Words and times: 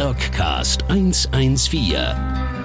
Rockcast 0.00 0.84
114. 0.90 1.96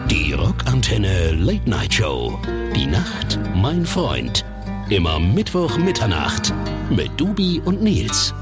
Die 0.10 0.34
Rockantenne 0.34 1.32
Late 1.32 1.70
Night 1.70 1.94
Show. 1.94 2.40
Die 2.76 2.86
Nacht, 2.86 3.40
mein 3.56 3.86
Freund. 3.86 4.44
Immer 4.90 5.20
Mittwoch 5.20 5.78
Mitternacht 5.78 6.54
mit 6.90 7.12
Dubi 7.18 7.62
und 7.64 7.82
Nils. 7.82 8.34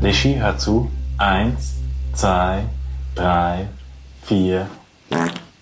Lischi, 0.00 0.36
hör 0.36 0.56
zu. 0.56 0.90
Eins, 1.18 1.74
zwei, 2.12 2.64
drei, 3.14 3.68
vier. 4.22 4.68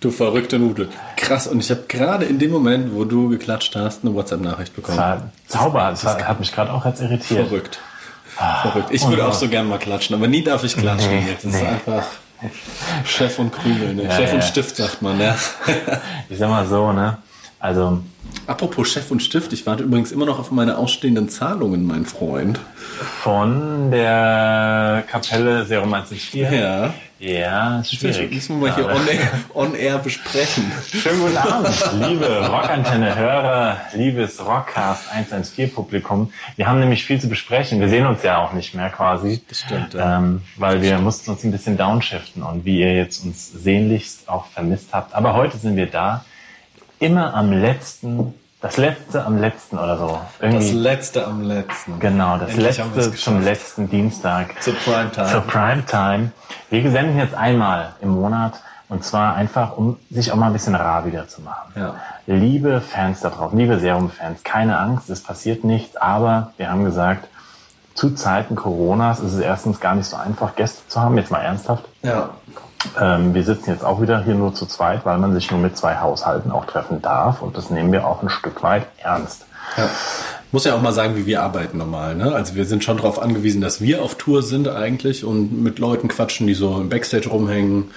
Du 0.00 0.10
verrückte 0.10 0.58
Nudel. 0.58 0.88
Krass, 1.26 1.46
und 1.46 1.60
ich 1.60 1.70
habe 1.70 1.82
gerade 1.88 2.24
in 2.24 2.38
dem 2.38 2.50
Moment, 2.50 2.94
wo 2.94 3.04
du 3.04 3.28
geklatscht 3.28 3.74
hast, 3.74 4.04
eine 4.04 4.14
WhatsApp-Nachricht 4.14 4.74
bekommen. 4.74 4.96
Das 4.96 5.06
war 5.06 5.30
Zauber. 5.48 5.90
Das 5.90 6.04
war, 6.04 6.18
hat 6.26 6.38
mich 6.40 6.54
gerade 6.54 6.72
auch 6.72 6.84
jetzt 6.86 7.00
irritiert. 7.00 7.48
Verrückt. 7.48 7.78
Verrückt. 8.62 8.88
Ich 8.90 9.06
würde 9.08 9.26
auch 9.26 9.32
so 9.32 9.48
gerne 9.48 9.68
mal 9.68 9.78
klatschen, 9.78 10.14
aber 10.14 10.28
nie 10.28 10.42
darf 10.42 10.62
ich 10.62 10.76
klatschen. 10.76 11.10
Nee, 11.10 11.30
Jetzt 11.30 11.44
ist 11.44 11.54
es 11.54 11.62
nee. 11.62 11.66
einfach 11.68 12.04
Chef 13.04 13.38
und 13.38 13.52
Krümel. 13.52 13.94
Ne? 13.94 14.10
Chef 14.10 14.28
ja. 14.28 14.34
und 14.34 14.44
Stift, 14.44 14.76
sagt 14.76 15.02
man. 15.02 15.18
Ne? 15.18 15.34
Ich 16.28 16.38
sag 16.38 16.50
mal 16.50 16.66
so, 16.66 16.92
ne? 16.92 17.18
Also, 17.58 18.02
Apropos 18.46 18.88
Chef 18.88 19.10
und 19.10 19.22
Stift, 19.22 19.52
ich 19.52 19.66
warte 19.66 19.82
übrigens 19.82 20.12
immer 20.12 20.26
noch 20.26 20.38
auf 20.38 20.50
meine 20.50 20.76
ausstehenden 20.76 21.28
Zahlungen, 21.28 21.84
mein 21.84 22.04
Freund. 22.04 22.60
von 23.22 23.90
der 23.90 25.04
Kapelle 25.10 25.64
Serum 25.64 25.92
104. 25.92 26.52
Ja. 26.52 26.94
Ja, 27.18 27.80
ist 27.80 27.92
Das 27.92 27.98
schwierig. 28.16 28.34
müssen 28.34 28.60
wir 28.60 28.68
mal 28.68 28.74
hier 28.74 28.84
gerade. 28.84 29.00
on 29.00 29.08
air, 29.08 29.30
on 29.54 29.74
air 29.74 29.98
besprechen. 29.98 30.70
Schönen 30.92 31.20
guten 31.20 31.36
Abend, 31.38 31.90
liebe 32.06 32.46
Rockantenne-Hörer, 32.50 33.78
liebes 33.94 34.44
Rockcast 34.44 35.08
114-Publikum. 35.12 36.30
Wir 36.56 36.66
haben 36.68 36.78
nämlich 36.78 37.06
viel 37.06 37.18
zu 37.18 37.28
besprechen. 37.30 37.80
Wir 37.80 37.88
sehen 37.88 38.06
uns 38.06 38.22
ja 38.22 38.36
auch 38.44 38.52
nicht 38.52 38.74
mehr 38.74 38.90
quasi. 38.90 39.40
Das 39.48 39.60
stimmt, 39.60 39.94
ja. 39.94 40.18
Ähm, 40.18 40.42
weil 40.56 40.82
wir 40.82 40.98
mussten 40.98 41.30
uns 41.30 41.42
ein 41.42 41.52
bisschen 41.52 41.78
downshiften 41.78 42.42
und 42.42 42.66
wie 42.66 42.80
ihr 42.80 42.94
jetzt 42.94 43.24
uns 43.24 43.50
sehnlichst 43.50 44.28
auch 44.28 44.44
vermisst 44.48 44.90
habt. 44.92 45.14
Aber 45.14 45.32
heute 45.32 45.56
sind 45.56 45.76
wir 45.76 45.86
da. 45.86 46.22
Immer 46.98 47.32
am 47.34 47.50
letzten, 47.50 48.34
das 48.66 48.76
letzte 48.76 49.24
am 49.24 49.38
letzten 49.38 49.78
oder 49.78 49.96
so. 49.96 50.18
Das 50.40 50.52
Irgendwie, 50.52 50.72
letzte 50.72 51.26
am 51.26 51.42
letzten. 51.42 52.00
genau, 52.00 52.36
das 52.38 52.50
Endlich 52.50 52.78
letzte 52.78 53.12
zum 53.12 53.42
letzten 53.42 53.88
Dienstag. 53.88 54.60
Zur 54.60 54.74
Primetime. 54.74 55.28
Zur 55.28 55.40
Primetime. 55.42 56.32
Wir 56.70 56.90
senden 56.90 57.18
jetzt 57.18 57.34
einmal 57.34 57.94
im 58.00 58.08
Monat 58.10 58.54
und 58.88 59.04
zwar 59.04 59.34
einfach, 59.36 59.76
um 59.76 59.98
sich 60.10 60.32
auch 60.32 60.36
mal 60.36 60.48
ein 60.48 60.52
bisschen 60.52 60.74
rar 60.74 61.06
wieder 61.06 61.28
zu 61.28 61.42
machen. 61.42 61.72
Ja. 61.76 61.94
Liebe 62.26 62.80
Fans 62.80 63.20
da 63.20 63.30
draußen, 63.30 63.56
liebe 63.56 63.78
Serum-Fans, 63.78 64.42
keine 64.42 64.78
Angst, 64.78 65.10
es 65.10 65.22
passiert 65.22 65.62
nichts, 65.62 65.96
aber 65.96 66.52
wir 66.56 66.70
haben 66.70 66.84
gesagt, 66.84 67.28
zu 67.94 68.10
Zeiten 68.14 68.56
Coronas 68.56 69.20
ist 69.20 69.32
es 69.32 69.40
erstens 69.40 69.80
gar 69.80 69.94
nicht 69.94 70.06
so 70.06 70.16
einfach, 70.16 70.54
Gäste 70.56 70.86
zu 70.88 71.00
haben, 71.00 71.16
jetzt 71.16 71.30
mal 71.30 71.40
ernsthaft. 71.40 71.84
Ja. 72.02 72.30
Ähm, 73.00 73.34
wir 73.34 73.44
sitzen 73.44 73.70
jetzt 73.70 73.84
auch 73.84 74.00
wieder 74.00 74.22
hier 74.22 74.34
nur 74.34 74.54
zu 74.54 74.66
zweit, 74.66 75.04
weil 75.04 75.18
man 75.18 75.32
sich 75.34 75.50
nur 75.50 75.60
mit 75.60 75.76
zwei 75.76 75.96
Haushalten 75.96 76.50
auch 76.50 76.66
treffen 76.66 77.02
darf 77.02 77.42
und 77.42 77.56
das 77.56 77.70
nehmen 77.70 77.92
wir 77.92 78.06
auch 78.06 78.22
ein 78.22 78.28
Stück 78.28 78.62
weit 78.62 78.86
ernst. 78.98 79.46
Ja. 79.76 79.88
Muss 80.52 80.64
ja 80.64 80.74
auch 80.74 80.82
mal 80.82 80.92
sagen, 80.92 81.16
wie 81.16 81.26
wir 81.26 81.42
arbeiten 81.42 81.78
normal. 81.78 82.14
Ne? 82.14 82.32
Also 82.32 82.54
wir 82.54 82.64
sind 82.64 82.84
schon 82.84 82.98
darauf 82.98 83.20
angewiesen, 83.20 83.60
dass 83.60 83.80
wir 83.80 84.02
auf 84.02 84.14
Tour 84.14 84.42
sind 84.42 84.68
eigentlich 84.68 85.24
und 85.24 85.62
mit 85.62 85.78
Leuten 85.78 86.08
quatschen, 86.08 86.46
die 86.46 86.54
so 86.54 86.80
im 86.80 86.88
Backstage 86.88 87.28
rumhängen, 87.28 87.90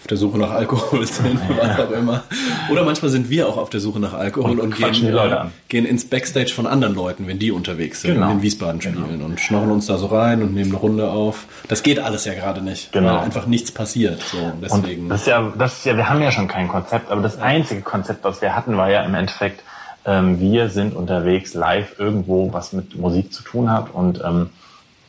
auf 0.00 0.06
der 0.06 0.16
Suche 0.16 0.38
nach 0.38 0.50
Alkohol 0.50 1.06
sind, 1.06 1.38
was 1.58 1.78
auch 1.78 1.90
immer. 1.90 2.22
Oder 2.70 2.84
manchmal 2.84 3.10
sind 3.10 3.28
wir 3.28 3.48
auch 3.48 3.56
auf 3.58 3.68
der 3.70 3.80
Suche 3.80 4.00
nach 4.00 4.14
Alkohol 4.14 4.52
und, 4.58 4.60
Und 4.60 4.76
gehen, 4.76 5.14
äh, 5.14 5.36
gehen 5.68 5.84
ins 5.84 6.06
Backstage 6.06 6.50
von 6.54 6.66
anderen 6.66 6.94
Leuten, 6.94 7.26
wenn 7.26 7.38
die 7.38 7.50
unterwegs 7.52 8.00
sind 8.02 8.14
Genau. 8.14 8.26
und 8.30 8.36
in 8.38 8.42
Wiesbaden 8.42 8.80
spielen 8.80 9.20
und 9.22 9.40
schnorren 9.40 9.70
uns 9.70 9.86
da 9.86 9.98
so 9.98 10.06
rein 10.06 10.42
und 10.42 10.54
nehmen 10.54 10.70
eine 10.70 10.78
Runde 10.80 11.10
auf. 11.10 11.44
Das 11.68 11.82
geht 11.82 11.98
alles 11.98 12.24
ja 12.24 12.32
gerade 12.34 12.62
nicht, 12.62 12.92
Genau. 12.92 13.10
weil 13.14 13.18
einfach 13.20 13.46
nichts 13.46 13.72
passiert. 13.72 14.22
So, 14.22 14.38
und 14.38 14.52
Und 14.52 14.62
deswegen. 14.62 15.08
das 15.10 15.20
ist 15.22 15.26
ja, 15.26 15.52
das 15.58 15.78
ist 15.78 15.84
ja, 15.86 15.96
wir 15.96 16.08
haben 16.08 16.22
ja 16.22 16.30
schon 16.32 16.48
kein 16.48 16.68
Konzept, 16.68 17.10
aber 17.10 17.20
das 17.20 17.38
einzige 17.38 17.82
Konzept, 17.82 18.24
was 18.24 18.40
wir 18.40 18.56
hatten, 18.56 18.76
war 18.78 18.90
ja 18.90 19.02
im 19.02 19.14
Endeffekt, 19.14 19.62
ähm, 20.06 20.40
wir 20.40 20.70
sind 20.70 20.96
unterwegs 20.96 21.52
live 21.52 21.98
irgendwo, 21.98 22.50
was 22.54 22.72
mit 22.72 22.96
Musik 22.98 23.34
zu 23.34 23.42
tun 23.42 23.70
hat 23.70 23.92
und 23.92 24.22
ähm, 24.24 24.48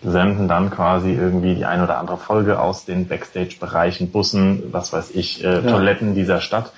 senden 0.04 0.48
dann 0.48 0.70
quasi 0.72 1.12
irgendwie 1.14 1.56
die 1.56 1.66
ein 1.66 1.82
oder 1.84 1.98
andere 2.00 2.18
Folge 2.18 2.60
aus 2.60 2.86
den 2.86 3.08
Backstage-Bereichen, 3.08 4.12
Bussen, 4.12 4.64
was 4.72 4.92
weiß 4.94 5.12
ich, 5.14 5.44
äh, 5.44 5.62
Toiletten 5.62 6.16
dieser 6.16 6.42
Stadt 6.42 6.72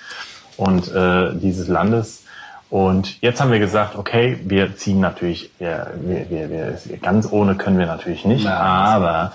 und 0.56 0.92
äh, 0.92 1.32
dieses 1.34 1.68
Landes. 1.68 2.22
Und 2.70 3.20
jetzt 3.22 3.40
haben 3.40 3.52
wir 3.52 3.60
gesagt, 3.60 3.96
okay, 3.96 4.38
wir 4.44 4.76
ziehen 4.76 4.98
natürlich, 5.00 5.50
wir, 5.58 5.92
wir, 6.02 6.28
wir, 6.30 6.50
wir 6.84 6.96
ganz 7.00 7.30
ohne 7.30 7.54
können 7.54 7.78
wir 7.78 7.86
natürlich 7.86 8.24
nicht, 8.24 8.44
Ja. 8.44 8.56
aber 8.58 9.32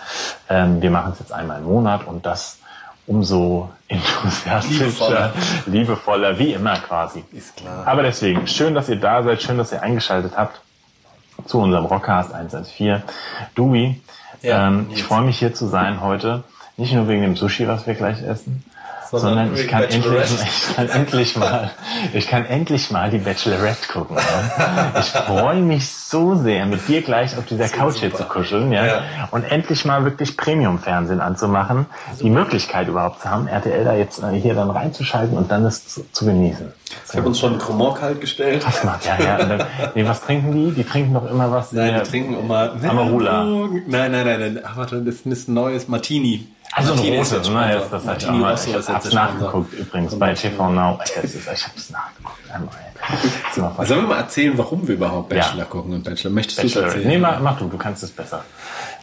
ähm, 0.50 0.82
wir 0.82 0.92
machen 0.92 1.14
es 1.14 1.20
jetzt 1.20 1.32
einmal 1.32 1.60
im 1.60 1.66
Monat 1.66 2.06
und 2.06 2.26
das 2.26 2.58
umso 3.08 3.70
enthusiastischer, 3.88 4.84
Liebevoller. 4.86 5.34
liebevoller, 5.66 6.40
wie 6.40 6.54
immer 6.54 6.76
quasi. 6.78 7.24
Ist 7.32 7.56
klar. 7.58 7.88
Aber 7.88 8.04
deswegen, 8.04 8.46
schön, 8.46 8.76
dass 8.76 8.88
ihr 8.90 8.98
da 9.00 9.24
seid, 9.24 9.42
schön, 9.42 9.58
dass 9.58 9.72
ihr 9.72 9.82
eingeschaltet 9.82 10.34
habt 10.36 10.62
zu 11.50 11.60
unserem 11.60 11.86
Rockcast 11.86 12.34
114. 12.34 13.02
Dewey, 13.58 14.00
Ja, 14.42 14.68
ähm, 14.68 14.88
ich 14.92 15.04
freue 15.04 15.24
mich 15.24 15.40
hier 15.40 15.54
zu 15.54 15.68
sein 15.68 16.02
heute, 16.02 16.44
nicht 16.78 16.94
nur 16.94 17.08
wegen 17.08 17.24
dem 17.24 17.36
Sushi, 17.36 17.68
was 17.68 17.88
wir 17.88 17.96
gleich 17.96 18.22
essen, 18.22 18.64
Sondern 19.12 19.48
sondern 19.48 19.56
ich 19.56 19.68
kann, 19.68 19.84
endlich, 19.84 20.30
ich 20.70 20.76
kann 20.76 20.90
endlich 20.90 21.36
mal, 21.36 21.72
ich 22.14 22.28
kann 22.28 22.46
endlich 22.46 22.92
mal 22.92 23.10
die 23.10 23.18
Bachelorette 23.18 23.88
gucken. 23.92 24.18
Ja. 24.18 25.00
Ich 25.00 25.08
freue 25.08 25.62
mich 25.62 25.90
so 25.90 26.36
sehr, 26.36 26.66
mit 26.68 26.88
dir 26.88 27.02
gleich 27.02 27.36
auf 27.38 27.46
dieser 27.46 27.70
Couch 27.70 27.96
hier 27.98 28.14
zu 28.14 28.24
kuscheln, 28.26 28.72
ja, 28.72 28.86
Ja. 28.86 29.02
und 29.32 29.44
endlich 29.44 29.84
mal 29.86 30.06
wirklich 30.06 30.38
Premium-Fernsehen 30.38 31.22
anzumachen, 31.22 31.88
die 32.22 32.30
Möglichkeit 32.30 32.88
überhaupt 32.88 33.22
zu 33.22 33.30
haben, 33.30 33.48
RTL 33.48 33.84
da 33.84 33.96
jetzt 33.96 34.22
äh, 34.22 34.32
hier 34.40 34.54
dann 34.54 34.70
reinzuschalten 34.70 35.38
und 35.38 35.50
dann 35.50 35.66
es 35.66 35.88
zu, 35.88 36.06
zu 36.12 36.26
genießen. 36.26 36.72
Ich 37.10 37.16
habe 37.18 37.28
uns 37.28 37.40
schon 37.40 37.52
einen 37.54 37.60
Cremant 37.62 37.96
kalt 37.96 38.22
gestellt. 38.22 38.64
Das 38.66 38.84
macht 38.84 39.06
ja, 39.06 39.18
ja. 39.20 39.38
Dann, 39.44 39.64
nee, 39.96 40.06
was 40.08 40.22
trinken 40.22 40.52
die? 40.52 40.72
Die 40.72 40.84
trinken 40.84 41.14
doch 41.14 41.30
immer 41.30 41.52
was. 41.52 41.72
Nein, 41.72 41.96
äh, 41.96 42.04
die 42.04 42.10
trinken 42.10 42.40
immer 42.40 42.74
Amarula. 42.88 43.44
Nein, 43.44 43.84
nein, 43.88 44.12
nein, 44.12 44.40
nein. 44.40 44.60
Ah, 44.64 44.72
warte, 44.76 45.02
das 45.02 45.22
ist 45.22 45.48
ein 45.48 45.54
neues 45.54 45.88
Martini. 45.88 46.48
Also 46.72 46.92
ein 46.92 46.98
Martini 46.98 47.18
ist 47.18 47.32
ne? 47.32 47.74
Jetzt, 47.74 47.92
das 47.92 48.06
hat 48.06 48.22
ich, 48.24 48.30
auch 48.30 48.34
ich 48.80 48.90
hab's 48.90 49.12
nachgeguckt 49.14 49.74
übrigens 49.74 50.18
bei 50.20 50.34
TV 50.34 50.72
Now. 50.72 51.00
Das 51.00 51.24
ist, 51.24 51.36
ich 51.36 51.66
hab's 51.68 51.90
nachgeguckt. 51.90 52.38
Einmal. 52.54 53.86
Sollen 53.88 54.02
wir 54.02 54.08
mal 54.08 54.18
erzählen, 54.20 54.58
warum 54.58 54.88
wir 54.88 54.96
überhaupt 54.96 55.30
Bachelor 55.30 55.60
Ja. 55.60 55.66
gucken 55.66 55.94
und 55.94 56.04
Bachelor? 56.04 56.32
Möchtest 56.32 56.62
du 56.62 56.68
es 56.68 56.76
erzählen? 56.76 57.08
Nee, 57.08 57.18
mach, 57.18 57.40
mach 57.40 57.58
du, 57.58 57.68
du 57.68 57.78
kannst 57.78 58.04
es 58.04 58.12
besser. 58.12 58.44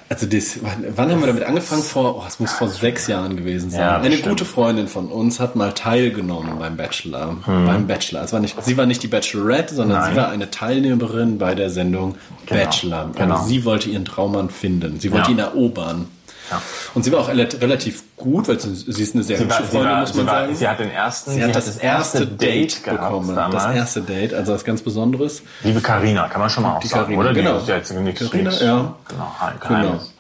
Also 0.09 0.27
das, 0.27 0.63
wann, 0.63 0.85
wann 0.95 1.11
haben 1.11 1.19
wir 1.21 1.27
damit 1.27 1.43
angefangen? 1.43 1.83
Vor, 1.83 2.19
oh, 2.19 2.25
es 2.29 2.39
muss 2.39 2.53
vor 2.53 2.69
sechs 2.69 3.09
Jahren 3.09 3.37
gewesen 3.37 3.71
sein. 3.71 3.81
Ja, 3.81 3.97
Eine 3.97 4.11
bestimmt. 4.11 4.29
gute 4.29 4.45
Freundin 4.45 4.87
von 4.87 5.09
uns 5.09 5.41
hat 5.41 5.57
mal 5.57 5.73
teilgenommen 5.73 6.61
beim 6.61 6.77
Bachelor. 6.77 7.31
Hm. 7.45 7.67
Beim 7.67 7.87
Bachelor. 7.89 8.23
Es 8.23 8.33
war 8.33 8.39
nicht, 8.39 8.55
sie 8.63 8.77
war 8.77 8.87
nicht 8.87 9.03
die 9.03 9.09
Bachelorette, 9.09 9.75
sondern 9.75 9.99
Nein. 10.03 10.11
sie 10.13 10.17
war 10.17 10.29
eine 10.29 10.49
Teilnehmerin 10.53 11.39
bei 11.39 11.57
der 11.57 11.71
Sendung 11.71 12.15
Genau, 12.47 12.63
Bachelor. 12.63 13.11
genau. 13.17 13.35
Also 13.35 13.49
sie 13.49 13.65
wollte 13.65 13.89
ihren 13.91 14.05
Traummann 14.05 14.49
finden. 14.51 15.01
Sie 15.01 15.11
wollte 15.11 15.33
Ja. 15.33 15.35
ihn 15.35 15.39
erobern. 15.41 16.07
Ja. 16.51 16.63
Und 16.95 17.03
sie 17.05 17.11
war 17.13 17.21
auch 17.21 17.29
rela- 17.29 17.61
relativ 17.61 18.05
gut, 18.17 18.47
weil 18.49 18.61
sie, 18.61 18.75
sie 18.75 19.03
ist 19.03 19.15
eine 19.15 19.25
sehr 19.25 19.37
Sie, 19.39 19.45
hübsche 19.45 19.59
war, 19.59 19.67
sie, 19.67 19.71
Freundin, 19.73 19.91
war, 19.93 20.01
muss 20.01 20.11
sie, 20.13 20.17
man 20.19 20.27
war, 20.27 20.35
sagen. 20.43 20.55
sie 20.57 20.69
hat 20.69 20.79
den 20.81 20.91
ersten, 20.91 21.31
Sie 21.33 21.43
hat 21.45 21.55
das 21.57 21.77
erste 21.77 22.27
Date 22.27 22.83
bekommen. 22.85 23.35
damals. 23.35 23.65
Das 23.65 23.75
erste 23.75 24.01
Date, 24.03 24.33
also 24.35 24.55
was 24.55 24.65
ganz 24.65 24.81
Besonderes. 24.83 25.43
Liebe 25.65 25.81
Carina, 25.81 26.29
kann 26.29 26.41
man 26.41 26.49
schon 26.51 26.63
mal 26.63 26.77
auch 26.77 26.81
Die 26.81 26.87
sagen, 26.89 27.05
Carina, 27.05 27.21
oder? 27.21 27.33
genau. 27.35 27.59
Die 27.61 27.69
ja 27.69 27.77
jetzt 27.77 27.93
nichts. 27.93 28.31
Carina, 28.31 28.53
ja. 28.63 28.95
Genau, 29.09 29.35
Geheimnis. 29.61 30.13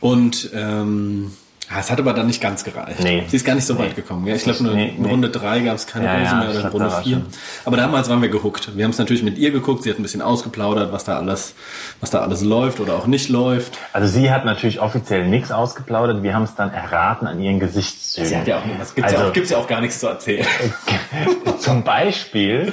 Und 0.00 0.50
ähm, 0.54 1.32
ja, 1.70 1.80
es 1.80 1.90
hat 1.90 1.98
aber 1.98 2.12
dann 2.12 2.26
nicht 2.26 2.40
ganz 2.40 2.62
gereicht. 2.64 3.00
Nee. 3.02 3.24
Sie 3.26 3.36
ist 3.36 3.44
gar 3.44 3.54
nicht 3.54 3.66
so 3.66 3.74
Nee. 3.74 3.80
weit 3.80 3.96
gekommen. 3.96 4.26
Ja, 4.26 4.34
ich 4.34 4.44
glaube, 4.44 4.62
nur 4.62 4.74
Nee, 4.74 4.94
in 4.96 5.02
nee. 5.02 5.08
Runde 5.08 5.30
drei 5.30 5.60
gab 5.60 5.76
es 5.76 5.86
keine 5.86 6.04
Ja, 6.06 6.18
Rose 6.18 6.34
mehr 6.36 6.50
oder 6.50 6.60
in 6.60 6.66
Runde 6.66 6.90
vier. 7.02 7.16
schon- 7.16 7.26
Aber 7.64 7.76
damals 7.76 8.08
waren 8.08 8.20
wir 8.22 8.28
gehuckt. 8.28 8.76
Wir 8.76 8.84
haben 8.84 8.90
es 8.90 8.98
natürlich 8.98 9.22
mit 9.22 9.38
ihr 9.38 9.50
geguckt. 9.50 9.82
Sie 9.82 9.90
hat 9.90 9.98
ein 9.98 10.02
bisschen 10.02 10.22
ausgeplaudert, 10.22 10.92
was 10.92 11.04
da 11.04 11.16
alles, 11.16 11.54
was 12.00 12.10
da 12.10 12.20
alles 12.20 12.42
läuft 12.42 12.80
oder 12.80 12.94
auch 12.94 13.06
nicht 13.06 13.28
läuft. 13.28 13.78
Also 13.92 14.08
sie 14.08 14.30
hat 14.30 14.44
natürlich 14.44 14.80
offiziell 14.80 15.26
nichts 15.26 15.50
ausgeplaudert. 15.50 16.22
Wir 16.22 16.34
haben 16.34 16.44
es 16.44 16.54
dann 16.54 16.70
erraten 16.72 17.26
an 17.26 17.40
ihren 17.40 17.60
Gesichtszügen. 17.60 18.28
Sie 18.28 18.36
hat 18.36 18.46
ja 18.46 18.58
auch, 18.58 18.62
es 18.82 18.94
gibt 18.94 19.06
Also- 19.08 19.18
ja, 19.20 19.28
auch, 19.28 19.32
gibt's 19.32 19.50
ja 19.50 19.56
auch 19.58 19.66
gar 19.66 19.80
nichts 19.80 20.00
zu 20.00 20.06
erzählen. 20.08 20.46
Zum 21.58 21.82
Beispiel 21.82 22.72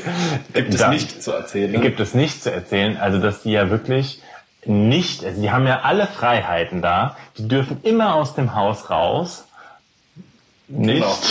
Gibt 0.53 0.73
es 0.73 0.79
da- 0.81 0.89
nicht 0.89 1.23
zu 1.23 1.31
erzählen. 1.31 1.71
Ne? 1.71 1.79
gibt 1.79 1.99
es 1.99 2.13
nicht 2.13 2.43
zu 2.43 2.51
erzählen. 2.51 2.97
Also 2.97 3.19
dass 3.19 3.43
die 3.43 3.51
ja 3.51 3.69
wirklich 3.69 4.21
nicht, 4.65 5.23
also 5.25 5.41
die 5.41 5.51
haben 5.51 5.65
ja 5.67 5.81
alle 5.81 6.07
Freiheiten 6.07 6.81
da. 6.81 7.15
Die 7.37 7.47
dürfen 7.47 7.79
immer 7.83 8.15
aus 8.15 8.35
dem 8.35 8.53
Haus 8.55 8.89
raus. 8.89 9.45
Nicht. 10.67 11.01
Genau. 11.01 11.17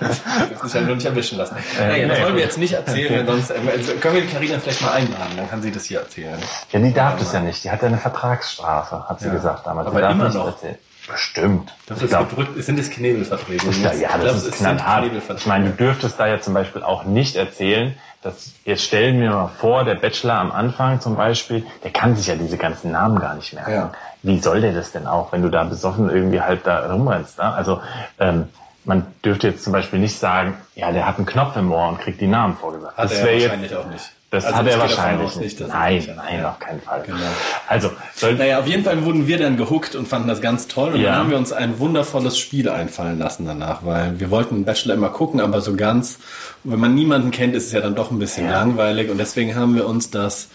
Das 0.00 0.62
ist 0.64 0.74
ja 0.74 0.80
nur 0.82 0.94
nicht 0.94 1.06
erwischen 1.06 1.36
lassen. 1.38 1.56
naja, 1.78 2.08
das 2.08 2.20
wollen 2.22 2.34
wir 2.36 2.42
jetzt 2.42 2.56
nicht 2.58 2.72
erzählen, 2.72 3.26
weil 3.26 3.26
sonst 3.26 3.52
also 3.52 3.92
können 3.94 4.14
wir 4.14 4.22
die 4.22 4.28
Carina 4.28 4.58
vielleicht 4.58 4.80
mal 4.82 4.92
einladen, 4.92 5.32
dann 5.36 5.48
kann 5.50 5.60
sie 5.62 5.70
das 5.70 5.84
hier 5.84 6.00
erzählen. 6.00 6.38
Ja, 6.72 6.80
die 6.80 6.92
darf 6.92 7.18
das 7.18 7.32
ja 7.32 7.40
nicht. 7.40 7.64
Die 7.64 7.70
hat 7.70 7.82
ja 7.82 7.88
eine 7.88 7.98
Vertragsstrafe, 7.98 9.08
hat 9.08 9.20
sie 9.20 9.26
Ja. 9.26 9.32
gesagt 9.32 9.66
damals. 9.66 9.88
Aber 9.88 9.96
sie 9.96 10.02
darf 10.02 10.12
immer 10.12 10.24
nicht 10.24 10.34
noch. 10.34 10.46
erzählen. 10.46 10.76
Bestimmt. 11.10 11.74
Das 11.86 12.00
ist 12.02 12.08
glaub, 12.10 12.30
gedrückt, 12.30 12.62
sind 12.64 12.78
das 12.78 12.90
Knebelverträge? 12.90 13.62
Ja, 14.00 14.16
das 14.18 14.36
es 14.36 14.44
ist 14.46 14.58
knallhart. 14.58 15.10
Ich 15.36 15.46
meine, 15.46 15.66
du 15.66 15.72
dürftest 15.72 16.18
da 16.20 16.26
ja 16.26 16.40
zum 16.40 16.54
Beispiel 16.54 16.82
auch 16.82 17.04
nicht 17.04 17.36
erzählen, 17.36 17.94
das, 18.22 18.52
jetzt 18.64 18.82
stellen 18.84 19.20
wir 19.20 19.30
mal 19.30 19.48
vor, 19.48 19.84
der 19.84 19.94
Bachelor 19.94 20.34
am 20.34 20.52
Anfang 20.52 21.00
zum 21.00 21.16
Beispiel, 21.16 21.64
der 21.82 21.90
kann 21.90 22.16
sich 22.16 22.26
ja 22.26 22.34
diese 22.34 22.58
ganzen 22.58 22.92
Namen 22.92 23.18
gar 23.18 23.34
nicht 23.34 23.52
merken. 23.54 23.70
Ja. 23.72 23.92
Wie 24.22 24.38
soll 24.38 24.60
der 24.60 24.72
das 24.72 24.92
denn 24.92 25.06
auch, 25.06 25.32
wenn 25.32 25.40
du 25.42 25.48
da 25.48 25.64
besoffen 25.64 26.10
irgendwie 26.10 26.40
halt 26.40 26.66
da 26.66 26.92
rumrennst? 26.92 27.38
Ne? 27.38 27.44
Also 27.44 27.80
ähm, 28.18 28.48
man 28.84 29.06
dürfte 29.24 29.48
jetzt 29.48 29.64
zum 29.64 29.72
Beispiel 29.72 29.98
nicht 29.98 30.18
sagen, 30.18 30.56
ja, 30.74 30.92
der 30.92 31.06
hat 31.06 31.16
einen 31.16 31.26
Knopf 31.26 31.56
im 31.56 31.72
Ohr 31.72 31.88
und 31.88 32.00
kriegt 32.00 32.20
die 32.20 32.26
Namen 32.26 32.56
vorgesagt. 32.56 32.96
Hat 32.98 33.04
das 33.04 33.18
er 33.18 33.24
wär 33.24 33.32
jetzt- 33.34 33.44
wahrscheinlich 33.44 33.74
auch 33.76 33.86
nicht. 33.86 34.12
Das 34.30 34.44
Also 34.44 34.58
hat 34.58 34.66
er 34.68 34.78
wahrscheinlich 34.78 35.34
nicht. 35.36 35.60
nein, 35.60 36.06
nein, 36.16 36.44
auf 36.44 36.60
keinen 36.60 36.80
Fall. 36.80 37.02
Genau. 37.04 37.18
Also, 37.66 37.90
Naja, 38.38 38.60
auf 38.60 38.66
jeden 38.68 38.84
Fall 38.84 39.04
wurden 39.04 39.26
wir 39.26 39.38
dann 39.38 39.56
gehuckt 39.56 39.96
und 39.96 40.06
fanden 40.06 40.28
das 40.28 40.40
ganz 40.40 40.68
toll. 40.68 40.92
Und 40.92 41.00
Ja. 41.00 41.10
dann 41.10 41.18
haben 41.18 41.30
wir 41.30 41.36
uns 41.36 41.52
ein 41.52 41.80
wundervolles 41.80 42.38
Spiel 42.38 42.68
einfallen 42.68 43.18
lassen 43.18 43.44
danach, 43.46 43.84
weil 43.84 44.20
wir 44.20 44.30
wollten 44.30 44.64
Bachelor 44.64 44.94
immer 44.94 45.08
gucken, 45.08 45.40
aber 45.40 45.60
so 45.60 45.74
ganz, 45.74 46.18
wenn 46.62 46.78
man 46.78 46.94
niemanden 46.94 47.32
kennt, 47.32 47.56
ist 47.56 47.66
es 47.66 47.72
ja 47.72 47.80
dann 47.80 47.96
doch 47.96 48.12
ein 48.12 48.20
bisschen 48.20 48.46
Ja. 48.46 48.52
langweilig. 48.52 49.10
Und 49.10 49.18
deswegen 49.18 49.56
haben 49.56 49.74
wir 49.74 49.86
uns 49.88 50.10
das 50.10 50.46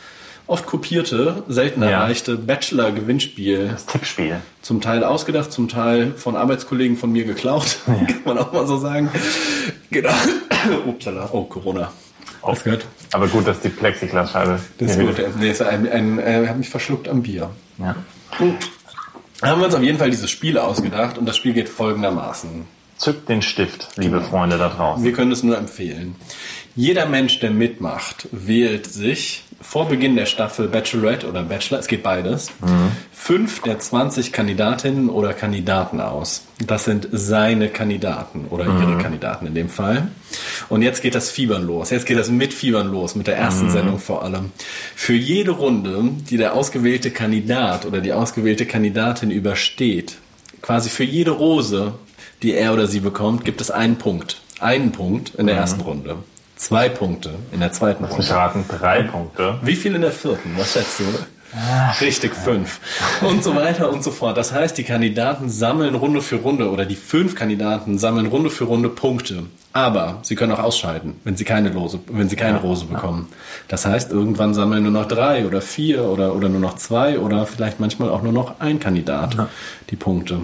oft 0.47 0.65
kopierte, 0.67 1.43
selten 1.49 1.81
Ja. 1.83 1.89
erreichte 1.89 2.37
Bachelor-Gewinnspiel 2.37 3.67
das 3.73 3.87
Tippspiel. 3.87 4.37
zum 4.61 4.79
Teil 4.79 5.03
ausgedacht, 5.03 5.51
zum 5.51 5.67
Teil 5.67 6.13
von 6.15 6.37
Arbeitskollegen 6.37 6.95
von 6.95 7.11
mir 7.11 7.25
geklaut, 7.25 7.79
kann 7.85 8.07
man 8.23 8.37
auch 8.37 8.53
mal 8.53 8.65
so 8.67 8.77
sagen. 8.77 9.09
Genau. 9.91 10.13
Upsala, 10.87 11.27
oh, 11.33 11.43
Corona. 11.43 11.91
Das 12.45 12.63
gehört. 12.63 12.85
Aber 13.13 13.27
gut, 13.27 13.47
dass 13.47 13.59
die 13.61 13.69
Plexiglasscheibe. 13.69 14.59
Das 14.77 14.91
ist 14.91 14.99
gut. 14.99 15.15
Nee, 15.39 15.51
ist 15.51 15.61
ein, 15.61 15.87
ein, 15.89 16.19
äh, 16.19 16.47
hab 16.47 16.57
mich 16.57 16.69
verschluckt 16.69 17.07
am 17.07 17.23
Bier. 17.23 17.49
Ja. 17.77 17.95
Da 19.41 19.47
haben 19.47 19.61
wir 19.61 19.65
uns 19.65 19.75
auf 19.75 19.83
jeden 19.83 19.97
Fall 19.97 20.09
dieses 20.09 20.29
Spiel 20.29 20.57
ausgedacht 20.57 21.17
und 21.17 21.25
das 21.25 21.37
Spiel 21.37 21.53
geht 21.53 21.69
folgendermaßen. 21.69 22.65
Zückt 22.97 23.27
den 23.29 23.41
Stift, 23.41 23.89
liebe 23.97 24.21
Freunde 24.21 24.57
da 24.57 24.69
draußen. 24.69 25.03
Wir 25.03 25.11
können 25.11 25.31
es 25.31 25.43
nur 25.43 25.57
empfehlen. 25.57 26.15
Jeder 26.75 27.05
Mensch, 27.05 27.39
der 27.39 27.51
mitmacht, 27.51 28.27
wählt 28.31 28.85
sich 28.85 29.44
vor 29.67 29.87
Beginn 29.87 30.15
der 30.15 30.25
Staffel 30.25 30.67
Bachelorette 30.67 31.27
oder 31.27 31.43
Bachelor, 31.43 31.79
es 31.79 31.87
geht 31.87 32.03
beides, 32.03 32.49
fünf 33.11 33.61
der 33.63 33.79
20 33.79 34.31
Kandidatinnen 34.31 35.09
oder 35.09 35.33
Kandidaten 35.33 35.99
aus. 35.99 36.45
Das 36.65 36.85
sind 36.85 37.09
seine 37.11 37.69
Kandidaten 37.69 38.45
oder 38.49 38.65
ihre 38.65 38.97
Kandidaten 38.97 39.47
in 39.47 39.55
dem 39.55 39.67
Fall. 39.67 40.09
Und 40.69 40.81
jetzt 40.81 41.01
geht 41.01 41.15
das 41.15 41.29
Fiebern 41.31 41.65
los. 41.65 41.89
Jetzt 41.89 42.05
geht 42.05 42.17
das 42.17 42.29
mit 42.29 42.53
Fiebern 42.53 42.89
los, 42.91 43.15
mit 43.15 43.27
der 43.27 43.37
ersten 43.37 43.69
Sendung 43.69 43.99
vor 43.99 44.23
allem. 44.23 44.51
Für 44.95 45.13
jede 45.13 45.51
Runde, 45.51 46.11
die 46.29 46.37
der 46.37 46.53
ausgewählte 46.53 47.11
Kandidat 47.11 47.85
oder 47.85 47.99
die 47.99 48.13
ausgewählte 48.13 48.65
Kandidatin 48.65 49.31
übersteht, 49.31 50.17
quasi 50.61 50.89
für 50.89 51.03
jede 51.03 51.31
Rose, 51.31 51.95
die 52.43 52.53
er 52.53 52.73
oder 52.73 52.87
sie 52.87 52.99
bekommt, 52.99 53.43
gibt 53.43 53.59
es 53.59 53.71
einen 53.71 53.97
Punkt. 53.97 54.41
Einen 54.59 54.91
Punkt 54.91 55.35
in 55.35 55.47
der 55.47 55.57
ersten 55.57 55.81
Runde. 55.81 56.17
Zwei 56.55 56.89
Punkte 56.89 57.31
in 57.51 57.59
der 57.59 57.71
zweiten 57.71 58.05
Ich 58.05 58.11
Runde. 58.11 58.29
raten 58.29 58.65
drei 58.67 59.03
Punkte. 59.03 59.59
Wie 59.61 59.75
viel 59.75 59.93
in 59.95 60.01
der 60.01 60.11
vierten? 60.11 60.53
Was 60.57 60.73
schätzt 60.73 60.99
du? 60.99 61.03
Richtig, 62.01 62.33
fünf. 62.33 62.79
Und 63.21 63.43
so 63.43 63.55
weiter 63.55 63.89
und 63.89 64.03
so 64.03 64.11
fort. 64.11 64.35
Das 64.35 64.51
heißt, 64.51 64.77
die 64.77 64.83
Kandidaten 64.83 65.49
sammeln 65.49 65.95
Runde 65.95 66.21
für 66.21 66.37
Runde 66.37 66.69
oder 66.69 66.85
die 66.85 66.95
fünf 66.95 67.35
Kandidaten 67.35 67.97
sammeln 67.97 68.25
Runde 68.27 68.49
für 68.49 68.65
Runde 68.65 68.89
Punkte. 68.89 69.43
Aber 69.71 70.19
sie 70.23 70.35
können 70.35 70.51
auch 70.53 70.59
ausscheiden, 70.59 71.15
wenn 71.23 71.37
sie 71.37 71.45
keine 71.45 71.69
Lose, 71.69 71.99
wenn 72.09 72.27
sie 72.29 72.35
keine 72.35 72.59
Rose 72.59 72.85
bekommen. 72.85 73.29
Das 73.67 73.85
heißt, 73.85 74.11
irgendwann 74.11 74.53
sammeln 74.53 74.83
nur 74.83 74.91
noch 74.91 75.07
drei 75.07 75.45
oder 75.45 75.61
vier 75.61 76.03
oder, 76.05 76.35
oder 76.35 76.49
nur 76.49 76.59
noch 76.61 76.75
zwei 76.75 77.19
oder 77.19 77.45
vielleicht 77.45 77.79
manchmal 77.79 78.09
auch 78.09 78.21
nur 78.21 78.33
noch 78.33 78.59
ein 78.59 78.79
Kandidat 78.79 79.35
die 79.89 79.95
Punkte. 79.97 80.39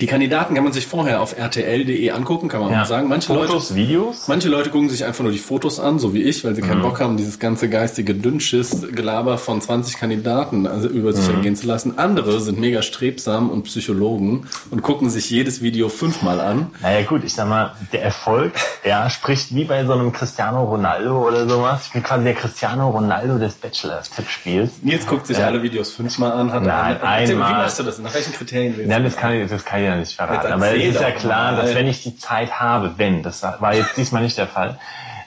Die 0.00 0.06
Kandidaten 0.06 0.54
kann 0.54 0.64
man 0.64 0.72
sich 0.72 0.86
vorher 0.86 1.20
auf 1.20 1.36
rtl.de 1.38 2.10
angucken, 2.10 2.48
kann 2.48 2.60
man 2.60 2.70
Ja. 2.70 2.78
mal 2.78 2.84
sagen. 2.84 3.08
Manche 3.08 3.32
Leute, 3.32 3.48
Fotos, 3.48 3.74
Videos? 3.74 4.28
Manche 4.28 4.48
Leute 4.48 4.70
gucken 4.70 4.88
sich 4.88 5.04
einfach 5.04 5.22
nur 5.22 5.32
die 5.32 5.38
Fotos 5.38 5.78
an, 5.80 5.98
so 5.98 6.14
wie 6.14 6.22
ich, 6.22 6.44
weil 6.44 6.54
sie 6.54 6.62
Mhm. 6.62 6.66
keinen 6.66 6.82
Bock 6.82 7.00
haben, 7.00 7.16
dieses 7.16 7.38
ganze 7.38 7.68
geistige 7.68 8.14
Dünnschiss-Gelaber 8.14 9.38
von 9.38 9.60
20 9.60 9.98
Kandidaten 9.98 10.66
also 10.66 10.88
über 10.88 11.12
sich 11.12 11.28
Mhm. 11.28 11.36
ergehen 11.36 11.56
zu 11.56 11.66
lassen. 11.66 11.98
Andere 11.98 12.40
sind 12.40 12.58
mega 12.58 12.82
strebsam 12.82 13.50
und 13.50 13.64
Psychologen 13.64 14.46
und 14.70 14.82
gucken 14.82 15.10
sich 15.10 15.30
jedes 15.30 15.62
Video 15.62 15.88
fünfmal 15.88 16.40
an. 16.40 16.68
Naja 16.82 17.02
gut, 17.06 17.24
ich 17.24 17.34
sag 17.34 17.48
mal, 17.48 17.72
der 17.92 18.02
Erfolg, 18.02 18.52
ja, 18.84 19.08
spricht 19.10 19.54
wie 19.54 19.64
bei 19.64 19.84
so 19.84 19.92
einem 19.92 20.12
Cristiano 20.12 20.64
Ronaldo 20.64 21.26
oder 21.26 21.48
sowas. 21.48 21.82
Ich 21.86 21.92
bin 21.92 22.02
quasi 22.02 22.24
der 22.24 22.34
Cristiano 22.34 22.90
Ronaldo 22.90 23.38
des 23.38 23.54
Bachelor-Tippspiels. 23.54 24.70
Nils 24.82 25.06
guckt 25.06 25.26
sich 25.26 25.38
alle 25.42 25.62
Videos 25.62 25.92
fünfmal 25.92 26.32
an. 26.32 26.52
Hat 26.52 26.62
Nein, 26.64 26.96
Erzähl 27.02 27.36
mal, 27.36 27.40
Wie 27.40 27.44
einmal. 27.46 27.62
machst 27.64 27.78
du 27.78 27.82
das? 27.82 27.98
Nach 27.98 28.14
welchen 28.14 28.32
Kriterien 28.32 28.74
Ja, 28.88 28.98
du 28.98 29.04
das 29.04 29.16
kann, 29.16 29.32
ich, 29.34 29.50
das 29.50 29.64
kann 29.64 29.82
ich 29.82 29.83
ja 29.84 29.96
nicht 29.96 30.14
verraten. 30.14 30.52
Aber 30.52 30.74
es 30.74 30.82
ist 30.82 31.00
ja 31.00 31.10
klar, 31.10 31.56
dass 31.56 31.74
wenn 31.74 31.86
ich 31.86 32.02
die 32.02 32.16
Zeit 32.16 32.60
habe, 32.60 32.94
wenn, 32.96 33.22
das 33.22 33.42
war 33.42 33.74
jetzt 33.74 33.96
diesmal 33.96 34.22
nicht 34.22 34.38
der 34.38 34.46
Fall. 34.46 34.78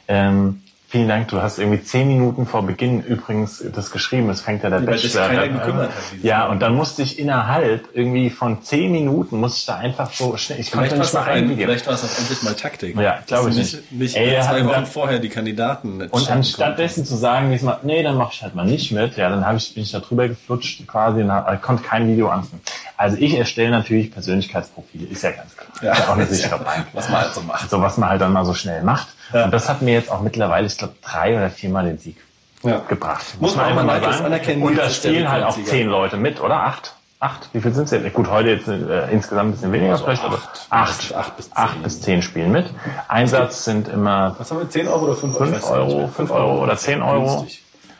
Ähm, 0.08 0.62
vielen 0.90 1.08
Dank, 1.10 1.28
du 1.28 1.42
hast 1.42 1.60
irgendwie 1.60 1.84
zehn 1.84 2.08
Minuten 2.08 2.46
vor 2.48 2.66
Beginn 2.66 3.02
übrigens 3.04 3.64
das 3.76 3.92
geschrieben. 3.92 4.30
Es 4.30 4.42
fängt 4.42 4.64
ja 4.64 4.70
der 4.70 4.86
weil 4.88 4.98
sich 4.98 5.14
Bachelor 5.14 5.64
an. 5.64 5.78
hat, 5.82 5.90
Ja, 6.22 6.48
und 6.48 6.62
dann 6.62 6.76
musste 6.76 7.02
ich 7.02 7.20
innerhalb 7.20 7.90
irgendwie 7.94 8.30
von 8.30 8.64
zehn 8.64 8.92
Minuten, 8.92 9.38
musste 9.40 9.60
ich 9.60 9.66
da 9.66 9.76
einfach 9.78 10.12
so 10.14 10.38
schnell, 10.38 10.60
ich 10.60 10.72
konnte 10.72 10.90
Vielleicht 10.90 10.92
war, 10.92 10.98
nicht 11.00 11.08
es 11.08 11.14
mal 11.14 11.24
ein, 11.44 11.50
Video. 11.50 11.66
vielleicht 11.68 11.88
war 11.88 11.94
es 11.94 12.04
auch 12.06 12.20
endlich 12.20 12.42
mal 12.44 12.54
Taktik. 12.54 12.96
Ja, 12.98 13.20
glaube 13.28 13.50
Dass 13.50 13.58
ich 13.58 13.74
nicht. 13.74 13.92
Nicht, 13.92 14.16
Ey, 14.16 14.30
zwei 14.40 14.44
hat 14.48 14.64
Wochen 14.64 14.72
dann- 14.74 14.86
vorher 14.86 15.20
die 15.20 15.30
Kandidaten 15.30 16.02
Und 16.02 16.12
checken 16.14 16.34
anstatt 16.38 16.80
dessen 16.80 17.06
zu 17.06 17.16
sagen, 17.16 17.52
diesmal, 17.52 17.80
nee, 17.84 18.02
dann 18.04 18.16
mache 18.16 18.32
ich 18.34 18.42
halt 18.44 18.56
mal 18.56 18.66
nicht 18.66 18.92
mit, 18.92 19.18
ja, 19.18 19.30
dann 19.30 19.46
habe 19.46 19.58
ich, 19.58 19.74
bin 19.74 19.84
ich 19.84 19.92
da 19.92 20.00
drüber 20.00 20.28
geflutscht 20.28 20.88
quasi 20.88 21.22
und 21.22 21.32
hab, 21.32 21.62
konnte 21.62 21.84
kein 21.84 22.08
Video 22.08 22.30
anfangen. 22.30 22.62
Also 22.96 23.18
ich 23.20 23.36
erstelle 23.38 23.70
natürlich 23.72 24.12
Persönlichkeitsprofile, 24.12 25.08
ist 25.08 25.22
ja 25.24 25.32
ganz 25.32 25.56
klar. 25.56 25.68
Ja. 25.82 25.92
Ist 25.92 26.00
ja 26.00 26.06
auch 26.08 26.14
eine 26.16 26.26
sichere 26.26 26.60
Bank. 26.60 26.88
Was 26.94 27.10
man 27.10 27.22
halt 27.22 27.34
so 27.34 27.42
macht. 27.42 27.70
So 27.70 27.82
was 27.82 27.98
man 27.98 28.10
halt 28.10 28.22
dann 28.22 28.34
mal 28.34 28.46
so 28.46 28.54
schnell 28.54 28.82
macht. 28.84 29.10
Ja. 29.34 29.46
Und 29.46 29.52
das 29.52 29.68
hat 29.70 29.82
mir 29.82 29.94
jetzt 29.94 30.12
auch 30.12 30.22
mittlerweile, 30.22 30.68
ich 30.68 30.78
glaube, 30.78 30.94
drei 31.02 31.36
oder 31.36 31.50
viermal 31.50 31.86
den 31.86 31.98
Sieg 31.98 32.18
Ja. 32.64 32.80
gebracht. 32.88 33.26
Muss 33.40 33.56
man 33.56 33.66
auch 33.66 33.70
einfach 33.70 33.84
mal 33.86 34.00
kurz 34.02 34.22
anerkennen, 34.22 34.64
Und 34.64 34.78
da 34.78 34.90
spielen 34.90 35.30
halt 35.30 35.44
auch 35.46 35.58
zehn 35.64 35.88
Leute 35.88 36.18
mit, 36.18 36.40
oder? 36.42 36.56
Acht? 36.56 36.94
Acht? 37.20 37.50
Wie 37.52 37.62
viel 37.62 37.74
sind 37.74 37.86
es 37.86 37.92
jetzt? 37.92 38.14
Gut, 38.14 38.30
heute 38.30 38.50
jetzt 38.50 38.68
äh, 38.68 39.10
insgesamt 39.12 39.50
ein 39.50 39.52
bisschen 39.54 39.72
weniger 39.72 39.94
Also 39.94 40.04
vielleicht, 40.06 40.24
aber 40.24 40.36
acht. 40.36 40.68
acht. 40.70 41.16
Acht 41.16 41.36
bis 41.38 41.46
zehn. 41.50 41.58
Acht 41.58 41.84
bis 41.84 42.02
zehn 42.02 42.22
spielen 42.22 42.52
mit. 42.52 42.68
Einsatz 43.08 43.64
sind 43.66 43.88
immer 43.88 44.36
Was 44.38 44.52
haben 44.52 44.60
wir? 44.60 44.70
10 44.70 44.88
Euro 44.88 45.06
oder 45.06 45.16
5 45.16 45.36
5 45.36 45.72
Euro, 45.72 46.08
5 46.10 46.30
Euro 46.32 46.62
oder 46.64 46.78
10 46.78 47.02
Euro. 47.02 47.48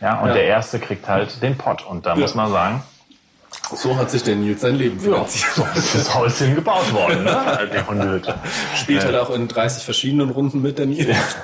Ja, 0.00 0.20
und 0.20 0.28
Ja. 0.28 0.34
der 0.34 0.44
erste 0.44 0.78
kriegt 0.78 1.08
halt 1.08 1.42
den 1.42 1.58
Pott. 1.58 1.84
Und 1.84 2.06
da 2.06 2.14
muss 2.14 2.36
man 2.36 2.52
sagen, 2.52 2.82
So 3.74 3.96
hat 3.96 4.10
sich 4.10 4.22
der 4.22 4.36
Nils 4.36 4.62
sein 4.62 4.76
Leben 4.76 4.98
finanziert. 4.98 5.52
so 5.54 5.66
ist 5.74 5.94
das 5.94 6.14
Häuschen 6.14 6.54
gebaut 6.54 6.90
worden, 6.92 7.24
ne? 7.24 7.68
Die 7.74 7.86
Hundehütte. 7.86 8.34
Spielt 8.74 9.04
halt 9.04 9.16
auch 9.16 9.30
in 9.30 9.46
30 9.46 9.82
verschiedenen 9.82 10.30
Runden 10.30 10.62
mit 10.62 10.78
der 10.78 10.86
Nils. 10.86 11.36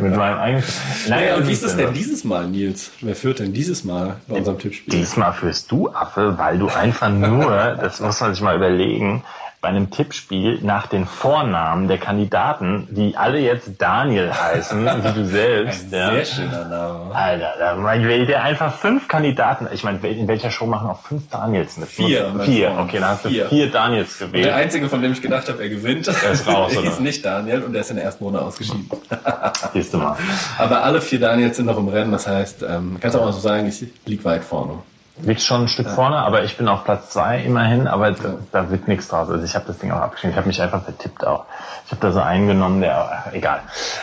Mit 0.00 0.14
meinem 0.16 0.38
eigenen. 0.38 0.64
Naja, 1.08 1.36
und 1.36 1.48
wie 1.48 1.52
ist 1.52 1.64
das 1.64 1.72
es 1.72 1.76
denn 1.76 1.92
dieses 1.92 2.22
Mal, 2.22 2.46
Nils? 2.46 2.92
Wer 3.00 3.16
führt 3.16 3.40
denn 3.40 3.52
dieses 3.52 3.82
Mal 3.82 4.16
bei 4.28 4.36
unserem 4.36 4.58
Tippspiel? 4.58 4.92
Diesmal 5.00 5.32
führst 5.32 5.70
du 5.72 5.88
Affe, 5.90 6.38
weil 6.38 6.58
du 6.58 6.68
einfach 6.68 7.10
nur, 7.10 7.76
das 7.80 8.00
muss 8.00 8.20
man 8.20 8.32
sich 8.34 8.42
mal 8.42 8.54
überlegen, 8.54 9.24
bei 9.66 9.70
einem 9.70 9.90
Tippspiel 9.90 10.60
nach 10.62 10.86
den 10.86 11.06
Vornamen 11.06 11.88
der 11.88 11.98
Kandidaten, 11.98 12.86
die 12.92 13.16
alle 13.16 13.40
jetzt 13.40 13.68
Daniel 13.78 14.32
heißen, 14.32 14.86
wie 15.02 15.12
du 15.12 15.26
selbst. 15.26 15.90
ja. 15.90 16.12
Sehr 16.12 16.24
schöner 16.24 16.64
Name. 16.66 17.12
Alter, 17.12 17.52
da 17.58 17.82
wählt 17.82 18.28
der 18.28 18.44
einfach 18.44 18.72
fünf 18.76 19.08
Kandidaten. 19.08 19.66
Ich 19.72 19.82
meine, 19.82 19.98
in 20.06 20.28
welcher 20.28 20.52
Show 20.52 20.66
machen 20.66 20.88
auch 20.88 21.00
fünf 21.00 21.28
Daniels 21.30 21.78
mit? 21.78 21.88
Vier. 21.88 22.32
Vier, 22.44 22.76
okay, 22.78 23.00
dann 23.00 23.08
hast 23.08 23.24
du 23.24 23.28
Vier. 23.28 23.48
vier 23.48 23.68
Daniels 23.72 24.18
Der 24.18 24.28
gewählt. 24.28 24.52
einzige, 24.52 24.88
von 24.88 25.02
dem 25.02 25.10
ich 25.10 25.20
gedacht 25.20 25.48
habe, 25.48 25.60
er 25.60 25.68
gewinnt, 25.68 26.06
ist 26.06 26.46
raus, 26.46 26.70
der 26.70 26.82
oder? 26.82 26.88
ist 26.90 27.00
nicht 27.00 27.24
Daniel 27.24 27.64
und 27.64 27.72
der 27.72 27.80
ist 27.80 27.90
in 27.90 27.96
der 27.96 28.04
ersten 28.04 28.22
Runde 28.22 28.40
ausgeschieden. 28.42 28.88
Siehst 29.72 29.92
du 29.92 29.98
mal. 29.98 30.16
Aber 30.58 30.84
alle 30.84 31.00
vier 31.00 31.18
Daniels 31.18 31.56
sind 31.56 31.66
noch 31.66 31.76
im 31.78 31.88
Rennen, 31.88 32.12
das 32.12 32.28
heißt, 32.28 32.62
ähm, 32.62 32.98
kannst 33.00 33.16
du 33.16 33.20
auch 33.20 33.24
mal 33.24 33.32
so 33.32 33.40
sagen, 33.40 33.66
ich 33.66 33.84
lieg 34.04 34.24
weit 34.24 34.44
vorne. 34.44 34.74
Liegt 35.22 35.40
schon 35.40 35.62
ein 35.62 35.68
Stück 35.68 35.88
vorne, 35.88 36.18
aber 36.18 36.44
ich 36.44 36.58
bin 36.58 36.68
auf 36.68 36.84
Platz 36.84 37.10
zwei 37.10 37.38
immerhin, 37.40 37.88
aber 37.88 38.10
da, 38.12 38.34
da 38.52 38.70
wird 38.70 38.86
nichts 38.86 39.08
draus. 39.08 39.30
Also 39.30 39.42
ich 39.44 39.54
habe 39.54 39.64
das 39.66 39.78
Ding 39.78 39.90
auch 39.90 40.00
abgeschrieben. 40.00 40.32
Ich 40.32 40.36
habe 40.36 40.46
mich 40.46 40.60
einfach 40.60 40.82
vertippt 40.82 41.26
auch. 41.26 41.46
Ich 41.86 41.92
habe 41.92 42.02
da 42.02 42.12
so 42.12 42.20
einen 42.20 42.46
genommen, 42.46 42.82
der 42.82 43.24
egal. 43.32 43.60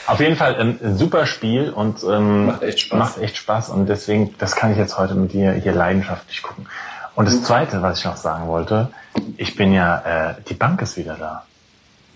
Auf 0.07 0.19
jeden 0.19 0.35
Fall 0.35 0.55
ähm, 0.59 0.79
ein 0.83 0.97
super 0.97 1.27
Spiel 1.27 1.69
und 1.69 2.03
ähm, 2.03 2.47
Macht 2.47 2.63
echt 2.63 2.79
Spaß. 2.79 2.99
Macht 2.99 3.17
echt 3.19 3.37
Spaß 3.37 3.69
und 3.69 3.87
deswegen, 3.87 4.35
das 4.39 4.55
kann 4.55 4.71
ich 4.71 4.77
jetzt 4.77 4.97
heute 4.97 5.13
mit 5.13 5.33
dir 5.33 5.51
hier 5.53 5.73
leidenschaftlich 5.73 6.41
gucken. 6.41 6.67
Und 7.15 7.27
das 7.27 7.43
Zweite, 7.43 7.81
was 7.83 7.99
ich 7.99 8.05
noch 8.05 8.17
sagen 8.17 8.47
wollte, 8.47 8.89
ich 9.37 9.55
bin 9.55 9.71
ja, 9.71 10.31
äh, 10.31 10.33
die 10.49 10.55
Bank 10.55 10.81
ist 10.81 10.97
wieder 10.97 11.15
da. 11.15 11.43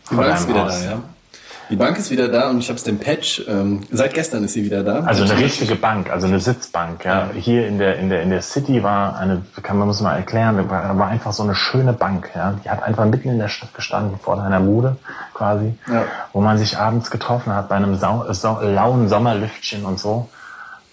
Die 0.09 0.15
Bank 0.15 0.33
ist 0.33 0.47
wieder 0.47 0.63
Haus. 0.63 0.83
da, 0.83 0.91
ja. 0.91 0.99
Die 1.69 1.75
Bank 1.75 1.97
ist 1.97 2.09
wieder 2.11 2.29
da 2.29 2.49
und 2.49 2.59
ich 2.59 2.69
habe 2.69 2.77
es 2.77 2.83
dem 2.83 2.97
Patch, 2.97 3.43
ähm, 3.47 3.81
seit 3.91 4.13
gestern 4.13 4.43
ist 4.45 4.53
sie 4.53 4.63
wieder 4.63 4.83
da. 4.83 5.01
Also 5.01 5.23
eine 5.23 5.37
richtige 5.37 5.75
Bank, 5.75 6.09
also 6.09 6.25
eine 6.27 6.39
Sitzbank. 6.39 7.03
Ja. 7.03 7.19
Ja. 7.19 7.29
Hier 7.35 7.67
in 7.67 7.77
der 7.77 7.97
in 7.99 8.09
der 8.09 8.21
in 8.21 8.29
der 8.29 8.41
City 8.41 8.83
war 8.83 9.17
eine, 9.17 9.41
kann 9.63 9.77
man 9.77 9.87
muss 9.87 9.99
mal 9.99 10.15
erklären, 10.15 10.69
war, 10.69 10.97
war 10.97 11.07
einfach 11.07 11.33
so 11.33 11.43
eine 11.43 11.55
schöne 11.55 11.93
Bank. 11.93 12.29
Ja. 12.35 12.53
Die 12.63 12.69
hat 12.69 12.83
einfach 12.83 13.05
mitten 13.05 13.29
in 13.29 13.39
der 13.39 13.49
Stadt 13.49 13.73
gestanden 13.73 14.17
vor 14.21 14.37
deiner 14.37 14.61
Bude 14.61 14.95
quasi, 15.33 15.73
Ja. 15.91 16.03
wo 16.33 16.39
man 16.41 16.57
sich 16.57 16.77
abends 16.77 17.11
getroffen 17.11 17.53
hat 17.53 17.67
bei 17.69 17.75
einem 17.75 17.95
sau, 17.97 18.25
sau, 18.31 18.61
lauen 18.61 19.09
Sommerlüftchen 19.09 19.83
und 19.83 19.99
so. 19.99 20.29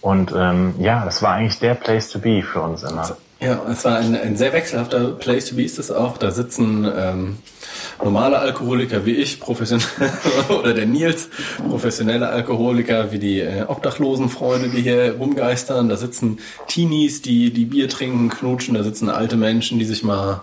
Und 0.01 0.33
ähm, 0.37 0.75
ja, 0.79 1.05
das 1.05 1.23
war 1.23 1.35
eigentlich 1.35 1.61
der 1.61 1.75
Place 1.75 2.11
to 2.11 2.19
be 2.19 2.43
für 2.43 2.61
uns 2.61 2.83
immer. 2.83 3.09
Ja, 3.45 3.61
es 3.71 3.85
war 3.85 3.99
ein, 3.99 4.17
ein 4.17 4.37
sehr 4.37 4.53
wechselhafter 4.53 5.09
Place 5.11 5.47
to 5.47 5.57
be 5.57 5.63
ist 5.65 5.79
es 5.79 5.91
auch. 5.91 6.17
Da 6.17 6.31
sitzen 6.31 6.91
ähm, 6.97 7.37
normale 8.03 8.39
Alkoholiker 8.39 9.05
wie 9.05 9.17
ich, 9.17 9.39
professionell 9.41 9.87
oder 10.49 10.73
der 10.73 10.87
Nils, 10.87 11.29
professionelle 11.69 12.29
Alkoholiker 12.29 13.13
wie 13.13 13.19
die 13.19 13.41
äh, 13.41 13.65
obdachlosen 13.67 14.31
Freunde, 14.31 14.71
die 14.71 14.81
hier 14.81 15.17
rumgeistern. 15.19 15.89
Da 15.89 15.97
sitzen 15.97 16.39
Teenies, 16.69 17.21
die 17.21 17.53
die 17.53 17.67
Bier 17.67 17.89
trinken, 17.89 18.31
knutschen. 18.31 18.75
Da 18.75 18.83
sitzen 18.83 19.11
alte 19.11 19.37
Menschen, 19.37 19.79
die 19.79 19.85
sich 19.85 20.03
mal 20.03 20.43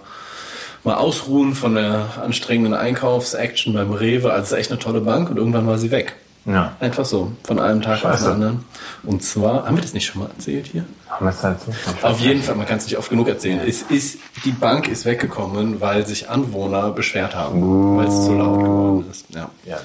mal 0.83 0.95
ausruhen 0.95 1.53
von 1.53 1.75
der 1.75 2.23
anstrengenden 2.23 2.73
Einkaufsaction 2.73 3.73
beim 3.73 3.91
Rewe. 3.91 4.31
Also 4.31 4.43
es 4.43 4.51
ist 4.51 4.57
echt 4.57 4.71
eine 4.71 4.79
tolle 4.79 5.01
Bank 5.01 5.29
und 5.29 5.37
irgendwann 5.37 5.67
war 5.67 5.77
sie 5.77 5.91
weg. 5.91 6.15
Ja. 6.45 6.75
Einfach 6.79 7.05
so, 7.05 7.31
von 7.43 7.59
einem 7.59 7.81
Tag 7.81 8.03
auf 8.03 8.17
den 8.17 8.27
anderen. 8.27 8.65
Und 9.03 9.21
zwar, 9.21 9.65
haben 9.67 9.77
wir 9.77 9.81
das 9.83 9.93
nicht 9.93 10.07
schon 10.07 10.23
mal 10.23 10.29
erzählt 10.29 10.67
hier? 10.67 10.85
Halt? 11.19 11.57
Auf 12.01 12.19
jeden 12.19 12.41
Fall, 12.41 12.55
man 12.55 12.65
kann 12.65 12.77
es 12.77 12.85
nicht 12.85 12.97
oft 12.97 13.09
genug 13.09 13.27
erzählen. 13.27 13.59
Es 13.67 13.81
ist, 13.83 14.19
die 14.45 14.51
Bank 14.51 14.87
ist 14.87 15.05
weggekommen, 15.05 15.81
weil 15.81 16.05
sich 16.05 16.29
Anwohner 16.29 16.91
beschwert 16.91 17.35
haben, 17.35 17.97
weil 17.97 18.07
es 18.07 18.25
zu 18.25 18.33
laut 18.33 18.59
geworden 18.59 19.05
ist. 19.11 19.25
Ja, 19.29 19.49
Ja. 19.65 19.77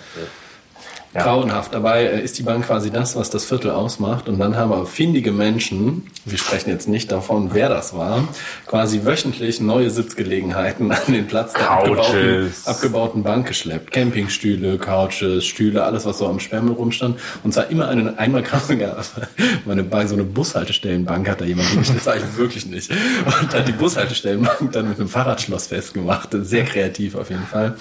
Grauenhaft. 1.23 1.75
Dabei 1.75 2.05
äh, 2.05 2.23
ist 2.23 2.39
die 2.39 2.43
Bank 2.43 2.67
quasi 2.67 2.91
das, 2.91 3.17
was 3.17 3.31
das 3.31 3.45
Viertel 3.45 3.71
ausmacht. 3.71 4.29
Und 4.29 4.39
dann 4.39 4.57
haben 4.57 4.73
aber 4.73 4.87
findige 4.87 5.33
Menschen, 5.33 6.07
wir 6.25 6.39
sprechen 6.39 6.71
jetzt 6.71 6.89
nicht 6.89 7.13
davon, 7.13 7.51
wer 7.53 7.69
das 7.69 7.95
war, 7.95 8.29
quasi 8.67 9.05
wöchentlich 9.05 9.61
neue 9.61 9.91
Sitzgelegenheiten 9.91 10.91
an 11.07 11.13
den 11.13 11.27
Platz 11.27 11.53
der 11.53 11.71
abgebauten, 11.71 12.53
abgebauten 12.65 13.23
Bank 13.23 13.47
geschleppt. 13.47 13.93
Campingstühle, 13.93 14.79
Couches, 14.79 15.47
Stühle, 15.47 15.85
alles, 15.85 16.07
was 16.07 16.19
so 16.19 16.27
am 16.27 16.41
Sperrmüll 16.41 16.75
rumstand. 16.75 17.19
Und 17.45 17.55
zwar 17.55 17.71
immer 17.71 17.89
eine, 17.89 18.19
einmal 18.19 18.43
kam 18.43 18.61
sogar 18.69 18.97
meine 19.65 19.85
Bank, 19.85 20.09
so 20.09 20.15
eine 20.15 20.25
Bushaltestellenbank 20.25 21.29
hat 21.29 21.41
da 21.41 21.45
jemand 21.45 21.69
hingestellt. 21.69 22.03
Das 22.05 22.17
ich 22.17 22.37
wirklich 22.37 22.67
nicht. 22.67 22.91
Und 22.91 23.55
hat 23.55 23.67
die 23.67 23.73
Bushaltestellenbank 23.73 24.73
dann 24.73 24.89
mit 24.89 24.99
einem 24.99 25.09
Fahrradschloss 25.09 25.69
festgemacht. 25.69 26.31
Sehr 26.33 26.65
kreativ 26.65 27.15
auf 27.15 27.31
jeden 27.31 27.47
Fall. 27.47 27.77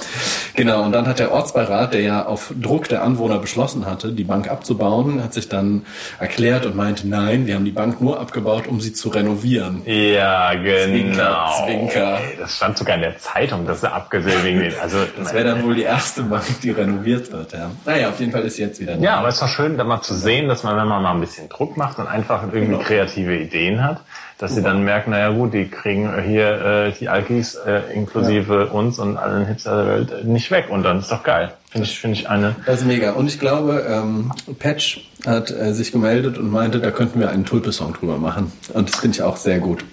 Genau. 0.56 0.84
Und 0.84 0.92
dann 0.92 1.08
hat 1.08 1.20
der 1.20 1.32
Ortsbeirat, 1.32 1.94
der 1.94 2.02
ja 2.02 2.26
auf 2.26 2.54
Druck 2.60 2.88
der 2.88 3.04
Anwohner 3.04 3.25
beschlossen 3.40 3.86
hatte, 3.86 4.12
die 4.12 4.24
Bank 4.24 4.50
abzubauen, 4.50 5.24
hat 5.24 5.34
sich 5.34 5.50
dann 5.50 5.86
erklärt 6.20 6.66
und 6.66 6.76
meinte, 6.76 7.08
nein, 7.08 7.46
wir 7.48 7.56
haben 7.56 7.66
die 7.66 7.72
Bank 7.72 8.02
nur 8.02 8.20
abgebaut, 8.20 8.68
um 8.68 8.80
sie 8.80 8.94
zu 8.94 9.10
renovieren. 9.10 9.82
Ja, 9.86 10.54
genau. 10.54 10.86
Zwinker, 10.86 11.56
Zwinker. 11.66 12.20
Das 12.40 12.56
stand 12.56 12.78
sogar 12.78 12.96
in 12.96 13.02
der 13.02 13.18
Zeitung, 13.18 13.66
dass 13.66 13.82
sie 13.82 13.92
abgesehen 13.92 14.44
wegen 14.44 14.60
den, 14.60 14.74
also, 14.82 14.98
Das 15.18 15.34
wäre 15.34 15.46
dann 15.46 15.64
wohl 15.64 15.76
die 15.76 15.84
erste 15.84 16.24
Bank, 16.24 16.44
die 16.64 16.72
renoviert 16.72 17.32
wird, 17.32 17.54
ja. 17.54 17.72
Naja, 17.86 18.10
auf 18.10 18.20
jeden 18.20 18.32
Fall 18.32 18.44
ist 18.44 18.56
sie 18.56 18.62
jetzt 18.64 18.80
wieder 18.80 18.96
da. 18.96 19.02
ja, 19.04 19.16
aber 19.18 19.28
es 19.30 19.36
ist 19.36 19.42
doch 19.42 19.48
schön, 19.50 19.78
da 19.78 19.84
mal 19.84 20.02
zu 20.02 20.14
sehen, 20.14 20.48
dass 20.48 20.64
man, 20.64 20.78
wenn 20.78 20.88
man 20.88 21.02
mal 21.04 21.14
ein 21.14 21.20
bisschen 21.22 21.50
Druck 21.50 21.78
macht 21.78 22.00
und 22.00 22.08
einfach 22.08 22.44
irgendwie 22.44 22.66
Genau. 22.66 22.80
kreative 22.80 23.36
Ideen 23.38 23.84
hat, 23.84 24.02
dass 24.38 24.54
sie 24.56 24.62
dann 24.62 24.84
merken, 24.84 25.12
naja 25.12 25.30
gut, 25.30 25.54
die 25.54 25.70
kriegen 25.70 26.12
hier 26.24 26.88
äh, 26.88 26.92
die 27.00 27.08
Alkis 27.08 27.56
äh, 27.56 27.82
inklusive 27.94 28.68
uns 28.68 29.00
und 29.00 29.16
allen 29.18 29.46
Hipster 29.46 29.78
der 29.86 29.96
Welt 29.96 30.12
äh, 30.12 30.24
nicht 30.26 30.52
weg. 30.52 30.66
Und 30.70 30.84
dann 30.84 31.00
ist 31.00 31.10
doch 31.12 31.24
geil. 31.24 31.54
Finde 31.76 31.90
ich, 31.90 32.00
finde 32.00 32.18
ich 32.18 32.30
eine. 32.30 32.56
Das 32.66 32.80
ist 32.80 32.88
mega. 32.88 33.12
Und 33.12 33.28
ich 33.28 33.38
glaube, 33.38 33.86
ähm, 33.90 34.32
Patch 34.60 35.10
hat 35.26 35.52
äh, 35.52 35.74
sich 35.74 35.92
gemeldet 35.92 36.38
und 36.38 36.50
meinte, 36.50 36.80
da 36.80 36.90
könnten 36.90 37.20
wir 37.20 37.30
einen 37.30 37.44
Tulpe-Song 37.44 37.92
drüber 37.94 38.18
machen. 38.18 38.54
Und 38.74 38.90
das 38.90 39.02
finde 39.02 39.16
ich 39.16 39.22
auch 39.24 39.36
sehr 39.36 39.60
gut. 39.60 39.84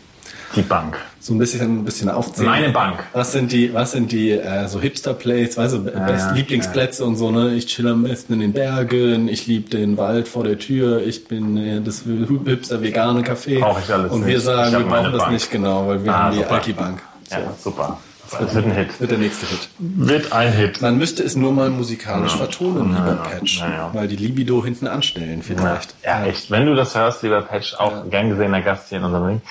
Die 0.55 0.63
Bank. 0.63 0.97
So 1.19 1.35
ein 1.35 1.39
bisschen, 1.39 1.79
ein 1.81 1.85
bisschen 1.85 2.09
aufzählen. 2.09 2.49
Meine 2.51 2.69
Bank. 2.71 2.99
Was 3.15 3.33
sind 3.33 3.51
die, 3.51 3.75
was 3.75 3.91
sind 3.93 4.13
die 4.13 4.31
äh, 4.31 4.69
so 4.69 4.81
Hipster-Plays, 4.81 5.57
weißt 5.57 5.75
du, 5.75 5.79
best 5.85 6.27
ja, 6.29 6.33
Lieblingsplätze 6.33 7.05
und 7.05 7.17
so, 7.17 7.33
ne? 7.33 7.55
Ich 7.55 7.67
chill 7.67 7.89
am 7.89 8.05
besten 8.05 8.35
in 8.35 8.41
den 8.41 8.53
Bergen, 8.53 9.27
ich 9.29 9.47
liebe 9.49 9.69
den 9.71 9.97
Wald 9.97 10.29
vor 10.29 10.45
der 10.45 10.59
Tür, 10.59 11.01
ich 11.05 11.27
bin 11.27 11.57
äh, 11.57 11.81
das 11.81 12.05
hipster 12.47 12.81
vegane 12.81 13.23
Café. 13.23 13.59
Brauch 13.61 13.81
ich 13.85 13.93
alles 13.93 14.13
Und 14.13 14.25
wir 14.27 14.35
nicht. 14.37 14.45
sagen, 14.45 14.73
wir 14.73 14.81
brauchen 14.85 15.11
das 15.13 15.23
Bank. 15.23 15.33
nicht 15.33 15.51
genau, 15.51 15.89
weil 15.89 16.05
wir 16.05 16.15
Ah, 16.15 16.23
haben 16.25 16.37
die. 16.37 16.45
Alki-Bank. 16.45 17.01
So. 17.29 17.35
Ja, 17.37 17.55
super. 17.59 17.99
Das 18.39 18.55
wird 18.55 18.67
ein 18.67 18.73
Hit. 18.73 19.01
Wird 19.01 19.11
der 19.11 19.19
nächste 19.19 19.47
Hit. 19.47 19.69
Wird 19.79 20.33
ein 20.33 20.53
Hit. 20.53 20.83
Man 20.83 20.99
müsste 20.99 21.23
es 21.23 21.37
nur 21.37 21.53
mal 21.53 21.71
musikalisch 21.71 22.37
vertonen, 22.37 22.95
lieber 22.95 23.09
ja, 23.09 23.15
Patch. 23.15 23.61
ja, 23.61 23.71
ja. 23.71 23.91
Weil 23.93 24.09
die 24.09 24.17
Libido 24.17 24.65
hinten 24.65 24.87
anstellen 24.87 25.43
vielleicht. 25.43 25.95
Ja, 26.05 26.25
echt. 26.25 26.51
Wenn 26.51 26.67
du 26.67 26.75
das 26.75 26.95
hörst, 26.95 27.23
lieber 27.23 27.43
Patch, 27.43 27.75
auch 27.75 28.09
gern 28.11 28.29
gesehener 28.31 28.63
Gast 28.63 28.89
hier 28.89 28.99
in 28.99 29.05
unserem 29.05 29.25
Ring. 29.25 29.43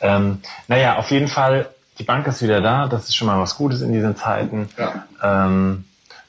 Ähm, 0.00 0.38
naja, 0.68 0.96
auf 0.96 1.10
jeden 1.10 1.28
Fall, 1.28 1.68
die 1.98 2.04
Bank 2.04 2.26
ist 2.26 2.42
wieder 2.42 2.60
da. 2.60 2.86
Das 2.86 3.04
ist 3.04 3.16
schon 3.16 3.26
mal 3.26 3.40
was 3.40 3.56
Gutes 3.56 3.80
in 3.82 3.92
diesen 3.92 4.16
Zeiten. 4.16 4.68
Ja. 4.76 5.04
Ähm, 5.22 5.84